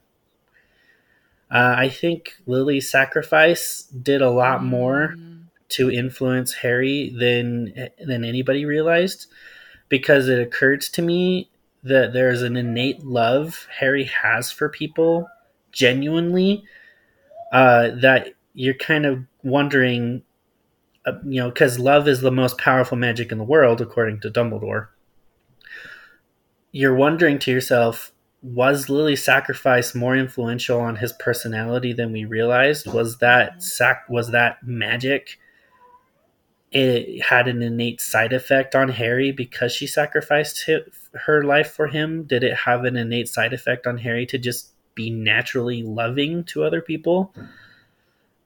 uh, 1.51 1.75
i 1.77 1.89
think 1.89 2.35
lily's 2.45 2.89
sacrifice 2.89 3.83
did 4.01 4.21
a 4.21 4.29
lot 4.29 4.63
more 4.63 5.15
mm. 5.17 5.43
to 5.69 5.91
influence 5.91 6.53
harry 6.53 7.13
than 7.17 7.89
than 8.05 8.23
anybody 8.23 8.65
realized 8.65 9.27
because 9.89 10.27
it 10.27 10.39
occurred 10.39 10.81
to 10.81 11.01
me 11.01 11.49
that 11.83 12.13
there's 12.13 12.41
an 12.41 12.55
innate 12.55 13.03
love 13.03 13.67
harry 13.79 14.05
has 14.05 14.51
for 14.51 14.69
people 14.69 15.27
genuinely 15.71 16.63
uh, 17.51 17.89
that 18.01 18.33
you're 18.53 18.73
kind 18.73 19.05
of 19.05 19.23
wondering 19.43 20.23
uh, 21.05 21.13
you 21.23 21.39
know, 21.39 21.49
because 21.49 21.77
love 21.77 22.07
is 22.07 22.21
the 22.21 22.31
most 22.31 22.57
powerful 22.57 22.97
magic 22.97 23.31
in 23.31 23.37
the 23.37 23.43
world, 23.43 23.79
according 23.79 24.19
to 24.21 24.31
Dumbledore. 24.31 24.87
You're 26.71 26.95
wondering 26.95 27.37
to 27.39 27.51
yourself, 27.51 28.11
was 28.45 28.89
Lily's 28.89 29.23
sacrifice 29.23 29.95
more 29.95 30.15
influential 30.15 30.79
on 30.79 30.97
his 30.97 31.13
personality 31.13 31.93
than 31.93 32.11
we 32.11 32.25
realized? 32.25 32.85
Was 32.93 33.17
that 33.17 33.53
mm-hmm. 33.53 33.59
sac- 33.59 34.07
was 34.07 34.29
that 34.31 34.61
magic? 34.61 35.39
It 36.71 37.23
had 37.23 37.47
an 37.47 37.63
innate 37.63 38.01
side 38.01 38.33
effect 38.33 38.75
on 38.75 38.89
Harry 38.89 39.31
because 39.31 39.71
she 39.71 39.87
sacrificed 39.87 40.69
her 41.25 41.43
life 41.43 41.71
for 41.71 41.87
him. 41.87 42.23
Did 42.23 42.43
it 42.43 42.55
have 42.55 42.85
an 42.85 42.97
innate 42.97 43.29
side 43.29 43.53
effect 43.53 43.87
on 43.87 43.97
Harry 43.97 44.27
to 44.27 44.37
just 44.37 44.73
be 44.93 45.09
naturally 45.09 45.81
loving 45.81 46.43
to 46.45 46.63
other 46.63 46.81
people? 46.81 47.33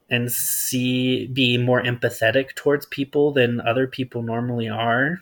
And 0.10 0.32
see 0.32 1.28
be 1.28 1.58
more 1.58 1.84
empathetic 1.84 2.56
towards 2.56 2.86
people 2.86 3.32
than 3.34 3.60
other 3.62 3.86
people 3.86 4.24
normally 4.24 4.70
are 4.70 5.22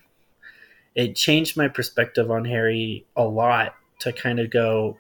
it 0.96 1.16
changed 1.16 1.56
my 1.58 1.68
perspective 1.68 2.32
on 2.32 2.46
harry 2.46 3.06
a 3.18 3.24
lot 3.24 3.76
to 4.00 4.14
kind 4.14 4.40
of 4.40 4.50
go 4.50 4.98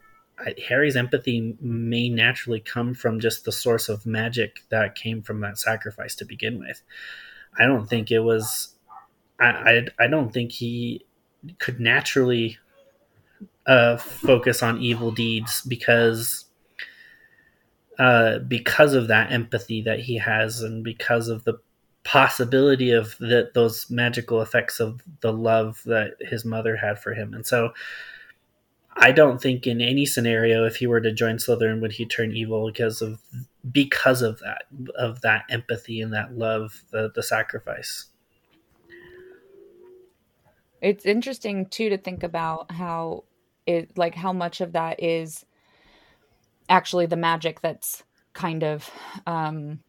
harry's 0.68 0.96
empathy 0.96 1.56
may 1.60 2.10
naturally 2.10 2.60
come 2.60 2.94
from 2.94 3.20
just 3.20 3.44
the 3.44 3.52
source 3.52 3.90
of 3.90 4.06
magic 4.06 4.60
that 4.70 4.96
came 4.96 5.22
from 5.22 5.42
that 5.42 5.58
sacrifice 5.58 6.16
to 6.16 6.26
begin 6.26 6.60
with 6.60 6.84
i 7.60 7.66
don't 7.66 7.88
think 7.88 8.12
it 8.12 8.20
was 8.20 8.76
i 9.40 9.48
i, 10.00 10.06
I 10.06 10.08
don't 10.08 10.32
think 10.32 10.52
he 10.52 11.06
could 11.60 11.80
naturally 11.80 12.58
uh, 13.68 13.98
focus 13.98 14.64
on 14.64 14.82
evil 14.82 15.12
deeds 15.12 15.62
because 15.64 16.46
uh, 18.00 18.40
because 18.40 18.94
of 18.94 19.08
that 19.08 19.32
empathy 19.32 19.82
that 19.82 20.00
he 20.00 20.18
has 20.18 20.62
and 20.62 20.84
because 20.84 21.28
of 21.28 21.44
the 21.44 21.60
possibility 22.04 22.92
of 22.92 23.18
that 23.20 23.54
those 23.54 23.90
magical 23.90 24.42
effects 24.42 24.80
of 24.80 25.02
the 25.22 25.34
love 25.34 25.82
that 25.86 26.12
his 26.22 26.46
mother 26.46 26.78
had 26.78 27.00
for 27.00 27.14
him. 27.14 27.34
And 27.34 27.46
so 27.46 27.72
I 29.00 29.12
don't 29.12 29.42
think 29.42 29.68
in 29.68 29.80
any 29.80 30.06
scenario 30.06 30.66
if 30.66 30.78
he 30.78 30.88
were 30.88 31.02
to 31.02 31.14
join 31.14 31.38
Slytherin 31.38 31.82
would 31.82 31.94
he 31.94 32.06
turn 32.06 32.36
evil 32.36 32.68
because 32.68 33.02
of 33.02 33.20
because 33.72 34.22
of 34.22 34.40
that 34.40 34.64
of 34.96 35.22
that 35.22 35.46
empathy 35.50 36.02
and 36.02 36.14
that 36.14 36.38
love, 36.38 36.84
the 36.92 37.12
the 37.14 37.24
sacrifice. 37.24 38.06
It's 40.82 41.06
interesting 41.06 41.68
too 41.68 41.90
to 41.90 41.98
think 41.98 42.24
about 42.24 42.72
how 42.72 43.24
it 43.66 43.98
like 43.98 44.16
how 44.16 44.34
much 44.34 44.62
of 44.62 44.74
that 44.74 45.02
is 45.02 45.46
actually 46.70 47.06
the 47.06 47.16
magic 47.16 47.62
that's 47.62 48.04
kind 48.34 48.64
of 48.64 48.90
um 49.26 49.80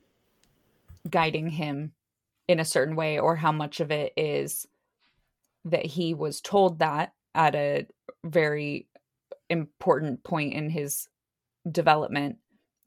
guiding 1.09 1.51
him 1.51 1.93
in 2.47 2.61
a 2.61 2.65
certain 2.65 2.97
way 2.97 3.19
or 3.19 3.37
how 3.37 3.53
much 3.53 3.81
of 3.81 3.91
it 3.91 4.13
is 4.17 4.67
that 5.65 5.87
he 5.87 6.15
was 6.15 6.41
told 6.41 6.79
that 6.79 7.13
at 7.35 7.55
a 7.55 7.87
very 8.25 8.87
important 9.51 10.25
point 10.25 10.53
in 10.55 10.71
his 10.71 11.09
development 11.71 12.37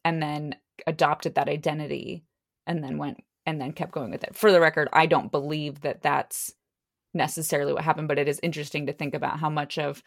and 0.04 0.22
then 0.22 0.56
adopted 0.88 1.36
that 1.36 1.50
identity 1.50 2.24
and 2.66 2.84
then 2.84 2.98
went 2.98 3.18
and 3.46 3.60
then 3.60 3.72
kept 3.72 3.92
going 3.92 4.12
with 4.12 4.24
it. 4.24 4.36
For 4.36 4.52
the 4.52 4.62
record, 4.62 4.88
I 4.94 5.06
don't 5.06 5.32
believe 5.32 5.82
that 5.82 6.02
that's 6.02 6.54
necessarily 7.14 7.74
what 7.74 7.84
happened, 7.84 8.08
but 8.08 8.20
it 8.20 8.28
is 8.28 8.40
interesting 8.44 8.86
to 8.86 8.94
think 8.94 9.14
about 9.14 9.40
how 9.40 9.50
much 9.50 9.78
of 9.78 10.04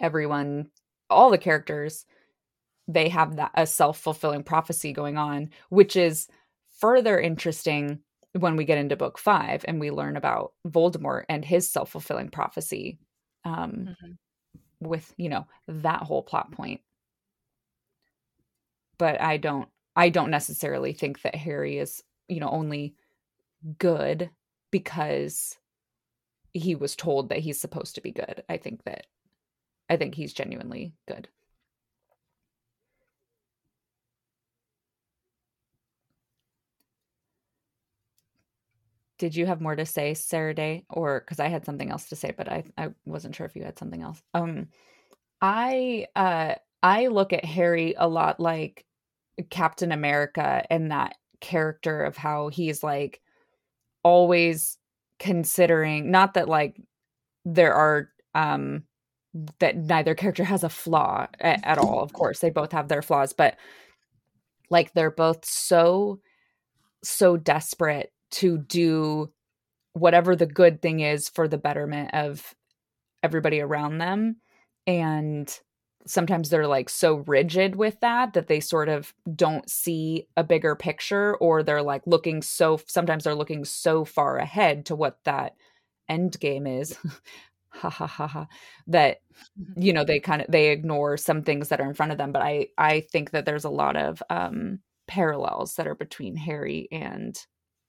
everyone, 0.00 0.70
all 1.08 1.30
the 1.30 1.38
characters, 1.38 2.04
they 2.88 3.08
have 3.08 3.36
that 3.36 3.52
a 3.54 3.66
self-fulfilling 3.66 4.44
prophecy 4.44 4.92
going 4.92 5.16
on, 5.16 5.50
which 5.70 5.96
is 5.96 6.28
further 6.78 7.18
interesting 7.18 8.00
when 8.32 8.56
we 8.56 8.64
get 8.64 8.78
into 8.78 8.96
book 8.96 9.18
5 9.18 9.64
and 9.66 9.80
we 9.80 9.90
learn 9.90 10.16
about 10.16 10.52
Voldemort 10.66 11.24
and 11.28 11.44
his 11.44 11.70
self-fulfilling 11.70 12.28
prophecy. 12.30 12.98
Um, 13.44 13.88
mm-hmm 13.88 14.12
with 14.80 15.14
you 15.16 15.28
know 15.28 15.46
that 15.68 16.02
whole 16.02 16.22
plot 16.22 16.52
point. 16.52 16.80
But 18.98 19.20
i 19.20 19.36
don't 19.36 19.68
i 19.94 20.08
don't 20.08 20.30
necessarily 20.30 20.92
think 20.92 21.20
that 21.22 21.34
harry 21.34 21.78
is 21.78 22.02
you 22.28 22.40
know 22.40 22.48
only 22.48 22.94
good 23.78 24.30
because 24.70 25.58
he 26.52 26.74
was 26.74 26.96
told 26.96 27.28
that 27.28 27.40
he's 27.40 27.60
supposed 27.60 27.94
to 27.96 28.00
be 28.00 28.10
good. 28.12 28.42
I 28.48 28.56
think 28.56 28.84
that 28.84 29.06
i 29.90 29.96
think 29.96 30.14
he's 30.14 30.32
genuinely 30.32 30.94
good 31.06 31.28
did 39.18 39.34
you 39.34 39.46
have 39.46 39.60
more 39.60 39.76
to 39.76 39.86
say, 39.86 40.14
Sarah-Daye? 40.14 40.84
Or 40.90 41.20
because 41.20 41.40
I 41.40 41.48
had 41.48 41.64
something 41.64 41.90
else 41.90 42.08
to 42.10 42.16
say, 42.16 42.34
but 42.36 42.50
I, 42.50 42.64
I 42.76 42.88
wasn't 43.04 43.34
sure 43.34 43.46
if 43.46 43.56
you 43.56 43.64
had 43.64 43.78
something 43.78 44.02
else. 44.02 44.22
Um 44.34 44.68
I 45.40 46.06
uh 46.16 46.54
I 46.82 47.08
look 47.08 47.32
at 47.32 47.44
Harry 47.44 47.94
a 47.96 48.08
lot 48.08 48.40
like 48.40 48.84
Captain 49.50 49.92
America 49.92 50.64
and 50.70 50.90
that 50.90 51.16
character 51.40 52.02
of 52.02 52.16
how 52.16 52.48
he's 52.48 52.82
like 52.82 53.20
always 54.02 54.78
considering 55.18 56.10
not 56.10 56.34
that 56.34 56.48
like 56.48 56.80
there 57.44 57.74
are 57.74 58.10
um 58.34 58.84
that 59.58 59.76
neither 59.76 60.14
character 60.14 60.44
has 60.44 60.64
a 60.64 60.68
flaw 60.68 61.26
at, 61.40 61.60
at 61.64 61.78
all 61.78 62.00
of 62.02 62.12
course 62.12 62.40
they 62.40 62.50
both 62.50 62.72
have 62.72 62.88
their 62.88 63.02
flaws 63.02 63.32
but 63.32 63.56
like 64.70 64.92
they're 64.94 65.10
both 65.10 65.44
so 65.44 66.20
so 67.02 67.36
desperate 67.36 68.12
to 68.30 68.58
do 68.58 69.32
whatever 69.92 70.36
the 70.36 70.46
good 70.46 70.82
thing 70.82 71.00
is 71.00 71.28
for 71.28 71.48
the 71.48 71.58
betterment 71.58 72.12
of 72.14 72.54
everybody 73.22 73.60
around 73.60 73.98
them 73.98 74.36
and 74.86 75.60
sometimes 76.06 76.48
they're 76.48 76.66
like 76.66 76.88
so 76.88 77.16
rigid 77.26 77.74
with 77.74 77.98
that 78.00 78.32
that 78.32 78.46
they 78.46 78.60
sort 78.60 78.88
of 78.88 79.12
don't 79.34 79.68
see 79.68 80.28
a 80.36 80.44
bigger 80.44 80.76
picture 80.76 81.36
or 81.36 81.62
they're 81.62 81.82
like 81.82 82.02
looking 82.06 82.40
so 82.40 82.80
sometimes 82.86 83.24
they're 83.24 83.34
looking 83.34 83.64
so 83.64 84.04
far 84.04 84.38
ahead 84.38 84.86
to 84.86 84.94
what 84.94 85.18
that 85.24 85.56
end 86.08 86.38
game 86.38 86.66
is 86.66 86.96
ha 87.70 87.90
ha 87.90 88.06
ha 88.06 88.26
ha 88.26 88.46
that 88.86 89.18
mm-hmm. 89.60 89.82
you 89.82 89.92
know 89.92 90.04
they 90.04 90.20
kind 90.20 90.40
of 90.40 90.48
they 90.48 90.70
ignore 90.70 91.16
some 91.16 91.42
things 91.42 91.68
that 91.68 91.80
are 91.80 91.88
in 91.88 91.94
front 91.94 92.12
of 92.12 92.18
them 92.18 92.32
but 92.32 92.42
i 92.42 92.66
i 92.78 93.00
think 93.00 93.32
that 93.32 93.44
there's 93.44 93.64
a 93.64 93.70
lot 93.70 93.96
of 93.96 94.22
um 94.30 94.78
parallels 95.08 95.74
that 95.74 95.86
are 95.86 95.94
between 95.94 96.36
harry 96.36 96.88
and 96.92 97.46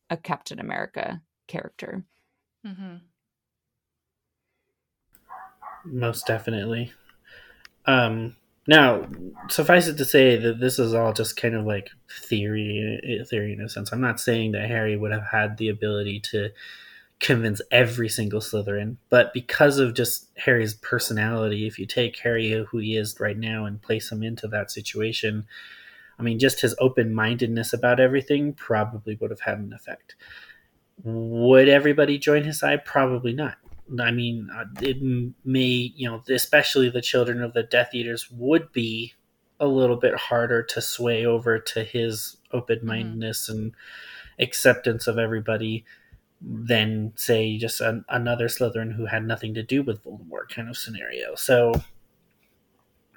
a 0.10 0.18
Captain 0.18 0.60
America 0.60 1.22
character. 1.48 2.04
Mm-hmm. 2.66 2.96
Most 5.86 6.28
definitely. 6.28 6.92
Um, 7.86 8.36
now, 8.68 9.08
suffice 9.50 9.88
it 9.88 9.98
to 9.98 10.06
say 10.06 10.36
that 10.36 10.60
this 10.60 10.78
is 10.78 10.94
all 10.94 11.14
just 11.14 11.38
kind 11.38 11.56
of 11.56 11.66
like 11.66 11.90
theory, 12.24 13.00
eh, 13.04 13.24
theory 13.24 13.54
in 13.54 13.62
a 13.62 13.70
sense. 13.70 13.92
I'm 13.92 14.02
not 14.02 14.20
saying 14.20 14.52
that 14.52 14.68
Harry 14.68 14.98
would 14.98 15.14
have 15.14 15.28
had 15.32 15.58
the 15.58 15.70
ability 15.70 16.20
to 16.32 16.50
convince 17.20 17.62
every 17.72 18.10
single 18.10 18.42
Slytherin, 18.42 18.98
but 19.10 19.34
because 19.34 19.80
of 19.80 19.96
just 19.96 20.28
Harry's 20.38 20.74
personality, 20.74 21.66
if 21.66 21.80
you 21.80 21.86
take 21.86 22.20
Harry 22.20 22.52
who 22.70 22.78
he 22.78 22.98
is 22.98 23.20
right 23.20 23.38
now 23.38 23.66
and 23.66 23.82
place 23.82 24.12
him 24.12 24.22
into 24.22 24.48
that 24.50 24.70
situation, 24.70 25.48
I 26.20 26.24
mean, 26.24 26.40
just 26.40 26.62
his 26.62 26.76
open 26.80 27.14
mindedness 27.14 27.74
about 27.74 28.00
everything 28.00 28.54
probably 28.54 29.16
would 29.20 29.30
have 29.30 29.42
had 29.42 29.60
an 29.60 29.74
effect. 29.74 30.16
Would 31.04 31.70
everybody 31.70 32.18
join 32.18 32.44
his 32.44 32.60
side? 32.60 32.86
Probably 32.86 33.34
not. 33.34 33.58
I 34.02 34.12
mean, 34.12 34.50
uh, 34.54 34.66
it 34.82 34.98
may, 35.46 35.94
you 35.96 36.10
know, 36.10 36.24
especially 36.30 36.90
the 36.90 37.02
children 37.02 37.42
of 37.42 37.54
the 37.54 37.64
Death 37.64 37.94
Eaters 37.94 38.30
would 38.32 38.72
be 38.72 39.14
a 39.60 39.68
little 39.68 39.96
bit 39.96 40.16
harder 40.16 40.62
to 40.62 40.82
sway 40.82 41.26
over 41.26 41.60
to 41.60 41.84
his 41.84 42.38
open 42.52 42.80
mindedness 42.84 43.50
mm-hmm. 43.50 43.60
and 43.60 43.76
acceptance 44.40 45.08
of 45.08 45.18
everybody 45.18 45.86
than, 46.42 47.14
say, 47.16 47.58
just 47.58 47.80
an, 47.82 48.06
another 48.10 48.48
Slytherin 48.48 48.96
who 48.96 49.06
had 49.06 49.26
nothing 49.26 49.54
to 49.54 49.64
do 49.64 49.84
with 49.84 50.04
Voldemort 50.04 50.50
kind 50.50 50.70
of 50.70 50.78
scenario. 50.78 51.36
So 51.36 51.74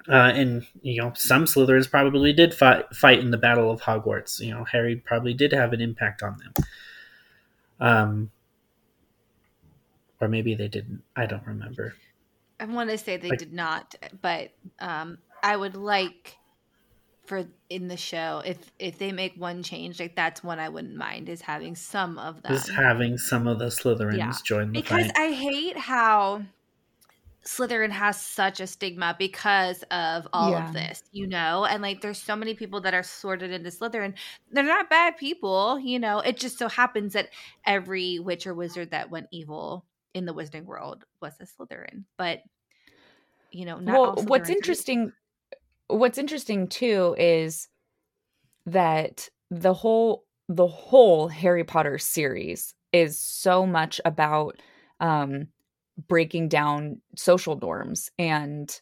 uh, 0.07 0.31
and 0.33 0.65
you 0.81 1.01
know, 1.01 1.13
some 1.15 1.45
Slytherins 1.45 1.89
probably 1.89 2.33
did 2.33 2.53
fight 2.53 2.93
fight 2.95 3.19
in 3.19 3.31
the 3.31 3.37
Battle 3.37 3.71
of 3.71 3.81
Hogwarts. 3.81 4.39
You 4.39 4.51
know, 4.51 4.63
Harry 4.65 4.95
probably 4.95 5.33
did 5.33 5.53
have 5.53 5.73
an 5.73 5.81
impact 5.81 6.23
on 6.23 6.37
them. 6.37 6.65
Um, 7.79 8.31
or 10.19 10.27
maybe 10.27 10.55
they 10.55 10.67
didn't. 10.67 11.03
I 11.15 11.25
don't 11.25 11.45
remember. 11.45 11.95
I 12.59 12.65
want 12.65 12.91
to 12.91 12.97
say 12.97 13.17
they 13.17 13.29
like, 13.29 13.39
did 13.39 13.53
not, 13.53 13.95
but 14.21 14.51
um, 14.79 15.17
I 15.41 15.55
would 15.55 15.75
like 15.75 16.37
for 17.25 17.45
in 17.69 17.87
the 17.87 17.97
show 17.97 18.41
if 18.45 18.57
if 18.77 18.97
they 18.99 19.11
make 19.11 19.33
one 19.35 19.63
change, 19.63 19.99
like 19.99 20.15
that's 20.15 20.43
one 20.43 20.59
I 20.59 20.69
wouldn't 20.69 20.95
mind 20.95 21.29
is 21.29 21.41
having 21.41 21.75
some 21.75 22.19
of 22.19 22.41
them. 22.43 22.53
Is 22.53 22.67
having 22.67 23.17
some 23.17 23.47
of 23.47 23.57
the 23.57 23.65
Slytherins 23.65 24.17
yeah. 24.17 24.33
join 24.43 24.71
the 24.71 24.81
fight. 24.81 24.83
because 24.83 25.11
fight. 25.11 25.17
I 25.17 25.31
hate 25.31 25.77
how 25.77 26.43
Slytherin 27.43 27.89
has 27.89 28.21
such 28.21 28.59
a 28.59 28.67
stigma 28.67 29.15
because 29.17 29.83
of 29.89 30.27
all 30.31 30.51
yeah. 30.51 30.67
of 30.67 30.73
this, 30.73 31.03
you 31.11 31.25
know? 31.25 31.65
And 31.65 31.81
like 31.81 32.01
there's 32.01 32.21
so 32.21 32.35
many 32.35 32.53
people 32.53 32.81
that 32.81 32.93
are 32.93 33.03
sorted 33.03 33.51
into 33.51 33.69
Slytherin. 33.69 34.13
They're 34.51 34.63
not 34.63 34.89
bad 34.89 35.17
people, 35.17 35.79
you 35.79 35.97
know. 35.97 36.19
It 36.19 36.37
just 36.37 36.59
so 36.59 36.69
happens 36.69 37.13
that 37.13 37.29
every 37.65 38.19
witch 38.19 38.45
or 38.45 38.53
wizard 38.53 38.91
that 38.91 39.09
went 39.09 39.27
evil 39.31 39.85
in 40.13 40.25
the 40.25 40.33
wizarding 40.33 40.65
world 40.65 41.03
was 41.19 41.33
a 41.39 41.45
Slytherin. 41.45 42.03
But 42.17 42.41
you 43.51 43.65
know, 43.65 43.79
well, 43.81 44.15
what's 44.27 44.49
interesting 44.49 45.11
what's 45.87 46.17
interesting 46.17 46.67
too 46.67 47.15
is 47.17 47.67
that 48.65 49.29
the 49.49 49.73
whole 49.73 50.25
the 50.47 50.67
whole 50.67 51.27
Harry 51.27 51.63
Potter 51.63 51.97
series 51.97 52.75
is 52.93 53.17
so 53.19 53.65
much 53.65 53.99
about 54.05 54.61
um 54.99 55.47
breaking 56.07 56.49
down 56.49 57.01
social 57.15 57.57
norms 57.57 58.09
and 58.17 58.81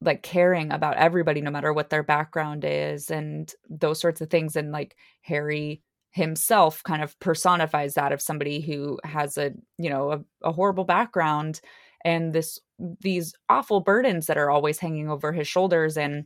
like 0.00 0.22
caring 0.22 0.72
about 0.72 0.96
everybody 0.96 1.40
no 1.40 1.50
matter 1.50 1.72
what 1.72 1.90
their 1.90 2.02
background 2.02 2.64
is 2.66 3.10
and 3.10 3.52
those 3.68 4.00
sorts 4.00 4.20
of 4.20 4.30
things 4.30 4.56
and 4.56 4.72
like 4.72 4.96
harry 5.22 5.82
himself 6.10 6.82
kind 6.84 7.02
of 7.02 7.18
personifies 7.20 7.94
that 7.94 8.12
of 8.12 8.20
somebody 8.20 8.60
who 8.60 8.98
has 9.04 9.36
a 9.36 9.52
you 9.78 9.90
know 9.90 10.12
a, 10.12 10.48
a 10.48 10.52
horrible 10.52 10.84
background 10.84 11.60
and 12.04 12.32
this 12.32 12.58
these 13.00 13.34
awful 13.48 13.80
burdens 13.80 14.26
that 14.26 14.38
are 14.38 14.50
always 14.50 14.78
hanging 14.78 15.08
over 15.08 15.32
his 15.32 15.48
shoulders 15.48 15.96
and 15.96 16.24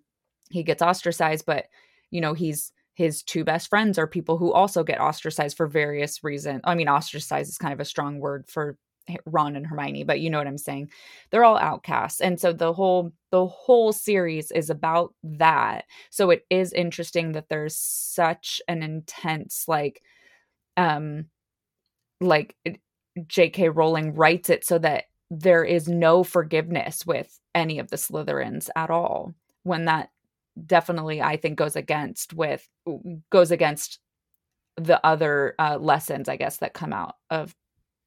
he 0.50 0.62
gets 0.62 0.82
ostracized 0.82 1.46
but 1.46 1.66
you 2.10 2.20
know 2.20 2.34
he's 2.34 2.72
his 2.98 3.22
two 3.22 3.44
best 3.44 3.68
friends 3.68 3.96
are 3.96 4.08
people 4.08 4.38
who 4.38 4.52
also 4.52 4.82
get 4.82 5.00
ostracized 5.00 5.56
for 5.56 5.68
various 5.68 6.24
reasons. 6.24 6.60
I 6.64 6.74
mean, 6.74 6.88
ostracized 6.88 7.48
is 7.48 7.56
kind 7.56 7.72
of 7.72 7.78
a 7.78 7.84
strong 7.84 8.18
word 8.18 8.46
for 8.48 8.76
Ron 9.26 9.56
and 9.56 9.66
Hermione, 9.66 10.04
but 10.04 10.20
you 10.20 10.30
know 10.30 10.38
what 10.38 10.46
I'm 10.46 10.58
saying. 10.58 10.90
They're 11.30 11.44
all 11.44 11.58
outcasts. 11.58 12.20
And 12.20 12.40
so 12.40 12.52
the 12.52 12.72
whole 12.72 13.12
the 13.30 13.46
whole 13.46 13.92
series 13.92 14.50
is 14.50 14.70
about 14.70 15.14
that. 15.22 15.84
So 16.10 16.30
it 16.30 16.46
is 16.50 16.72
interesting 16.72 17.32
that 17.32 17.48
there's 17.48 17.76
such 17.76 18.60
an 18.68 18.82
intense 18.82 19.64
like 19.68 20.02
um 20.76 21.26
like 22.20 22.56
J.K. 23.26 23.68
Rowling 23.70 24.14
writes 24.14 24.50
it 24.50 24.64
so 24.64 24.78
that 24.78 25.04
there 25.30 25.64
is 25.64 25.88
no 25.88 26.24
forgiveness 26.24 27.04
with 27.04 27.38
any 27.54 27.78
of 27.78 27.90
the 27.90 27.96
Slytherins 27.96 28.68
at 28.76 28.90
all. 28.90 29.34
When 29.62 29.84
that 29.84 30.10
definitely, 30.66 31.20
I 31.20 31.36
think, 31.36 31.58
goes 31.58 31.76
against 31.76 32.34
with 32.34 32.68
goes 33.30 33.50
against 33.50 33.98
the 34.76 35.04
other 35.04 35.54
uh, 35.58 35.76
lessons, 35.78 36.28
I 36.28 36.36
guess, 36.36 36.58
that 36.58 36.72
come 36.72 36.92
out 36.92 37.16
of 37.30 37.54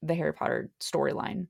the 0.02 0.16
Harry 0.16 0.34
Potter 0.34 0.70
storyline. 0.80 1.48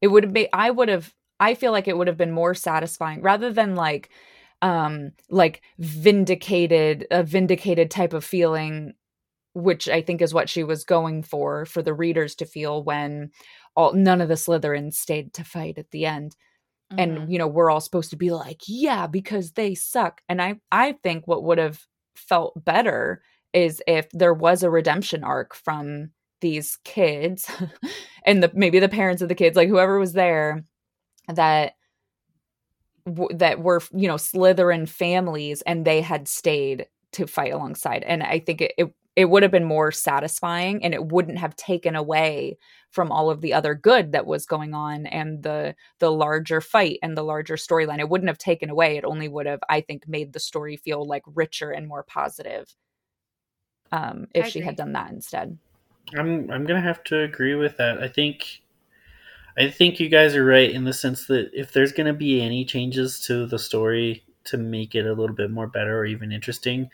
It 0.00 0.08
would 0.08 0.32
be, 0.32 0.52
I 0.52 0.70
would 0.70 0.88
have, 0.88 1.12
I 1.40 1.54
feel 1.54 1.72
like 1.72 1.88
it 1.88 1.96
would 1.96 2.06
have 2.06 2.16
been 2.16 2.32
more 2.32 2.54
satisfying 2.54 3.22
rather 3.22 3.52
than 3.52 3.74
like, 3.74 4.10
um, 4.62 5.12
like 5.28 5.62
vindicated, 5.78 7.06
a 7.10 7.22
vindicated 7.22 7.90
type 7.90 8.12
of 8.12 8.24
feeling, 8.24 8.94
which 9.54 9.88
I 9.88 10.02
think 10.02 10.22
is 10.22 10.34
what 10.34 10.48
she 10.48 10.62
was 10.62 10.84
going 10.84 11.22
for, 11.22 11.64
for 11.64 11.82
the 11.82 11.94
readers 11.94 12.34
to 12.36 12.46
feel 12.46 12.82
when 12.82 13.30
all, 13.74 13.92
none 13.92 14.20
of 14.20 14.28
the 14.28 14.34
Slytherins 14.34 14.94
stayed 14.94 15.32
to 15.34 15.44
fight 15.44 15.78
at 15.78 15.90
the 15.90 16.06
end. 16.06 16.36
Mm-hmm. 16.92 17.00
And, 17.00 17.32
you 17.32 17.38
know, 17.38 17.48
we're 17.48 17.70
all 17.70 17.80
supposed 17.80 18.10
to 18.10 18.16
be 18.16 18.30
like, 18.30 18.62
yeah, 18.66 19.06
because 19.06 19.52
they 19.52 19.74
suck. 19.74 20.22
And 20.28 20.40
I, 20.40 20.60
I 20.70 20.92
think 21.02 21.26
what 21.26 21.42
would 21.44 21.58
have 21.58 21.84
felt 22.14 22.64
better 22.64 23.22
is 23.52 23.82
if 23.86 24.08
there 24.12 24.34
was 24.34 24.62
a 24.62 24.70
redemption 24.70 25.24
arc 25.24 25.54
from 25.54 26.10
these 26.40 26.78
kids 26.84 27.50
and 28.26 28.42
the 28.42 28.50
maybe 28.54 28.78
the 28.78 28.88
parents 28.88 29.22
of 29.22 29.28
the 29.28 29.34
kids 29.34 29.56
like 29.56 29.68
whoever 29.68 29.98
was 29.98 30.12
there 30.12 30.64
that 31.28 31.74
w- 33.06 33.36
that 33.36 33.60
were 33.60 33.80
you 33.92 34.08
know 34.08 34.16
Slytherin 34.16 34.88
families 34.88 35.62
and 35.62 35.84
they 35.84 36.00
had 36.00 36.28
stayed 36.28 36.86
to 37.12 37.26
fight 37.26 37.52
alongside. 37.52 38.02
And 38.04 38.22
I 38.22 38.38
think 38.40 38.60
it, 38.60 38.72
it 38.78 38.88
it 39.16 39.30
would 39.30 39.42
have 39.42 39.50
been 39.52 39.64
more 39.64 39.90
satisfying 39.90 40.84
and 40.84 40.94
it 40.94 41.06
wouldn't 41.06 41.38
have 41.38 41.56
taken 41.56 41.96
away 41.96 42.56
from 42.92 43.10
all 43.10 43.30
of 43.30 43.40
the 43.40 43.52
other 43.52 43.74
good 43.74 44.12
that 44.12 44.26
was 44.26 44.46
going 44.46 44.74
on 44.74 45.06
and 45.06 45.42
the 45.42 45.74
the 46.00 46.10
larger 46.10 46.60
fight 46.60 46.98
and 47.02 47.16
the 47.16 47.24
larger 47.24 47.56
storyline. 47.56 47.98
It 47.98 48.08
wouldn't 48.08 48.28
have 48.28 48.38
taken 48.38 48.70
away. 48.70 48.96
It 48.96 49.04
only 49.04 49.28
would 49.28 49.46
have 49.46 49.60
i 49.68 49.80
think 49.80 50.04
made 50.06 50.32
the 50.32 50.40
story 50.40 50.76
feel 50.76 51.06
like 51.06 51.22
richer 51.26 51.70
and 51.70 51.88
more 51.88 52.04
positive 52.04 52.74
um 53.92 54.28
if 54.34 54.46
she 54.48 54.60
had 54.60 54.76
done 54.76 54.92
that 54.92 55.10
instead. 55.10 55.56
I'm 56.16 56.50
i'm 56.50 56.64
gonna 56.64 56.80
have 56.80 57.04
to 57.04 57.20
agree 57.20 57.54
with 57.54 57.76
that. 57.76 58.02
I 58.02 58.08
think 58.08 58.62
i 59.58 59.68
think 59.68 59.98
you 59.98 60.08
guys 60.08 60.36
are 60.36 60.44
right 60.44 60.70
in 60.70 60.84
the 60.84 60.92
sense 60.92 61.26
that 61.26 61.50
if 61.52 61.72
there's 61.72 61.92
gonna 61.92 62.14
be 62.14 62.40
any 62.40 62.64
changes 62.64 63.20
to 63.26 63.46
the 63.46 63.58
story 63.58 64.24
to 64.44 64.56
make 64.56 64.94
it 64.94 65.06
a 65.06 65.12
little 65.12 65.34
bit 65.34 65.50
more 65.50 65.66
better 65.66 65.98
or 65.98 66.06
even 66.06 66.30
interesting 66.30 66.88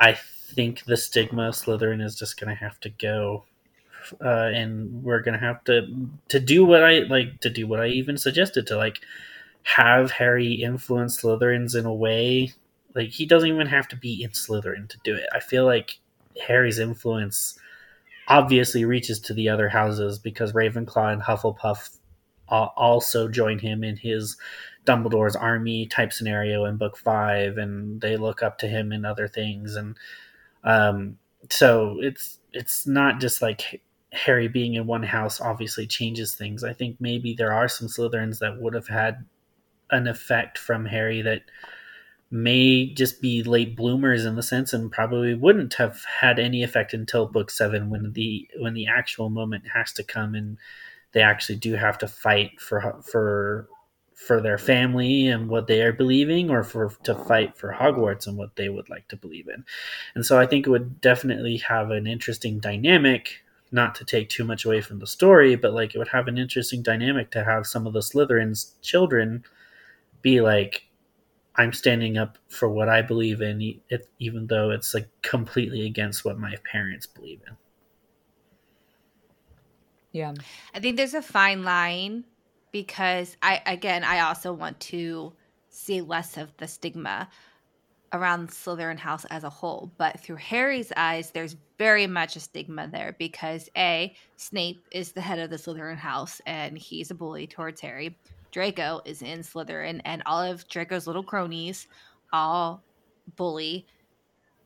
i 0.00 0.12
think 0.14 0.84
the 0.84 0.96
stigma 0.96 1.48
of 1.48 1.54
slytherin 1.54 2.02
is 2.02 2.16
just 2.16 2.40
gonna 2.40 2.54
have 2.54 2.80
to 2.80 2.88
go 2.88 3.44
uh, 4.24 4.50
and 4.54 5.02
we're 5.02 5.20
gonna 5.20 5.38
have 5.38 5.62
to 5.64 5.86
to 6.28 6.40
do 6.40 6.64
what 6.64 6.82
I 6.82 7.00
like 7.00 7.40
to 7.40 7.50
do 7.50 7.66
what 7.66 7.80
I 7.80 7.88
even 7.88 8.16
suggested 8.16 8.66
to 8.68 8.76
like 8.76 9.00
have 9.62 10.12
Harry 10.12 10.54
influence 10.54 11.20
Slytherins 11.20 11.78
in 11.78 11.84
a 11.84 11.94
way 11.94 12.52
like 12.98 13.10
he 13.10 13.24
doesn't 13.24 13.48
even 13.48 13.66
have 13.66 13.88
to 13.88 13.96
be 13.96 14.22
in 14.22 14.30
Slytherin 14.30 14.88
to 14.88 14.98
do 15.04 15.14
it. 15.14 15.28
I 15.32 15.40
feel 15.40 15.64
like 15.64 15.98
Harry's 16.46 16.78
influence 16.78 17.58
obviously 18.28 18.84
reaches 18.84 19.18
to 19.20 19.32
the 19.32 19.48
other 19.48 19.70
houses 19.70 20.18
because 20.18 20.52
Ravenclaw 20.52 21.12
and 21.12 21.22
Hufflepuff 21.22 21.96
also 22.48 23.28
join 23.28 23.58
him 23.58 23.82
in 23.84 23.96
his 23.96 24.36
Dumbledore's 24.84 25.36
army 25.36 25.86
type 25.86 26.12
scenario 26.12 26.64
in 26.64 26.76
book 26.76 26.96
five, 26.96 27.58
and 27.58 28.00
they 28.00 28.16
look 28.16 28.42
up 28.42 28.58
to 28.58 28.68
him 28.68 28.92
in 28.92 29.04
other 29.04 29.28
things, 29.28 29.76
and 29.76 29.96
um, 30.64 31.18
so 31.50 31.98
it's 32.00 32.38
it's 32.52 32.86
not 32.86 33.20
just 33.20 33.42
like 33.42 33.82
Harry 34.12 34.48
being 34.48 34.74
in 34.74 34.86
one 34.86 35.02
house 35.02 35.40
obviously 35.40 35.86
changes 35.86 36.34
things. 36.34 36.64
I 36.64 36.72
think 36.72 36.96
maybe 37.00 37.34
there 37.34 37.52
are 37.52 37.68
some 37.68 37.88
Slytherins 37.88 38.38
that 38.38 38.60
would 38.60 38.74
have 38.74 38.88
had 38.88 39.26
an 39.90 40.06
effect 40.06 40.56
from 40.58 40.86
Harry 40.86 41.22
that 41.22 41.42
may 42.30 42.92
just 42.92 43.22
be 43.22 43.42
late 43.42 43.74
bloomers 43.74 44.24
in 44.24 44.36
the 44.36 44.42
sense 44.42 44.72
and 44.72 44.92
probably 44.92 45.34
wouldn't 45.34 45.74
have 45.74 46.04
had 46.20 46.38
any 46.38 46.62
effect 46.62 46.92
until 46.92 47.26
book 47.26 47.50
7 47.50 47.88
when 47.88 48.12
the 48.12 48.48
when 48.58 48.74
the 48.74 48.86
actual 48.86 49.30
moment 49.30 49.64
has 49.74 49.92
to 49.92 50.02
come 50.02 50.34
and 50.34 50.58
they 51.12 51.22
actually 51.22 51.56
do 51.56 51.74
have 51.74 51.96
to 51.98 52.06
fight 52.06 52.60
for 52.60 53.00
for 53.02 53.68
for 54.14 54.40
their 54.40 54.58
family 54.58 55.28
and 55.28 55.48
what 55.48 55.68
they 55.68 55.80
are 55.80 55.92
believing 55.92 56.50
or 56.50 56.64
for 56.64 56.92
to 57.04 57.14
fight 57.14 57.56
for 57.56 57.72
Hogwarts 57.72 58.26
and 58.26 58.36
what 58.36 58.56
they 58.56 58.68
would 58.68 58.90
like 58.90 59.06
to 59.08 59.16
believe 59.16 59.48
in. 59.48 59.64
And 60.16 60.26
so 60.26 60.40
I 60.40 60.44
think 60.44 60.66
it 60.66 60.70
would 60.70 61.00
definitely 61.00 61.58
have 61.58 61.92
an 61.92 62.06
interesting 62.08 62.58
dynamic 62.58 63.44
not 63.70 63.94
to 63.94 64.04
take 64.04 64.28
too 64.28 64.42
much 64.42 64.64
away 64.64 64.80
from 64.80 64.98
the 64.98 65.06
story, 65.06 65.54
but 65.54 65.72
like 65.72 65.94
it 65.94 65.98
would 65.98 66.08
have 66.08 66.26
an 66.26 66.36
interesting 66.36 66.82
dynamic 66.82 67.30
to 67.30 67.44
have 67.44 67.66
some 67.66 67.86
of 67.86 67.92
the 67.92 68.00
Slytherin's 68.00 68.74
children 68.82 69.44
be 70.20 70.40
like, 70.40 70.87
I'm 71.58 71.72
standing 71.72 72.16
up 72.16 72.38
for 72.48 72.68
what 72.68 72.88
I 72.88 73.02
believe 73.02 73.42
in, 73.42 73.80
even 74.20 74.46
though 74.46 74.70
it's 74.70 74.94
like 74.94 75.08
completely 75.22 75.84
against 75.86 76.24
what 76.24 76.38
my 76.38 76.54
parents 76.70 77.06
believe 77.06 77.40
in. 77.46 77.56
Yeah. 80.12 80.34
I 80.74 80.80
think 80.80 80.96
there's 80.96 81.14
a 81.14 81.22
fine 81.22 81.64
line 81.64 82.24
because 82.70 83.36
I, 83.42 83.60
again, 83.66 84.04
I 84.04 84.20
also 84.20 84.52
want 84.52 84.78
to 84.80 85.32
see 85.68 86.00
less 86.00 86.36
of 86.36 86.56
the 86.56 86.68
stigma 86.68 87.28
around 88.12 88.48
Slytherin 88.48 88.98
house 88.98 89.24
as 89.26 89.44
a 89.44 89.50
whole. 89.50 89.92
But 89.98 90.20
through 90.20 90.36
Harry's 90.36 90.92
eyes, 90.96 91.30
there's 91.32 91.56
very 91.76 92.06
much 92.06 92.36
a 92.36 92.40
stigma 92.40 92.88
there 92.88 93.16
because 93.18 93.68
A, 93.76 94.14
Snape 94.36 94.86
is 94.92 95.12
the 95.12 95.20
head 95.20 95.38
of 95.38 95.50
the 95.50 95.56
Slytherin 95.56 95.98
house 95.98 96.40
and 96.46 96.78
he's 96.78 97.10
a 97.10 97.14
bully 97.14 97.46
towards 97.46 97.80
Harry. 97.80 98.16
Draco 98.58 99.00
is 99.04 99.22
in 99.22 99.38
Slytherin 99.38 100.00
and 100.04 100.20
all 100.26 100.42
of 100.42 100.66
Draco's 100.66 101.06
little 101.06 101.22
cronies 101.22 101.86
all 102.32 102.82
bully 103.36 103.86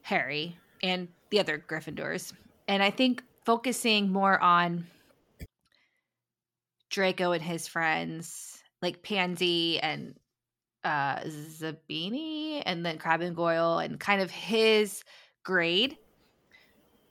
Harry 0.00 0.56
and 0.82 1.08
the 1.28 1.38
other 1.38 1.62
Gryffindors. 1.68 2.32
And 2.68 2.82
I 2.82 2.88
think 2.88 3.22
focusing 3.44 4.10
more 4.10 4.40
on 4.40 4.86
Draco 6.88 7.32
and 7.32 7.42
his 7.42 7.68
friends, 7.68 8.62
like 8.80 9.02
Pansy 9.02 9.78
and 9.78 10.14
uh 10.84 11.16
Zabini 11.26 12.62
and 12.64 12.86
then 12.86 12.96
Crabbe 12.96 13.20
and 13.20 13.36
Goyle 13.36 13.78
and 13.78 14.00
kind 14.00 14.22
of 14.22 14.30
his 14.30 15.04
grade 15.44 15.98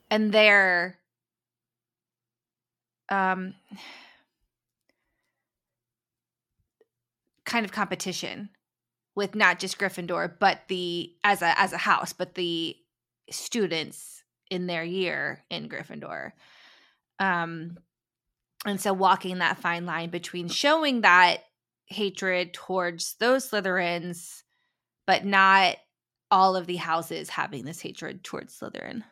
and 0.10 0.32
their 0.32 0.98
um 3.10 3.54
kind 7.52 7.66
of 7.66 7.72
competition 7.72 8.50
with 9.16 9.36
not 9.36 9.60
just 9.60 9.78
Gryffindor 9.78 10.34
but 10.40 10.62
the 10.68 11.12
as 11.24 11.42
a 11.42 11.60
as 11.60 11.74
a 11.74 11.78
house 11.78 12.14
but 12.14 12.36
the 12.36 12.76
students 13.30 14.24
in 14.50 14.68
their 14.68 14.84
year 14.84 15.44
in 15.50 15.70
Gryffindor 15.70 16.32
um 17.20 17.78
and 18.66 18.80
so 18.80 18.94
walking 18.94 19.40
that 19.40 19.58
fine 19.58 19.86
line 19.86 20.10
between 20.10 20.48
showing 20.48 21.02
that 21.02 21.44
hatred 21.92 22.54
towards 22.54 23.16
those 23.16 23.50
Slytherins, 23.50 24.44
but 25.06 25.26
not 25.26 25.78
all 26.30 26.56
of 26.56 26.66
the 26.66 26.78
houses 26.78 27.30
having 27.30 27.66
this 27.66 27.82
hatred 27.82 28.24
towards 28.24 28.58
Slytherin. 28.58 29.04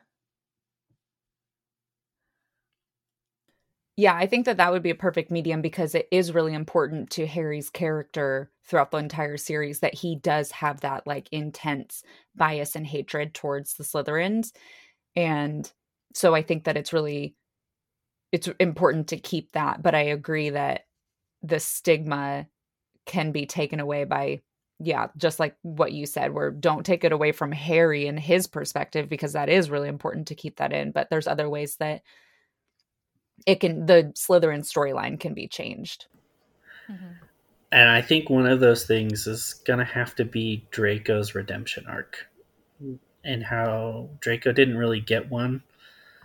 Yeah, 4.00 4.16
I 4.16 4.28
think 4.28 4.45
that 4.45 4.56
that 4.56 4.72
would 4.72 4.82
be 4.82 4.91
a 4.91 4.95
perfect 4.95 5.30
medium 5.30 5.62
because 5.62 5.93
it 5.93 6.08
is 6.10 6.32
really 6.32 6.54
important 6.54 7.10
to 7.12 7.28
Harry's 7.28 7.70
character 7.70 8.50
throughout 8.66 8.91
the 8.91 8.97
entire 8.97 9.36
series 9.36 9.82
that 9.82 9.93
he 9.93 10.16
does 10.16 10.52
have 10.52 10.80
that 10.82 11.06
like 11.06 11.28
intense 11.34 12.02
bias 12.34 12.78
and 12.78 12.88
hatred 12.88 13.34
towards 13.34 13.74
the 13.74 13.84
Slytherins. 13.84 14.54
And 15.18 15.70
so 16.14 16.34
I 16.34 16.41
think 16.43 16.64
that 16.66 16.78
it's 16.78 16.93
really 16.93 17.36
it's 18.32 18.50
important 18.60 19.10
to 19.10 19.18
keep 19.18 19.52
that, 19.54 19.84
but 19.84 19.95
I 19.95 20.02
agree 20.02 20.52
that 20.52 20.86
the 21.43 21.60
stigma 21.60 22.47
can 23.06 23.32
be 23.32 23.45
taken 23.47 23.80
away 23.80 24.06
by 24.06 24.41
yeah 24.80 25.08
just 25.18 25.39
like 25.39 25.56
what 25.64 25.93
you 25.93 26.06
said 26.06 26.34
where 26.34 26.52
don't 26.52 26.86
take 26.86 27.04
it 27.04 27.12
away 27.14 27.32
from 27.32 27.52
harry 27.52 28.08
and 28.08 28.20
his 28.20 28.47
perspective 28.47 29.10
because 29.10 29.34
that 29.34 29.50
is 29.50 29.70
really 29.70 29.89
important 29.89 30.28
to 30.28 30.36
keep 30.36 30.58
that 30.58 30.74
in 30.74 30.91
but 30.91 31.10
there's 31.10 31.28
other 31.28 31.50
ways 31.50 31.78
that 31.78 32.02
it 33.46 33.60
can 33.60 33.86
the 33.86 34.12
slytherin 34.16 34.62
storyline 34.62 35.20
can 35.20 35.34
be 35.34 35.48
changed 35.48 36.06
mm-hmm. 36.90 37.14
and 37.72 37.90
i 37.90 38.02
think 38.02 38.30
one 38.30 38.46
of 38.46 38.60
those 38.60 38.86
things 38.86 39.28
is 39.28 39.56
gonna 39.66 39.86
have 39.86 40.16
to 40.16 40.26
be 40.26 40.66
draco's 40.72 41.36
redemption 41.36 41.86
arc 41.88 42.28
and 43.24 43.44
how 43.44 44.10
draco 44.20 44.52
didn't 44.52 44.78
really 44.78 45.02
get 45.02 45.30
one 45.30 45.62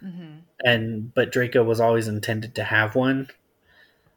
mm-hmm. 0.02 0.38
and 0.64 1.12
but 1.14 1.32
draco 1.32 1.62
was 1.62 1.80
always 1.80 2.08
intended 2.08 2.54
to 2.54 2.64
have 2.64 2.94
one 2.94 3.28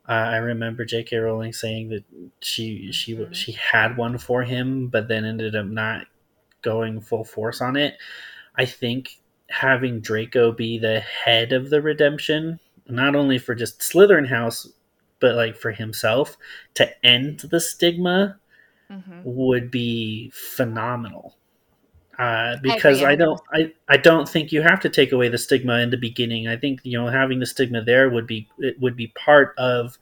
uh, 0.10 0.14
I 0.14 0.38
remember 0.38 0.86
J.K. 0.86 1.18
Rowling 1.18 1.52
saying 1.52 1.90
that 1.90 2.06
she 2.40 2.94
she 2.94 3.14
mm-hmm. 3.14 3.34
she 3.34 3.52
had 3.52 3.98
one 3.98 4.18
for 4.18 4.42
him, 4.42 4.88
but 4.88 5.10
then 5.10 5.26
ended 5.26 5.54
up 5.54 5.66
not 5.66 6.06
going 6.62 7.02
full 7.02 7.26
force 7.26 7.62
on 7.62 7.76
it. 7.76 7.98
I 8.56 8.66
think 8.66 9.20
having 9.50 10.00
Draco 10.00 10.52
be 10.52 10.78
the 10.78 11.00
head 11.00 11.52
of 11.52 11.70
the 11.70 11.82
redemption, 11.82 12.60
not 12.90 13.16
only 13.16 13.38
for 13.38 13.56
just 13.56 13.80
Slytherin 13.80 14.28
House, 14.28 14.70
but 15.20 15.36
like 15.36 15.56
for 15.56 15.72
himself 15.72 16.38
to 16.76 17.06
end 17.06 17.40
the 17.40 17.60
stigma 17.60 18.38
Mhm. 18.92 19.22
would 19.24 19.72
be 19.72 20.32
phenomenal. 20.34 21.36
Uh, 22.18 22.58
because 22.64 23.00
agree, 23.00 23.14
I, 23.14 23.16
don't, 23.16 23.42
I, 23.54 23.74
I 23.88 23.98
don't 23.98 24.28
think 24.28 24.52
you 24.52 24.64
have 24.64 24.80
to 24.82 24.90
take 24.90 25.12
away 25.12 25.30
the 25.30 25.38
stigma 25.38 25.80
in 25.80 25.92
the 25.92 25.98
beginning. 25.98 26.48
I 26.48 26.58
think 26.58 26.80
you 26.84 26.98
know 26.98 27.08
having 27.08 27.40
the 27.40 27.46
stigma 27.46 27.84
there 27.84 28.10
would 28.10 28.26
be 28.26 28.48
it 28.58 28.80
would 28.80 28.96
be 28.96 29.08
part 29.08 29.54
of 29.58 29.98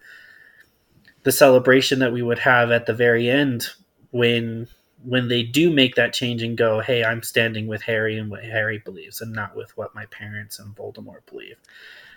the 1.24 1.32
celebration 1.32 2.00
that 2.00 2.14
we 2.14 2.22
would 2.22 2.40
have 2.40 2.72
at 2.72 2.86
the 2.86 2.94
very 2.94 3.30
end 3.30 3.68
when 4.12 4.68
when 5.04 5.28
they 5.28 5.44
do 5.44 5.72
make 5.72 5.96
that 5.96 6.14
change 6.14 6.42
and 6.42 6.58
go, 6.58 6.80
hey, 6.80 7.04
I'm 7.04 7.22
standing 7.22 7.68
with 7.68 7.82
Harry 7.84 8.18
and 8.18 8.30
what 8.30 8.44
Harry 8.44 8.80
believes, 8.80 9.22
and 9.22 9.34
not 9.34 9.56
with 9.56 9.76
what 9.78 9.94
my 9.94 10.06
parents 10.08 10.60
and 10.60 10.76
Voldemort 10.76 11.26
believe. 11.30 11.58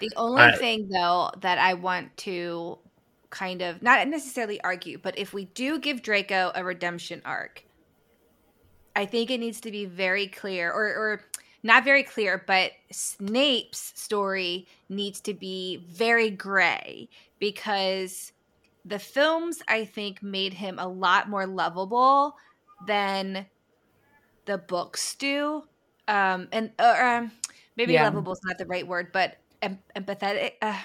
The 0.01 0.11
only 0.17 0.43
I- 0.43 0.57
thing, 0.57 0.89
though, 0.89 1.31
that 1.41 1.59
I 1.59 1.75
want 1.75 2.17
to 2.19 2.79
kind 3.31 3.61
of 3.61 3.83
not 3.83 4.07
necessarily 4.09 4.61
argue, 4.63 4.99
but 4.99 5.19
if 5.19 5.35
we 5.35 5.47
do 5.47 5.79
give 5.79 6.03
Draco 6.03 6.51
a 6.55 6.65
redemption 6.65 7.21
arc, 7.25 7.65
I 8.97 9.05
think 9.07 9.31
it 9.31 9.39
needs 9.39 9.61
to 9.61 9.71
be 9.71 9.85
very 9.85 10.27
clear, 10.27 10.73
or, 10.73 10.87
or 10.87 11.21
not 11.63 11.85
very 11.85 12.03
clear, 12.03 12.43
but 12.47 12.73
Snape's 12.91 13.93
story 14.01 14.67
needs 14.89 15.21
to 15.23 15.35
be 15.35 15.85
very 15.89 16.31
gray 16.31 17.09
because 17.39 18.33
the 18.85 18.99
films, 18.99 19.61
I 19.69 19.85
think, 19.85 20.23
made 20.23 20.55
him 20.55 20.79
a 20.79 20.89
lot 20.89 21.29
more 21.29 21.47
lovable 21.47 22.37
than 22.87 23.47
the 24.47 24.59
books 24.59 25.15
do. 25.17 25.65
Um, 26.07 26.49
and 26.53 26.73
or, 26.79 27.03
um, 27.03 27.33
maybe 27.77 27.93
Yeah. 27.93 28.05
lovable 28.05 28.33
is 28.33 28.41
not 28.45 28.59
the 28.59 28.67
right 28.67 28.87
word, 28.87 29.13
but 29.13 29.37
em- 29.61 29.83
empathetic. 29.95 30.53
Uh, 30.63 30.79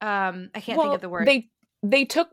um, 0.00 0.50
I 0.54 0.60
can't 0.60 0.80
think 0.80 0.94
of 0.94 1.00
the 1.00 1.08
word. 1.08 1.26
They 1.26 1.48
they 1.82 2.04
took 2.04 2.30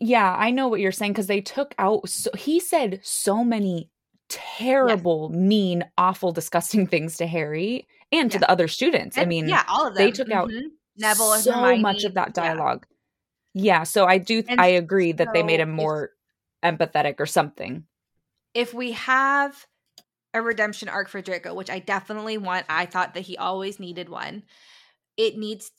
yeah, 0.00 0.34
I 0.36 0.50
know 0.50 0.66
what 0.66 0.80
you're 0.80 0.90
saying 0.90 1.12
because 1.12 1.28
they 1.28 1.40
took 1.40 1.72
out 1.78 2.08
so 2.08 2.30
he 2.36 2.58
said 2.58 2.98
so 3.04 3.44
many 3.44 3.88
terrible, 4.28 5.28
mean, 5.28 5.84
awful, 5.96 6.32
disgusting 6.32 6.86
things 6.88 7.16
to 7.18 7.26
Harry 7.28 7.86
and 8.10 8.28
to 8.32 8.36
Yeah. 8.36 8.40
the 8.40 8.50
other 8.50 8.66
students. 8.66 9.16
I 9.16 9.24
mean, 9.24 9.48
yeah, 9.48 9.62
all 9.68 9.86
of 9.86 9.94
them. 9.94 10.04
they 10.04 10.10
took 10.10 10.30
out 10.32 10.48
Mhm. 10.50 10.72
Neville 10.96 11.34
and 11.34 11.44
so 11.44 11.52
Hermione, 11.52 11.80
much 11.82 12.02
of 12.04 12.14
that 12.14 12.34
dialogue. 12.34 12.86
Yeah, 13.54 13.84
so 13.84 14.06
I 14.06 14.18
do 14.18 14.42
And 14.48 14.60
I 14.60 14.66
agree 14.66 15.12
that 15.12 15.32
they 15.32 15.42
made 15.44 15.60
him 15.60 15.70
more 15.70 16.10
empathetic 16.64 17.20
or 17.20 17.26
something. 17.26 17.86
If 18.56 18.72
we 18.72 18.92
have 18.92 19.66
a 20.32 20.40
redemption 20.40 20.88
arc 20.88 21.10
for 21.10 21.20
Draco, 21.20 21.52
which 21.52 21.68
I 21.68 21.78
definitely 21.78 22.38
want, 22.38 22.64
I 22.70 22.86
thought 22.86 23.12
that 23.12 23.20
he 23.20 23.36
always 23.36 23.78
needed 23.78 24.08
one. 24.08 24.44
It 25.18 25.36
needs 25.36 25.72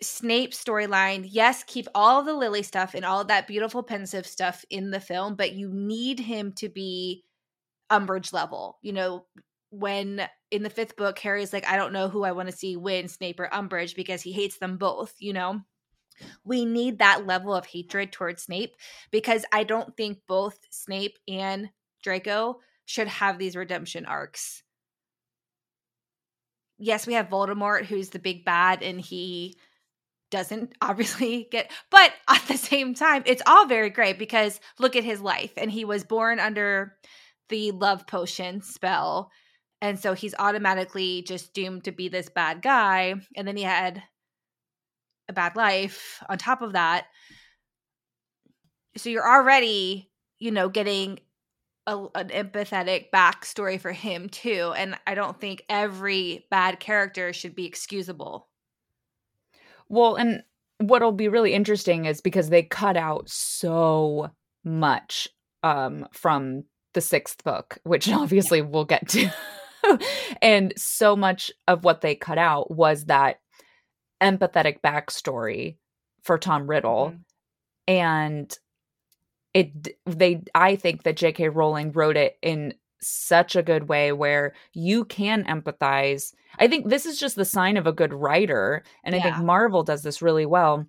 Snape 0.00 0.52
storyline. 0.52 1.28
Yes, 1.28 1.62
keep 1.62 1.88
all 1.94 2.22
the 2.22 2.32
Lily 2.32 2.62
stuff 2.62 2.94
and 2.94 3.04
all 3.04 3.22
that 3.26 3.46
beautiful 3.46 3.82
Pensieve 3.82 4.26
stuff 4.26 4.64
in 4.70 4.90
the 4.90 4.98
film, 4.98 5.36
but 5.36 5.52
you 5.52 5.68
need 5.74 6.20
him 6.20 6.52
to 6.54 6.70
be 6.70 7.22
Umbridge 7.90 8.32
level. 8.32 8.78
You 8.80 8.94
know, 8.94 9.26
when 9.68 10.26
in 10.50 10.62
the 10.62 10.70
fifth 10.70 10.96
book, 10.96 11.18
Harry's 11.18 11.52
like, 11.52 11.68
I 11.68 11.76
don't 11.76 11.92
know 11.92 12.08
who 12.08 12.24
I 12.24 12.32
want 12.32 12.48
to 12.48 12.56
see 12.56 12.78
win, 12.78 13.08
Snape 13.08 13.40
or 13.40 13.48
Umbridge, 13.52 13.94
because 13.94 14.22
he 14.22 14.32
hates 14.32 14.56
them 14.56 14.78
both, 14.78 15.12
you 15.18 15.34
know? 15.34 15.60
We 16.44 16.64
need 16.64 16.98
that 16.98 17.26
level 17.26 17.54
of 17.54 17.66
hatred 17.66 18.10
towards 18.10 18.44
Snape 18.44 18.74
because 19.10 19.44
I 19.52 19.64
don't 19.64 19.94
think 19.98 20.20
both 20.26 20.58
Snape 20.70 21.18
and 21.28 21.68
Draco 22.02 22.60
should 22.84 23.08
have 23.08 23.38
these 23.38 23.56
redemption 23.56 24.06
arcs. 24.06 24.62
Yes, 26.78 27.06
we 27.06 27.14
have 27.14 27.28
Voldemort, 27.28 27.84
who's 27.84 28.10
the 28.10 28.18
big 28.18 28.44
bad, 28.44 28.82
and 28.82 29.00
he 29.00 29.56
doesn't 30.32 30.74
obviously 30.82 31.46
get, 31.50 31.70
but 31.90 32.12
at 32.28 32.42
the 32.48 32.56
same 32.56 32.94
time, 32.94 33.22
it's 33.24 33.42
all 33.46 33.66
very 33.66 33.90
great 33.90 34.18
because 34.18 34.60
look 34.80 34.96
at 34.96 35.04
his 35.04 35.20
life. 35.20 35.52
And 35.56 35.70
he 35.70 35.84
was 35.84 36.02
born 36.02 36.40
under 36.40 36.96
the 37.48 37.70
love 37.70 38.06
potion 38.08 38.62
spell. 38.62 39.30
And 39.80 39.98
so 39.98 40.14
he's 40.14 40.34
automatically 40.38 41.22
just 41.22 41.54
doomed 41.54 41.84
to 41.84 41.92
be 41.92 42.08
this 42.08 42.28
bad 42.28 42.62
guy. 42.62 43.14
And 43.36 43.46
then 43.46 43.56
he 43.56 43.62
had 43.62 44.02
a 45.28 45.32
bad 45.32 45.54
life 45.54 46.22
on 46.28 46.38
top 46.38 46.62
of 46.62 46.72
that. 46.72 47.06
So 48.96 49.10
you're 49.10 49.28
already, 49.28 50.10
you 50.38 50.50
know, 50.50 50.68
getting 50.68 51.20
a, 51.86 52.06
an 52.14 52.28
empathetic 52.28 53.10
backstory 53.12 53.80
for 53.80 53.92
him 53.92 54.28
too. 54.28 54.72
And 54.76 54.96
I 55.06 55.14
don't 55.14 55.40
think 55.40 55.64
every 55.68 56.46
bad 56.50 56.80
character 56.80 57.32
should 57.32 57.54
be 57.54 57.66
excusable. 57.66 58.48
Well, 59.88 60.14
and 60.16 60.42
what'll 60.78 61.12
be 61.12 61.28
really 61.28 61.52
interesting 61.52 62.04
is 62.06 62.20
because 62.20 62.48
they 62.48 62.62
cut 62.62 62.96
out 62.96 63.28
so 63.28 64.30
much 64.64 65.28
um 65.64 66.06
from 66.12 66.64
the 66.94 67.00
sixth 67.00 67.42
book, 67.44 67.78
which 67.84 68.08
obviously 68.12 68.62
we'll 68.62 68.84
get 68.84 69.08
to. 69.08 69.30
and 70.42 70.72
so 70.76 71.16
much 71.16 71.50
of 71.66 71.84
what 71.84 72.00
they 72.00 72.14
cut 72.14 72.38
out 72.38 72.70
was 72.70 73.06
that 73.06 73.40
empathetic 74.22 74.80
backstory 74.84 75.76
for 76.22 76.38
Tom 76.38 76.68
Riddle. 76.68 77.10
Mhm. 77.12 77.20
And 77.88 78.58
it 79.54 79.96
they 80.06 80.42
I 80.54 80.76
think 80.76 81.02
that 81.02 81.16
J.K. 81.16 81.48
Rowling 81.48 81.92
wrote 81.92 82.16
it 82.16 82.38
in 82.42 82.74
such 83.00 83.56
a 83.56 83.62
good 83.62 83.88
way 83.88 84.12
where 84.12 84.54
you 84.72 85.04
can 85.04 85.44
empathize. 85.44 86.32
I 86.58 86.68
think 86.68 86.88
this 86.88 87.04
is 87.04 87.18
just 87.18 87.36
the 87.36 87.44
sign 87.44 87.76
of 87.76 87.86
a 87.86 87.92
good 87.92 88.12
writer. 88.12 88.84
And 89.04 89.14
I 89.14 89.20
think 89.20 89.38
Marvel 89.38 89.82
does 89.82 90.02
this 90.02 90.22
really 90.22 90.46
well. 90.46 90.86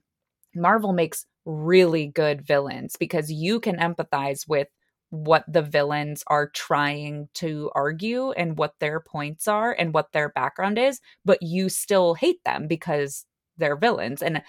Marvel 0.55 0.93
makes 0.93 1.25
really 1.45 2.07
good 2.07 2.45
villains 2.45 2.95
because 2.97 3.31
you 3.31 3.59
can 3.59 3.77
empathize 3.77 4.47
with 4.47 4.67
what 5.09 5.43
the 5.47 5.61
villains 5.61 6.23
are 6.27 6.49
trying 6.49 7.29
to 7.35 7.69
argue 7.75 8.31
and 8.31 8.57
what 8.57 8.73
their 8.79 8.99
points 8.99 9.47
are 9.47 9.71
and 9.71 9.93
what 9.93 10.11
their 10.11 10.29
background 10.29 10.79
is, 10.79 10.99
but 11.25 11.37
you 11.41 11.69
still 11.69 12.13
hate 12.13 12.43
them 12.45 12.67
because 12.67 13.25
they're 13.57 13.75
villains. 13.75 14.21
And 14.21 14.41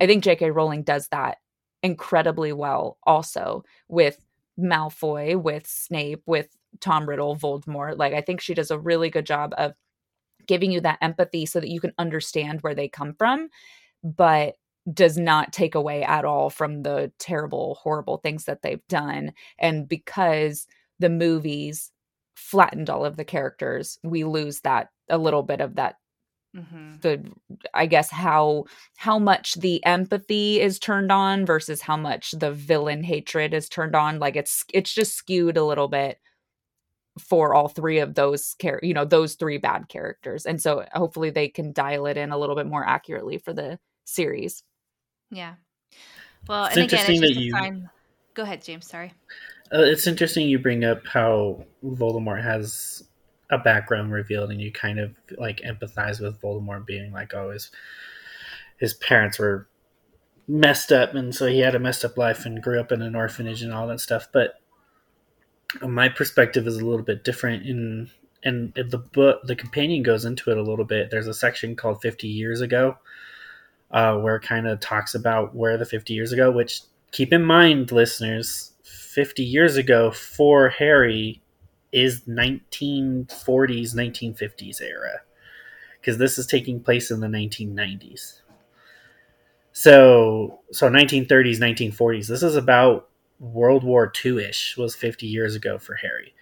I 0.00 0.06
think 0.06 0.24
J.K. 0.24 0.50
Rowling 0.50 0.84
does 0.84 1.08
that 1.08 1.38
incredibly 1.86 2.52
well 2.52 2.98
also 3.04 3.64
with 3.88 4.18
Malfoy, 4.58 5.40
with 5.40 5.66
Snape, 5.66 6.22
with 6.26 6.48
Tom 6.80 7.08
Riddle, 7.08 7.36
Voldemort. 7.36 7.96
Like 7.96 8.12
I 8.12 8.20
think 8.20 8.40
she 8.40 8.54
does 8.54 8.72
a 8.72 8.78
really 8.78 9.08
good 9.08 9.24
job 9.24 9.54
of 9.56 9.74
giving 10.46 10.72
you 10.72 10.80
that 10.80 10.98
empathy 11.00 11.46
so 11.46 11.60
that 11.60 11.70
you 11.70 11.80
can 11.80 11.92
understand 11.96 12.60
where 12.60 12.74
they 12.74 12.88
come 12.88 13.14
from, 13.14 13.48
but 14.02 14.56
does 14.92 15.16
not 15.16 15.52
take 15.52 15.74
away 15.74 16.02
at 16.02 16.24
all 16.24 16.50
from 16.50 16.82
the 16.82 17.12
terrible, 17.18 17.76
horrible 17.80 18.18
things 18.18 18.44
that 18.44 18.62
they've 18.62 18.86
done. 18.88 19.32
And 19.58 19.88
because 19.88 20.66
the 20.98 21.10
movies 21.10 21.92
flattened 22.34 22.90
all 22.90 23.04
of 23.04 23.16
the 23.16 23.24
characters, 23.24 23.98
we 24.02 24.24
lose 24.24 24.60
that 24.60 24.88
a 25.08 25.18
little 25.18 25.42
bit 25.42 25.60
of 25.60 25.76
that 25.76 25.96
Mhm. 26.56 27.00
the 27.02 27.22
i 27.74 27.84
guess 27.86 28.10
how 28.10 28.64
how 28.96 29.18
much 29.18 29.54
the 29.54 29.84
empathy 29.84 30.60
is 30.60 30.78
turned 30.78 31.12
on 31.12 31.44
versus 31.44 31.82
how 31.82 31.96
much 31.96 32.30
the 32.32 32.50
villain 32.52 33.02
hatred 33.02 33.52
is 33.52 33.68
turned 33.68 33.94
on 33.94 34.18
like 34.18 34.36
it's 34.36 34.64
it's 34.72 34.94
just 34.94 35.14
skewed 35.14 35.56
a 35.58 35.64
little 35.64 35.88
bit 35.88 36.18
for 37.18 37.54
all 37.54 37.68
three 37.68 37.98
of 37.98 38.14
those 38.14 38.54
char- 38.60 38.80
you 38.82 38.94
know 38.94 39.04
those 39.04 39.34
three 39.34 39.58
bad 39.58 39.88
characters 39.88 40.46
and 40.46 40.60
so 40.62 40.84
hopefully 40.92 41.30
they 41.30 41.48
can 41.48 41.72
dial 41.72 42.06
it 42.06 42.16
in 42.16 42.30
a 42.32 42.38
little 42.38 42.56
bit 42.56 42.66
more 42.66 42.86
accurately 42.86 43.38
for 43.38 43.52
the 43.52 43.78
series 44.04 44.62
Yeah. 45.30 45.54
Well, 46.48 46.66
It's 46.66 46.76
and 46.76 46.84
again, 46.84 47.00
it's 47.00 47.08
interesting 47.08 47.20
that 47.34 47.40
a 47.40 47.42
you- 47.42 47.50
sign. 47.50 47.90
Go 48.34 48.42
ahead, 48.44 48.62
James. 48.62 48.86
Sorry. 48.86 49.12
Uh, 49.72 49.80
it's 49.80 50.06
interesting 50.06 50.46
you 50.48 50.58
bring 50.60 50.84
up 50.84 51.04
how 51.06 51.64
Voldemort 51.84 52.40
has 52.42 53.02
a 53.50 53.58
background 53.58 54.12
revealed, 54.12 54.50
and 54.50 54.60
you 54.60 54.72
kind 54.72 54.98
of 54.98 55.14
like 55.38 55.60
empathize 55.60 56.20
with 56.20 56.40
Voldemort 56.40 56.86
being 56.86 57.12
like, 57.12 57.34
oh, 57.34 57.50
his 57.50 57.70
his 58.78 58.94
parents 58.94 59.38
were 59.38 59.68
messed 60.48 60.92
up, 60.92 61.14
and 61.14 61.34
so 61.34 61.46
he 61.46 61.60
had 61.60 61.74
a 61.74 61.78
messed 61.78 62.04
up 62.04 62.16
life 62.16 62.44
and 62.46 62.62
grew 62.62 62.80
up 62.80 62.92
in 62.92 63.02
an 63.02 63.16
orphanage 63.16 63.62
and 63.62 63.72
all 63.72 63.86
that 63.88 64.00
stuff. 64.00 64.28
But 64.32 64.54
my 65.80 66.08
perspective 66.08 66.66
is 66.66 66.76
a 66.76 66.84
little 66.84 67.04
bit 67.04 67.24
different. 67.24 67.66
In 67.66 68.10
and 68.44 68.72
the 68.74 68.98
book, 68.98 69.40
the 69.44 69.56
companion 69.56 70.02
goes 70.02 70.24
into 70.24 70.50
it 70.50 70.56
a 70.58 70.62
little 70.62 70.84
bit. 70.84 71.10
There's 71.10 71.26
a 71.26 71.34
section 71.34 71.76
called 71.76 72.02
Fifty 72.02 72.28
Years 72.28 72.60
Ago, 72.60 72.98
uh, 73.90 74.16
where 74.18 74.36
it 74.36 74.42
kind 74.42 74.66
of 74.66 74.80
talks 74.80 75.14
about 75.14 75.54
where 75.54 75.76
the 75.76 75.86
50 75.86 76.12
years 76.14 76.32
ago, 76.32 76.50
which 76.50 76.82
keep 77.12 77.32
in 77.32 77.44
mind, 77.44 77.92
listeners, 77.92 78.72
50 78.84 79.42
years 79.42 79.76
ago 79.76 80.10
for 80.10 80.68
Harry 80.68 81.40
is 81.96 82.20
1940s, 82.28 83.94
1950s 83.94 84.82
era. 84.82 85.22
Because 85.98 86.18
this 86.18 86.38
is 86.38 86.46
taking 86.46 86.80
place 86.80 87.10
in 87.10 87.20
the 87.20 87.26
1990s. 87.26 88.42
So, 89.72 90.60
so 90.70 90.88
1930s, 90.88 91.58
1940s. 91.58 92.28
This 92.28 92.42
is 92.42 92.54
about 92.54 93.08
World 93.40 93.82
War 93.82 94.12
II 94.24 94.44
ish, 94.44 94.76
was 94.76 94.94
50 94.94 95.26
years 95.26 95.54
ago 95.54 95.78
for 95.78 95.94
Harry. 95.94 96.34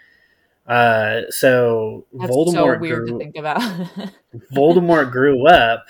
Uh, 0.66 1.22
so 1.30 2.06
That's 2.12 2.30
Voldemort 2.30 2.76
so 2.76 2.78
weird 2.78 3.06
grew, 3.06 3.06
to 3.06 3.18
think 3.18 3.36
about. 3.36 3.60
Voldemort 4.52 5.12
grew 5.12 5.46
up 5.46 5.86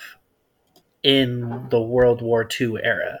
in 1.01 1.67
the 1.69 1.81
World 1.81 2.21
War 2.21 2.47
II 2.59 2.75
era. 2.83 3.19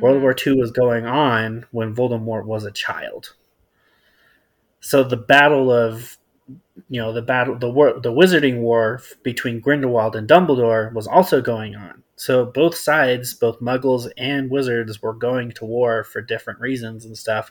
World 0.00 0.18
Mhm. 0.18 0.22
War 0.22 0.36
II 0.46 0.60
was 0.60 0.70
going 0.70 1.06
on 1.06 1.66
when 1.70 1.94
Voldemort 1.94 2.44
was 2.44 2.64
a 2.64 2.70
child. 2.70 3.34
So 4.86 5.02
the 5.02 5.16
battle 5.16 5.72
of, 5.72 6.16
you 6.88 7.00
know, 7.00 7.12
the 7.12 7.20
battle, 7.20 7.58
the 7.58 7.68
war, 7.68 7.98
the 7.98 8.12
Wizarding 8.12 8.60
War 8.60 9.02
between 9.24 9.58
Grindelwald 9.58 10.14
and 10.14 10.28
Dumbledore 10.28 10.92
was 10.92 11.08
also 11.08 11.42
going 11.42 11.74
on. 11.74 12.04
So 12.14 12.46
both 12.46 12.76
sides, 12.76 13.34
both 13.34 13.58
Muggles 13.58 14.08
and 14.16 14.48
Wizards, 14.48 15.02
were 15.02 15.12
going 15.12 15.50
to 15.50 15.64
war 15.64 16.04
for 16.04 16.22
different 16.22 16.60
reasons 16.60 17.04
and 17.04 17.18
stuff. 17.18 17.50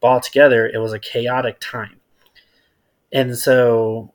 But 0.00 0.08
altogether, 0.08 0.66
it 0.66 0.78
was 0.78 0.92
a 0.92 0.98
chaotic 0.98 1.58
time, 1.60 2.00
and 3.12 3.38
so 3.38 4.12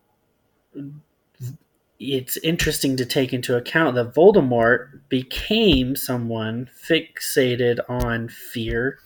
it's 2.01 2.35
interesting 2.37 2.97
to 2.97 3.05
take 3.05 3.31
into 3.31 3.55
account 3.55 3.95
that 3.95 4.13
Voldemort 4.13 4.99
became 5.07 5.95
someone 5.95 6.69
fixated 6.77 7.79
on 7.87 8.27
fear, 8.27 8.99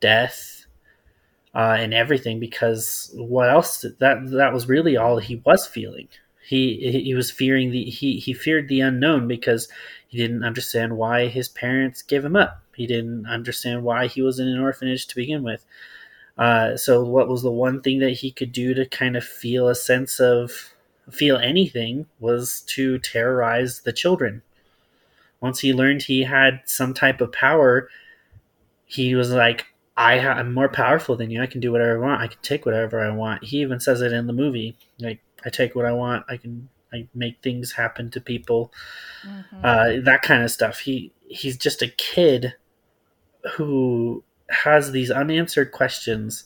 death, 0.00 0.59
uh, 1.54 1.76
and 1.78 1.92
everything 1.92 2.38
because 2.38 3.10
what 3.14 3.50
else 3.50 3.84
that 3.98 4.30
that 4.30 4.52
was 4.52 4.68
really 4.68 4.96
all 4.96 5.18
he 5.18 5.36
was 5.44 5.66
feeling. 5.66 6.08
He 6.46 7.02
he 7.04 7.14
was 7.14 7.30
fearing 7.30 7.70
the 7.70 7.84
he 7.84 8.18
he 8.18 8.32
feared 8.32 8.68
the 8.68 8.80
unknown 8.80 9.28
because 9.28 9.68
he 10.08 10.18
didn't 10.18 10.44
understand 10.44 10.96
why 10.96 11.28
his 11.28 11.48
parents 11.48 12.02
gave 12.02 12.24
him 12.24 12.36
up. 12.36 12.62
He 12.74 12.86
didn't 12.86 13.26
understand 13.26 13.84
why 13.84 14.06
he 14.06 14.22
was 14.22 14.38
in 14.38 14.48
an 14.48 14.58
orphanage 14.58 15.06
to 15.08 15.16
begin 15.16 15.42
with. 15.42 15.64
Uh, 16.38 16.76
so 16.76 17.04
what 17.04 17.28
was 17.28 17.42
the 17.42 17.50
one 17.50 17.82
thing 17.82 17.98
that 18.00 18.14
he 18.14 18.30
could 18.30 18.52
do 18.52 18.72
to 18.74 18.86
kind 18.86 19.16
of 19.16 19.24
feel 19.24 19.68
a 19.68 19.74
sense 19.74 20.18
of 20.18 20.72
feel 21.10 21.36
anything 21.36 22.06
was 22.18 22.62
to 22.62 22.98
terrorize 22.98 23.80
the 23.80 23.92
children. 23.92 24.42
Once 25.40 25.60
he 25.60 25.72
learned 25.72 26.02
he 26.02 26.22
had 26.22 26.60
some 26.64 26.94
type 26.94 27.20
of 27.20 27.32
power, 27.32 27.88
he 28.84 29.14
was 29.14 29.30
like, 29.30 29.66
I 30.00 30.18
ha- 30.18 30.32
I'm 30.32 30.54
more 30.54 30.68
powerful 30.70 31.14
than 31.14 31.30
you. 31.30 31.42
I 31.42 31.46
can 31.46 31.60
do 31.60 31.70
whatever 31.70 32.02
I 32.02 32.06
want. 32.08 32.22
I 32.22 32.26
can 32.28 32.40
take 32.40 32.64
whatever 32.64 33.00
I 33.00 33.10
want. 33.10 33.44
He 33.44 33.58
even 33.60 33.80
says 33.80 34.00
it 34.00 34.12
in 34.12 34.26
the 34.26 34.32
movie. 34.32 34.78
Like, 34.98 35.20
I 35.44 35.50
take 35.50 35.74
what 35.74 35.84
I 35.84 35.92
want. 35.92 36.24
I 36.28 36.38
can 36.38 36.70
I 36.92 37.06
make 37.14 37.42
things 37.42 37.72
happen 37.72 38.10
to 38.10 38.20
people. 38.20 38.72
Mhm. 39.24 39.44
Uh, 39.62 40.02
that 40.04 40.22
kind 40.22 40.42
of 40.42 40.50
stuff. 40.50 40.80
He 40.80 41.12
he's 41.28 41.58
just 41.58 41.82
a 41.82 41.88
kid 41.88 42.54
who 43.56 44.24
has 44.48 44.92
these 44.92 45.10
unanswered 45.10 45.70
questions, 45.70 46.44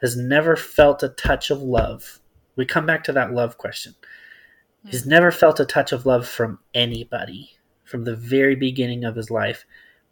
has 0.00 0.16
never 0.16 0.56
felt 0.56 1.02
a 1.02 1.08
touch 1.08 1.50
of 1.50 1.60
love. 1.60 2.20
We 2.54 2.64
come 2.64 2.86
back 2.86 3.02
to 3.04 3.12
that 3.12 3.32
love 3.32 3.58
question. 3.58 3.94
He's 4.86 5.04
never 5.04 5.32
felt 5.32 5.58
a 5.58 5.64
touch 5.66 5.90
of 5.90 6.06
love 6.06 6.28
from 6.28 6.60
anybody 6.72 7.50
from 7.84 8.04
the 8.04 8.14
very 8.14 8.54
beginning 8.54 9.04
of 9.04 9.16
his 9.16 9.30
life. 9.30 9.66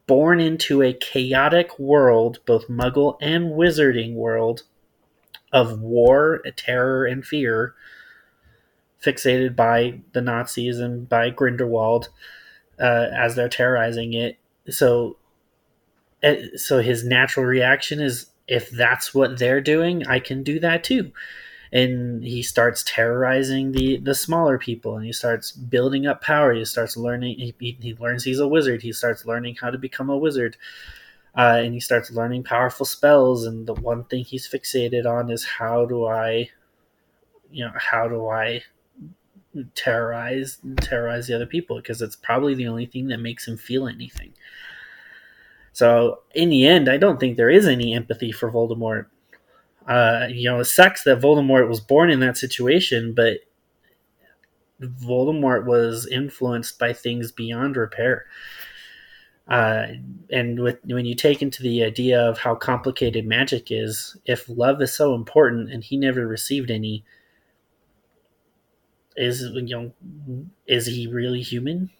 Born 0.07 0.40
into 0.40 0.82
a 0.82 0.92
chaotic 0.92 1.78
world, 1.78 2.40
both 2.44 2.68
muggle 2.68 3.16
and 3.20 3.52
wizarding 3.52 4.14
world, 4.14 4.64
of 5.52 5.80
war, 5.80 6.42
terror, 6.57 7.07
and 7.07 7.24
fear, 7.24 7.74
fixated 9.02 9.57
by 9.57 10.00
the 10.12 10.20
Nazis 10.20 10.78
and 10.78 11.09
by 11.09 11.30
Grindelwald 11.30 12.11
uh, 12.78 13.07
as 13.16 13.34
they're 13.34 13.48
terrorizing 13.48 14.12
it. 14.14 14.36
So, 14.68 15.16
eh, 16.22 16.48
so 16.57 16.80
his 16.80 17.05
natural 17.05 17.46
reaction 17.46 18.00
is, 18.00 18.26
if 18.46 18.68
that's 18.70 19.14
what 19.14 19.38
they're 19.38 19.61
doing, 19.61 20.07
I 20.07 20.18
can 20.18 20.42
do 20.42 20.61
that 20.61 20.84
too 20.84 21.12
and 21.74 22.22
he 22.22 22.40
starts 22.40 22.84
terrorizing 22.86 23.72
the 23.72 23.96
the 23.98 24.14
smaller 24.14 24.58
people 24.58 24.96
and 24.96 25.04
he 25.04 25.12
starts 25.12 25.50
building 25.50 26.06
up 26.06 26.22
power. 26.22 26.54
He 26.54 26.64
starts 26.64 26.96
learning 26.96 27.36
he, 27.36 27.76
he, 27.80 27.94
learns 27.98 28.22
he's 28.22 28.38
a 28.38 28.46
wizard. 28.46 28.80
He 28.80 28.92
starts 28.92 29.26
learning 29.26 29.56
how 29.60 29.70
to 29.70 29.76
become 29.76 30.08
a 30.08 30.16
wizard. 30.16 30.56
Uh, 31.36 31.62
and 31.64 31.74
he 31.74 31.80
starts 31.80 32.12
learning 32.12 32.44
powerful 32.44 32.86
spells 32.86 33.44
and 33.44 33.66
the 33.66 33.74
one 33.74 34.04
thing 34.04 34.24
he's 34.24 34.48
fixated 34.48 35.04
on 35.04 35.32
is 35.32 35.44
how 35.44 35.84
do 35.84 36.06
i 36.06 36.48
you 37.50 37.64
know 37.64 37.72
how 37.74 38.06
do 38.06 38.28
i 38.28 38.62
terrorize 39.74 40.58
terrorize 40.76 41.26
the 41.26 41.34
other 41.34 41.46
people 41.46 41.76
because 41.76 42.00
it's 42.00 42.14
probably 42.14 42.54
the 42.54 42.68
only 42.68 42.86
thing 42.86 43.08
that 43.08 43.18
makes 43.18 43.48
him 43.48 43.56
feel 43.56 43.88
anything. 43.88 44.32
So 45.72 46.20
in 46.36 46.50
the 46.50 46.66
end 46.68 46.88
i 46.88 46.98
don't 46.98 47.18
think 47.18 47.36
there 47.36 47.50
is 47.50 47.66
any 47.66 47.94
empathy 47.94 48.30
for 48.30 48.48
voldemort 48.48 49.06
uh, 49.89 50.26
you 50.30 50.49
know, 50.49 50.61
it 50.61 50.64
sucks 50.64 51.05
that 51.05 51.20
Voldemort 51.20 51.68
was 51.68 51.80
born 51.80 52.11
in 52.11 52.20
that 52.20 52.37
situation, 52.37 53.12
but 53.14 53.39
Voldemort 54.80 55.66
was 55.66 56.07
influenced 56.07 56.78
by 56.78 56.93
things 56.93 57.32
beyond 57.32 57.76
repair. 57.76 58.24
Uh, 59.47 59.87
and 60.30 60.61
with 60.61 60.78
when 60.85 61.05
you 61.05 61.14
take 61.14 61.43
into 61.43 61.62
the 61.62 61.85
idea 61.85 62.18
of 62.18 62.39
how 62.39 62.55
complicated 62.55 63.26
magic 63.26 63.70
is, 63.70 64.16
if 64.24 64.49
love 64.49 64.80
is 64.80 64.93
so 64.93 65.14
important 65.14 65.70
and 65.70 65.85
he 65.85 65.99
never 65.99 66.26
received 66.26 66.70
any, 66.70 67.05
is 69.16 69.43
you 69.43 69.62
know, 69.62 69.93
is 70.66 70.87
he 70.87 71.07
really 71.07 71.43
human? 71.43 71.91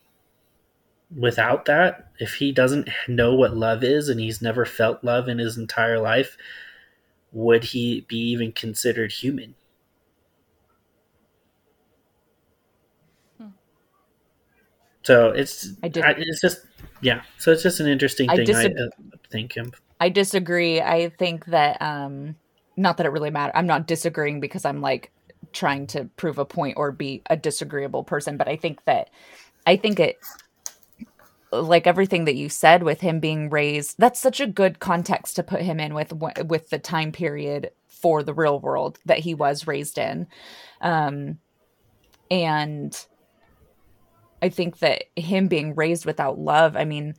Without 1.15 1.67
that, 1.67 2.09
if 2.19 2.35
he 2.35 2.51
doesn't 2.51 2.89
know 3.07 3.35
what 3.35 3.55
love 3.55 3.85
is 3.85 4.09
and 4.09 4.19
he's 4.19 4.41
never 4.41 4.65
felt 4.65 5.05
love 5.05 5.29
in 5.29 5.39
his 5.39 5.59
entire 5.59 6.01
life, 6.01 6.37
would 7.35 7.65
he 7.65 8.03
be 8.03 8.17
even 8.17 8.53
considered 8.53 9.13
human? 9.13 9.55
Hmm. 13.39 13.49
So 15.03 15.31
it's 15.31 15.73
I 15.83 15.89
did- 15.89 16.05
it's 16.19 16.41
just 16.41 16.61
yeah. 17.03 17.23
So 17.39 17.53
it's 17.53 17.63
just 17.63 17.81
an 17.81 17.89
interesting 17.89 18.31
I 18.31 18.37
thing. 18.37 18.55
I, 18.55 18.67
uh, 18.67 18.89
think 19.31 19.53
him. 19.53 19.73
I 20.01 20.09
disagree. 20.09 20.81
I 20.81 21.11
think 21.11 21.47
that 21.47 21.83
um 21.83 22.37
not 22.77 22.97
that 22.97 23.07
it 23.07 23.11
really 23.11 23.31
matters. 23.31 23.53
I'm 23.57 23.67
not 23.67 23.87
disagreeing 23.87 24.41
because 24.41 24.65
I'm 24.65 24.81
like 24.81 25.11
trying 25.53 25.87
to 25.89 26.07
prove 26.17 26.39
a 26.39 26.45
point 26.45 26.75
or 26.77 26.93
be 26.93 27.23
a 27.29 27.37
disagreeable 27.37 28.05
person, 28.05 28.37
but 28.37 28.49
I 28.49 28.57
think 28.57 28.85
that 28.85 29.11
I 29.67 29.77
think 29.77 29.99
it 29.99 30.19
like 31.63 31.87
everything 31.87 32.25
that 32.25 32.35
you 32.35 32.49
said 32.49 32.83
with 32.83 33.01
him 33.01 33.21
being 33.21 33.51
raised 33.51 33.97
that's 33.99 34.21
such 34.21 34.41
a 34.41 34.47
good 34.47 34.79
context 34.79 35.37
to 35.37 35.43
put 35.43 35.63
him 35.63 35.81
in 35.81 35.95
with 35.95 36.13
with 36.13 36.71
the 36.71 36.79
time 36.79 37.13
period 37.13 37.71
for 37.87 38.23
the 38.23 38.35
real 38.35 38.61
world 38.61 38.99
that 39.07 39.19
he 39.19 39.35
was 39.35 39.67
raised 39.67 39.99
in. 39.99 40.27
Um 40.81 41.39
and 42.31 43.07
i 44.43 44.49
think 44.49 44.79
that 44.79 45.05
him 45.17 45.49
being 45.49 45.75
raised 45.75 46.07
without 46.07 46.39
love 46.39 46.77
i 46.77 46.85
mean 46.85 47.15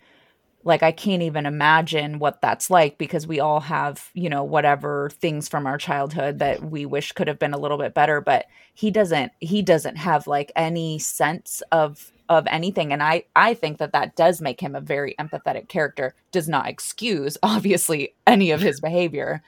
like 0.65 0.83
i 0.83 0.91
can't 0.91 1.21
even 1.21 1.45
imagine 1.45 2.19
what 2.19 2.41
that's 2.41 2.69
like 2.69 2.97
because 2.97 3.25
we 3.25 3.39
all 3.39 3.61
have 3.61 4.09
you 4.13 4.29
know 4.29 4.43
whatever 4.43 5.09
things 5.11 5.47
from 5.47 5.65
our 5.65 5.77
childhood 5.77 6.39
that 6.39 6.61
we 6.65 6.85
wish 6.85 7.13
could 7.13 7.27
have 7.27 7.39
been 7.39 7.53
a 7.53 7.57
little 7.57 7.77
bit 7.77 7.93
better 7.93 8.19
but 8.19 8.47
he 8.73 8.91
doesn't 8.91 9.31
he 9.39 9.61
doesn't 9.61 9.95
have 9.95 10.27
like 10.27 10.51
any 10.55 10.99
sense 10.99 11.63
of 11.71 12.11
of 12.27 12.47
anything. 12.47 12.91
And 12.91 13.03
i 13.03 13.23
i 13.35 13.53
think 13.53 13.77
that 13.77 13.93
that 13.93 14.15
does 14.15 14.41
make 14.41 14.59
him 14.59 14.75
a 14.75 14.81
very 14.81 15.15
empathetic 15.19 15.69
character 15.69 16.15
does 16.31 16.49
not 16.49 16.67
excuse 16.67 17.37
obviously 17.43 18.13
any 18.27 18.51
of 18.51 18.61
his 18.61 18.81
behavior 18.81 19.41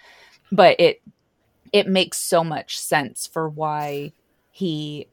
but 0.52 0.80
it 0.80 1.02
it 1.74 1.88
makes 1.88 2.18
so 2.18 2.44
much 2.44 2.80
sense 2.80 3.28
for 3.28 3.50
why 3.50 4.14
he 4.52 5.08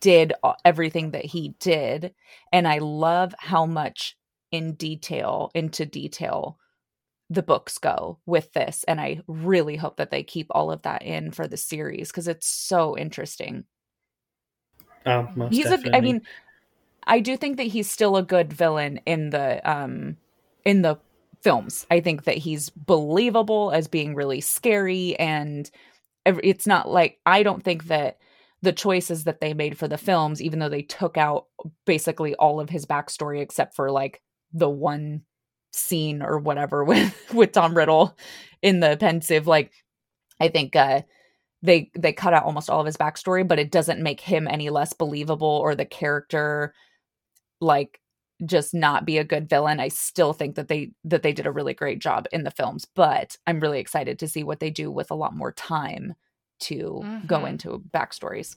did 0.00 0.32
everything 0.64 1.10
that 1.12 1.24
he 1.24 1.54
did. 1.60 2.14
And 2.52 2.66
i 2.66 2.78
love 2.78 3.34
how 3.38 3.64
much 3.64 4.16
in 4.52 4.74
detail 4.74 5.50
into 5.54 5.84
detail 5.84 6.58
the 7.30 7.42
books 7.42 7.78
go 7.78 8.18
with 8.26 8.52
this 8.52 8.84
and 8.86 9.00
i 9.00 9.20
really 9.26 9.76
hope 9.76 9.96
that 9.96 10.10
they 10.10 10.22
keep 10.22 10.46
all 10.50 10.70
of 10.70 10.82
that 10.82 11.02
in 11.02 11.30
for 11.32 11.48
the 11.48 11.56
series 11.56 12.10
because 12.10 12.28
it's 12.28 12.46
so 12.46 12.96
interesting 12.96 13.64
Oh, 15.04 15.28
he's 15.50 15.66
a 15.66 15.70
definitely. 15.70 15.94
i 15.94 16.00
mean 16.00 16.22
i 17.06 17.18
do 17.20 17.36
think 17.36 17.56
that 17.56 17.64
he's 17.64 17.90
still 17.90 18.16
a 18.16 18.22
good 18.22 18.52
villain 18.52 19.00
in 19.06 19.30
the 19.30 19.68
um 19.68 20.16
in 20.64 20.82
the 20.82 20.98
films 21.40 21.86
i 21.90 21.98
think 22.00 22.24
that 22.24 22.36
he's 22.36 22.70
believable 22.70 23.72
as 23.72 23.88
being 23.88 24.14
really 24.14 24.40
scary 24.40 25.18
and 25.18 25.70
it's 26.24 26.66
not 26.66 26.88
like 26.88 27.18
i 27.26 27.42
don't 27.42 27.64
think 27.64 27.86
that 27.86 28.18
the 28.60 28.72
choices 28.72 29.24
that 29.24 29.40
they 29.40 29.54
made 29.54 29.76
for 29.76 29.88
the 29.88 29.98
films 29.98 30.40
even 30.40 30.60
though 30.60 30.68
they 30.68 30.82
took 30.82 31.16
out 31.16 31.46
basically 31.84 32.34
all 32.36 32.60
of 32.60 32.70
his 32.70 32.86
backstory 32.86 33.40
except 33.40 33.74
for 33.74 33.90
like 33.90 34.22
the 34.52 34.68
one 34.68 35.22
scene 35.72 36.22
or 36.22 36.38
whatever 36.38 36.84
with 36.86 37.32
with 37.34 37.52
tom 37.52 37.76
riddle 37.76 38.16
in 38.62 38.80
the 38.80 38.96
Pensieve 38.98 39.46
like 39.46 39.72
i 40.40 40.48
think 40.48 40.76
uh 40.76 41.02
they 41.62 41.90
they 41.98 42.12
cut 42.12 42.34
out 42.34 42.44
almost 42.44 42.70
all 42.70 42.80
of 42.80 42.86
his 42.86 42.96
backstory 42.96 43.46
but 43.46 43.58
it 43.58 43.70
doesn't 43.72 44.02
make 44.02 44.20
him 44.20 44.48
any 44.48 44.70
less 44.70 44.92
believable 44.92 45.48
or 45.48 45.74
the 45.74 45.84
character 45.86 46.74
like 47.60 48.00
just 48.44 48.74
not 48.74 49.06
be 49.06 49.18
a 49.18 49.24
good 49.24 49.48
villain 49.48 49.78
i 49.80 49.88
still 49.88 50.32
think 50.32 50.56
that 50.56 50.68
they 50.68 50.90
that 51.04 51.22
they 51.22 51.32
did 51.32 51.46
a 51.46 51.52
really 51.52 51.74
great 51.74 52.00
job 52.00 52.26
in 52.32 52.42
the 52.44 52.50
films 52.50 52.84
but 52.96 53.36
i'm 53.46 53.60
really 53.60 53.78
excited 53.78 54.18
to 54.18 54.28
see 54.28 54.42
what 54.42 54.60
they 54.60 54.70
do 54.70 54.90
with 54.90 55.10
a 55.10 55.14
lot 55.14 55.34
more 55.34 55.52
time 55.52 56.14
to 56.60 57.08
go 57.26 57.40
Mhm. 57.40 57.48
into 57.50 57.82
backstories. 57.92 58.56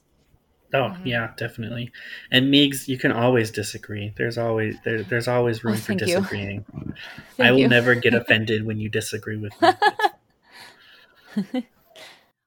Oh 0.74 0.90
Mhm. 0.90 1.06
yeah, 1.06 1.32
definitely. 1.36 1.92
And 2.30 2.50
Meigs, 2.50 2.88
you 2.88 2.98
can 2.98 3.12
always 3.12 3.50
disagree. 3.50 4.12
There's 4.16 4.36
always 4.38 4.76
there, 4.84 5.02
there's 5.04 5.28
always 5.28 5.64
room 5.64 5.74
Oh, 5.74 5.80
for 5.80 5.94
disagreeing. 5.94 6.64
I 7.40 7.52
will 7.52 7.58
you. 7.60 7.68
never 7.68 7.94
get 7.94 8.14
offended 8.22 8.66
when 8.66 8.78
you 8.78 8.88
disagree 8.88 9.36
with 9.36 9.60
me. 9.60 9.68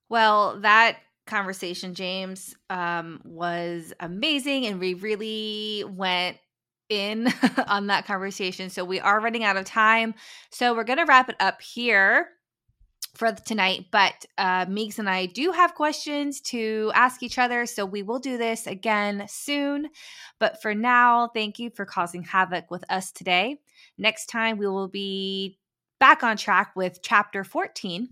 Well, 0.10 0.60
that 0.62 0.98
conversation, 1.28 1.94
James, 1.94 2.56
um, 2.70 3.22
was 3.24 3.94
amazing, 4.00 4.66
and 4.66 4.80
we 4.80 4.96
really 4.96 5.84
went 5.88 6.38
in 6.90 7.28
on 7.68 7.88
that 7.88 8.06
conversation. 8.06 8.70
So 8.70 8.84
we 8.84 9.00
are 9.00 9.20
running 9.20 9.44
out 9.44 9.58
of 9.58 9.66
time. 9.66 10.16
So 10.52 10.74
we're 10.74 10.84
going 10.84 10.98
to 11.00 11.06
wrap 11.06 11.30
it 11.30 11.36
up 11.40 11.62
here 11.62 12.30
for 13.20 13.34
tonight. 13.34 13.88
But 13.92 14.26
uh, 14.38 14.66
Meeks 14.70 14.98
and 14.98 15.10
I 15.10 15.26
do 15.26 15.52
have 15.52 15.76
questions 15.76 16.40
to 16.42 16.90
ask 16.96 17.22
each 17.22 17.38
other. 17.38 17.66
So 17.66 17.86
we 17.86 18.02
will 18.02 18.20
do 18.20 18.38
this 18.38 18.66
again 18.66 19.26
soon. 19.28 19.90
But 20.40 20.62
for 20.62 20.74
now, 20.74 21.28
thank 21.28 21.60
you 21.60 21.70
for 21.70 21.86
causing 21.86 22.24
havoc 22.24 22.72
with 22.72 22.86
us 22.90 23.12
today. 23.12 23.58
Next 23.98 24.28
time, 24.28 24.58
we 24.58 24.68
will 24.68 24.88
be 24.88 25.60
back 26.00 26.24
on 26.24 26.38
track 26.38 26.72
with 26.78 27.02
chapter 27.04 27.44
14. 27.44 28.08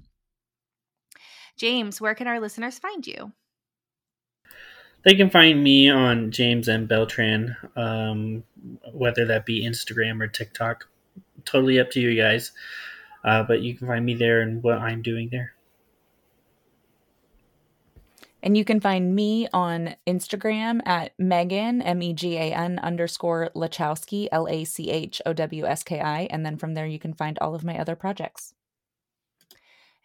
James, 1.55 2.01
where 2.01 2.13
can 2.13 2.27
our 2.27 2.41
listeners 2.41 2.77
find 2.77 3.07
you? 3.07 3.31
They 5.03 5.15
can 5.15 5.29
find 5.29 5.63
me 5.63 5.89
on 5.89 6.31
James 6.31 6.67
M. 6.67 6.85
Beltran, 6.85 7.55
um, 7.77 8.43
whether 8.91 9.25
that 9.25 9.45
be 9.45 9.65
Instagram 9.65 10.21
or 10.21 10.27
TikTok. 10.27 10.89
Totally 11.45 11.79
up 11.79 11.91
to 11.91 12.01
you 12.01 12.21
guys. 12.21 12.51
Uh, 13.23 13.43
but 13.43 13.61
you 13.61 13.75
can 13.75 13.87
find 13.87 14.05
me 14.05 14.13
there 14.13 14.41
and 14.41 14.63
what 14.63 14.77
I'm 14.79 15.01
doing 15.01 15.29
there. 15.31 15.53
And 18.43 18.55
you 18.55 18.63
can 18.63 18.79
find 18.79 19.15
me 19.15 19.47
on 19.51 19.95
Instagram 20.05 20.81
at 20.85 21.11
Megan, 21.17 21.81
M 21.81 22.01
E 22.01 22.13
G 22.13 22.37
A 22.37 22.53
N 22.53 22.79
underscore 22.79 23.49
Lachowski, 23.55 24.27
L 24.31 24.47
A 24.47 24.63
C 24.63 24.89
H 24.89 25.21
O 25.25 25.33
W 25.33 25.65
S 25.65 25.83
K 25.83 25.99
I. 25.99 26.27
And 26.29 26.45
then 26.45 26.57
from 26.57 26.73
there, 26.73 26.85
you 26.85 26.99
can 26.99 27.13
find 27.13 27.37
all 27.39 27.55
of 27.55 27.63
my 27.63 27.77
other 27.77 27.95
projects. 27.95 28.53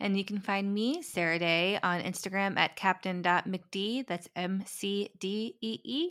And 0.01 0.19
you 0.19 0.25
can 0.25 0.41
find 0.41 0.75
me, 0.75 1.03
Sarah-Daye, 1.03 1.79
on 1.85 2.01
Instagram 2.01 2.59
at 2.59 2.75
captain.mcdee. 2.75 4.07
That's 4.07 4.29
M 4.35 4.65
C 4.67 5.11
D 5.21 5.55
E 5.61 5.79
E. 5.85 6.11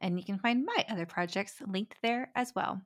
And 0.00 0.18
you 0.18 0.24
can 0.24 0.38
find 0.38 0.66
my 0.66 0.84
other 0.88 1.06
projects 1.06 1.62
linked 1.66 1.96
there 2.02 2.30
as 2.34 2.52
well. 2.56 2.80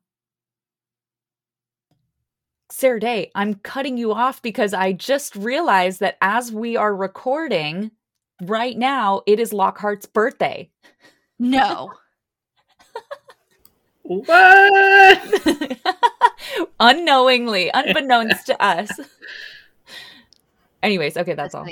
Sarah-Daye, 2.71 3.31
I'm 3.35 3.55
cutting 3.55 3.97
you 3.97 4.13
off 4.13 4.43
because 4.43 4.75
I 4.75 4.93
just 4.93 5.35
realized 5.37 6.01
that 6.01 6.19
as 6.21 6.53
we 6.53 6.77
are 6.77 6.95
recording 6.95 7.91
right 8.43 8.77
now, 8.77 9.23
it 9.27 9.41
is 9.41 9.53
Lockhart's 9.53 10.07
birthday. 10.07 10.71
No. 11.39 11.91
What? 14.03 15.21
Unknowingly, 16.81 17.71
unbeknownst 17.75 18.47
to 18.47 18.63
us. 18.63 18.91
Anyways, 20.83 21.17
okay, 21.17 21.35
that's 21.35 21.55
all. 21.55 21.67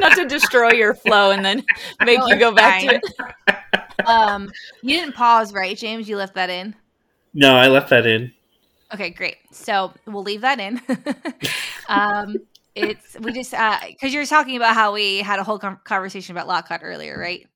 Not 0.00 0.16
to 0.16 0.26
destroy 0.26 0.72
your 0.72 0.94
flow 0.94 1.30
and 1.30 1.44
then 1.44 1.64
make 2.04 2.18
No, 2.18 2.26
you 2.26 2.38
go 2.38 2.48
it's 2.48 2.56
back 2.56 2.80
to 2.80 2.94
it. 2.96 3.02
Um, 4.06 4.50
you 4.82 4.96
didn't 4.98 5.14
pause, 5.14 5.52
right, 5.52 5.76
James? 5.76 6.08
You 6.08 6.16
left 6.16 6.34
that 6.34 6.50
in. 6.50 6.74
No, 7.34 7.54
I 7.54 7.68
left 7.68 7.90
that 7.90 8.06
in. 8.06 8.32
Okay, 8.92 9.10
great. 9.10 9.36
So 9.52 9.92
we'll 10.06 10.22
leave 10.22 10.42
that 10.42 10.60
in. 10.60 10.80
um, 11.88 12.36
it's 12.74 13.18
we 13.20 13.32
just 13.32 13.50
because 13.50 14.14
you're 14.14 14.26
talking 14.26 14.56
about 14.56 14.74
how 14.74 14.92
we 14.92 15.18
had 15.18 15.38
a 15.38 15.44
whole 15.44 15.58
com- 15.58 15.80
conversation 15.84 16.34
about 16.34 16.46
Lockhart 16.48 16.82
earlier, 16.84 17.18
right? 17.18 17.46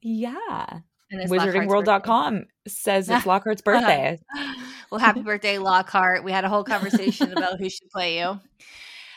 Yeah. 0.00 0.66
And 1.10 1.20
it's 1.20 1.30
Lockhart's 1.30 1.56
Wizardingworld.com 1.56 2.46
says 2.66 3.08
it's 3.08 3.26
Lockhart's 3.26 3.62
birthday. 3.62 4.18
birthday. 4.32 4.62
well, 4.90 4.98
happy 4.98 5.22
birthday, 5.22 5.58
Lockhart. 5.58 6.24
We 6.24 6.32
had 6.32 6.44
a 6.44 6.48
whole 6.48 6.64
conversation 6.64 7.32
about 7.32 7.58
who 7.58 7.68
should 7.68 7.90
play 7.90 8.18
you. 8.18 8.40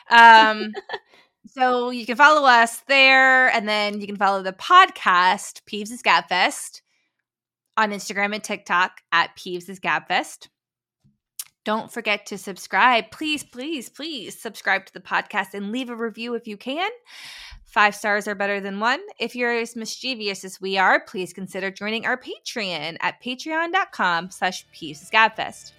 Um, 0.10 0.74
so 1.48 1.92
you 1.92 2.06
can 2.06 2.18
follow 2.18 2.46
us 2.46 2.82
there, 2.88 3.48
and 3.50 3.68
then 3.68 4.02
you 4.02 4.08
can 4.08 4.18
follow 4.18 4.44
the 4.44 4.54
podcast 4.54 5.62
Peeves 5.66 5.92
is 5.92 6.04
Gabfest 6.04 6.82
on 7.78 7.92
Instagram 7.92 8.34
and 8.34 8.44
TikTok 8.44 9.02
at 9.12 9.36
Peeves 9.36 9.70
is 9.70 9.80
Gabfest. 9.80 10.48
Don't 11.66 11.92
forget 11.92 12.28
to 12.28 12.38
subscribe. 12.38 13.12
Please, 13.12 13.44
please, 13.44 13.90
please 13.90 14.40
subscribe 14.40 14.86
to 14.86 14.94
the 14.94 15.00
podcast 15.00 15.56
and 15.56 15.72
leave 15.72 15.90
a 15.90 15.96
review 15.96 16.36
if 16.36 16.48
you 16.48 16.58
can. 16.58 16.92
Five 17.66 17.96
stars 17.96 18.28
are 18.28 18.36
better 18.36 18.60
than 18.62 18.80
one. 18.80 19.00
If 19.20 19.36
you're 19.36 19.52
as 19.52 19.76
mischievous 19.76 20.46
as 20.46 20.62
we 20.62 20.78
are, 20.78 21.00
please 21.00 21.34
consider 21.34 21.72
joining 21.72 22.06
our 22.06 22.18
Patreon 22.18 22.98
at 23.02 23.20
patreon.com 23.22 24.30
slash 24.30 24.64
Gabfest. 24.72 25.72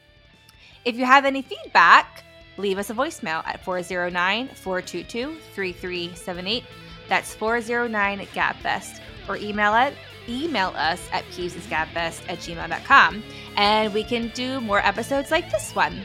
If 0.84 0.96
you 0.96 1.04
have 1.04 1.24
any 1.24 1.42
feedback, 1.42 2.24
leave 2.58 2.78
us 2.78 2.90
a 2.90 2.94
voicemail 2.94 3.46
at 3.46 3.64
409-422-3378. 3.64 6.64
That's 7.08 7.36
409-GABFest. 7.36 9.00
Or 9.28 9.36
email 9.36 9.74
it 9.74 9.94
email 10.28 10.72
us 10.76 11.08
at 11.12 11.24
peevesisgabfest 11.30 12.28
at 12.28 12.38
gmail.com 12.38 13.22
and 13.56 13.94
we 13.94 14.02
can 14.02 14.28
do 14.34 14.60
more 14.60 14.80
episodes 14.80 15.30
like 15.30 15.50
this 15.50 15.74
one. 15.74 16.02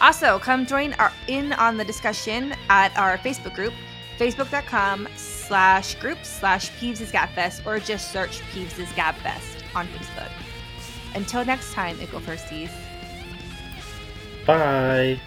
Also, 0.00 0.38
come 0.38 0.66
join 0.66 0.92
our 0.94 1.12
in 1.28 1.52
on 1.54 1.76
the 1.76 1.84
discussion 1.84 2.54
at 2.68 2.96
our 2.98 3.16
Facebook 3.18 3.54
group, 3.54 3.72
facebook.com 4.18 5.08
slash 5.16 5.94
group 5.96 6.18
slash 6.22 6.70
Peeves 6.72 7.10
Gabfest, 7.12 7.64
or 7.64 7.78
just 7.78 8.10
search 8.10 8.40
Peeves 8.52 8.84
Gabfest 8.94 9.62
on 9.74 9.86
Facebook. 9.88 10.30
Until 11.14 11.44
next 11.44 11.72
time, 11.72 11.98
Ickle 12.00 12.20
Firsties. 12.20 12.70
Bye. 14.44 15.20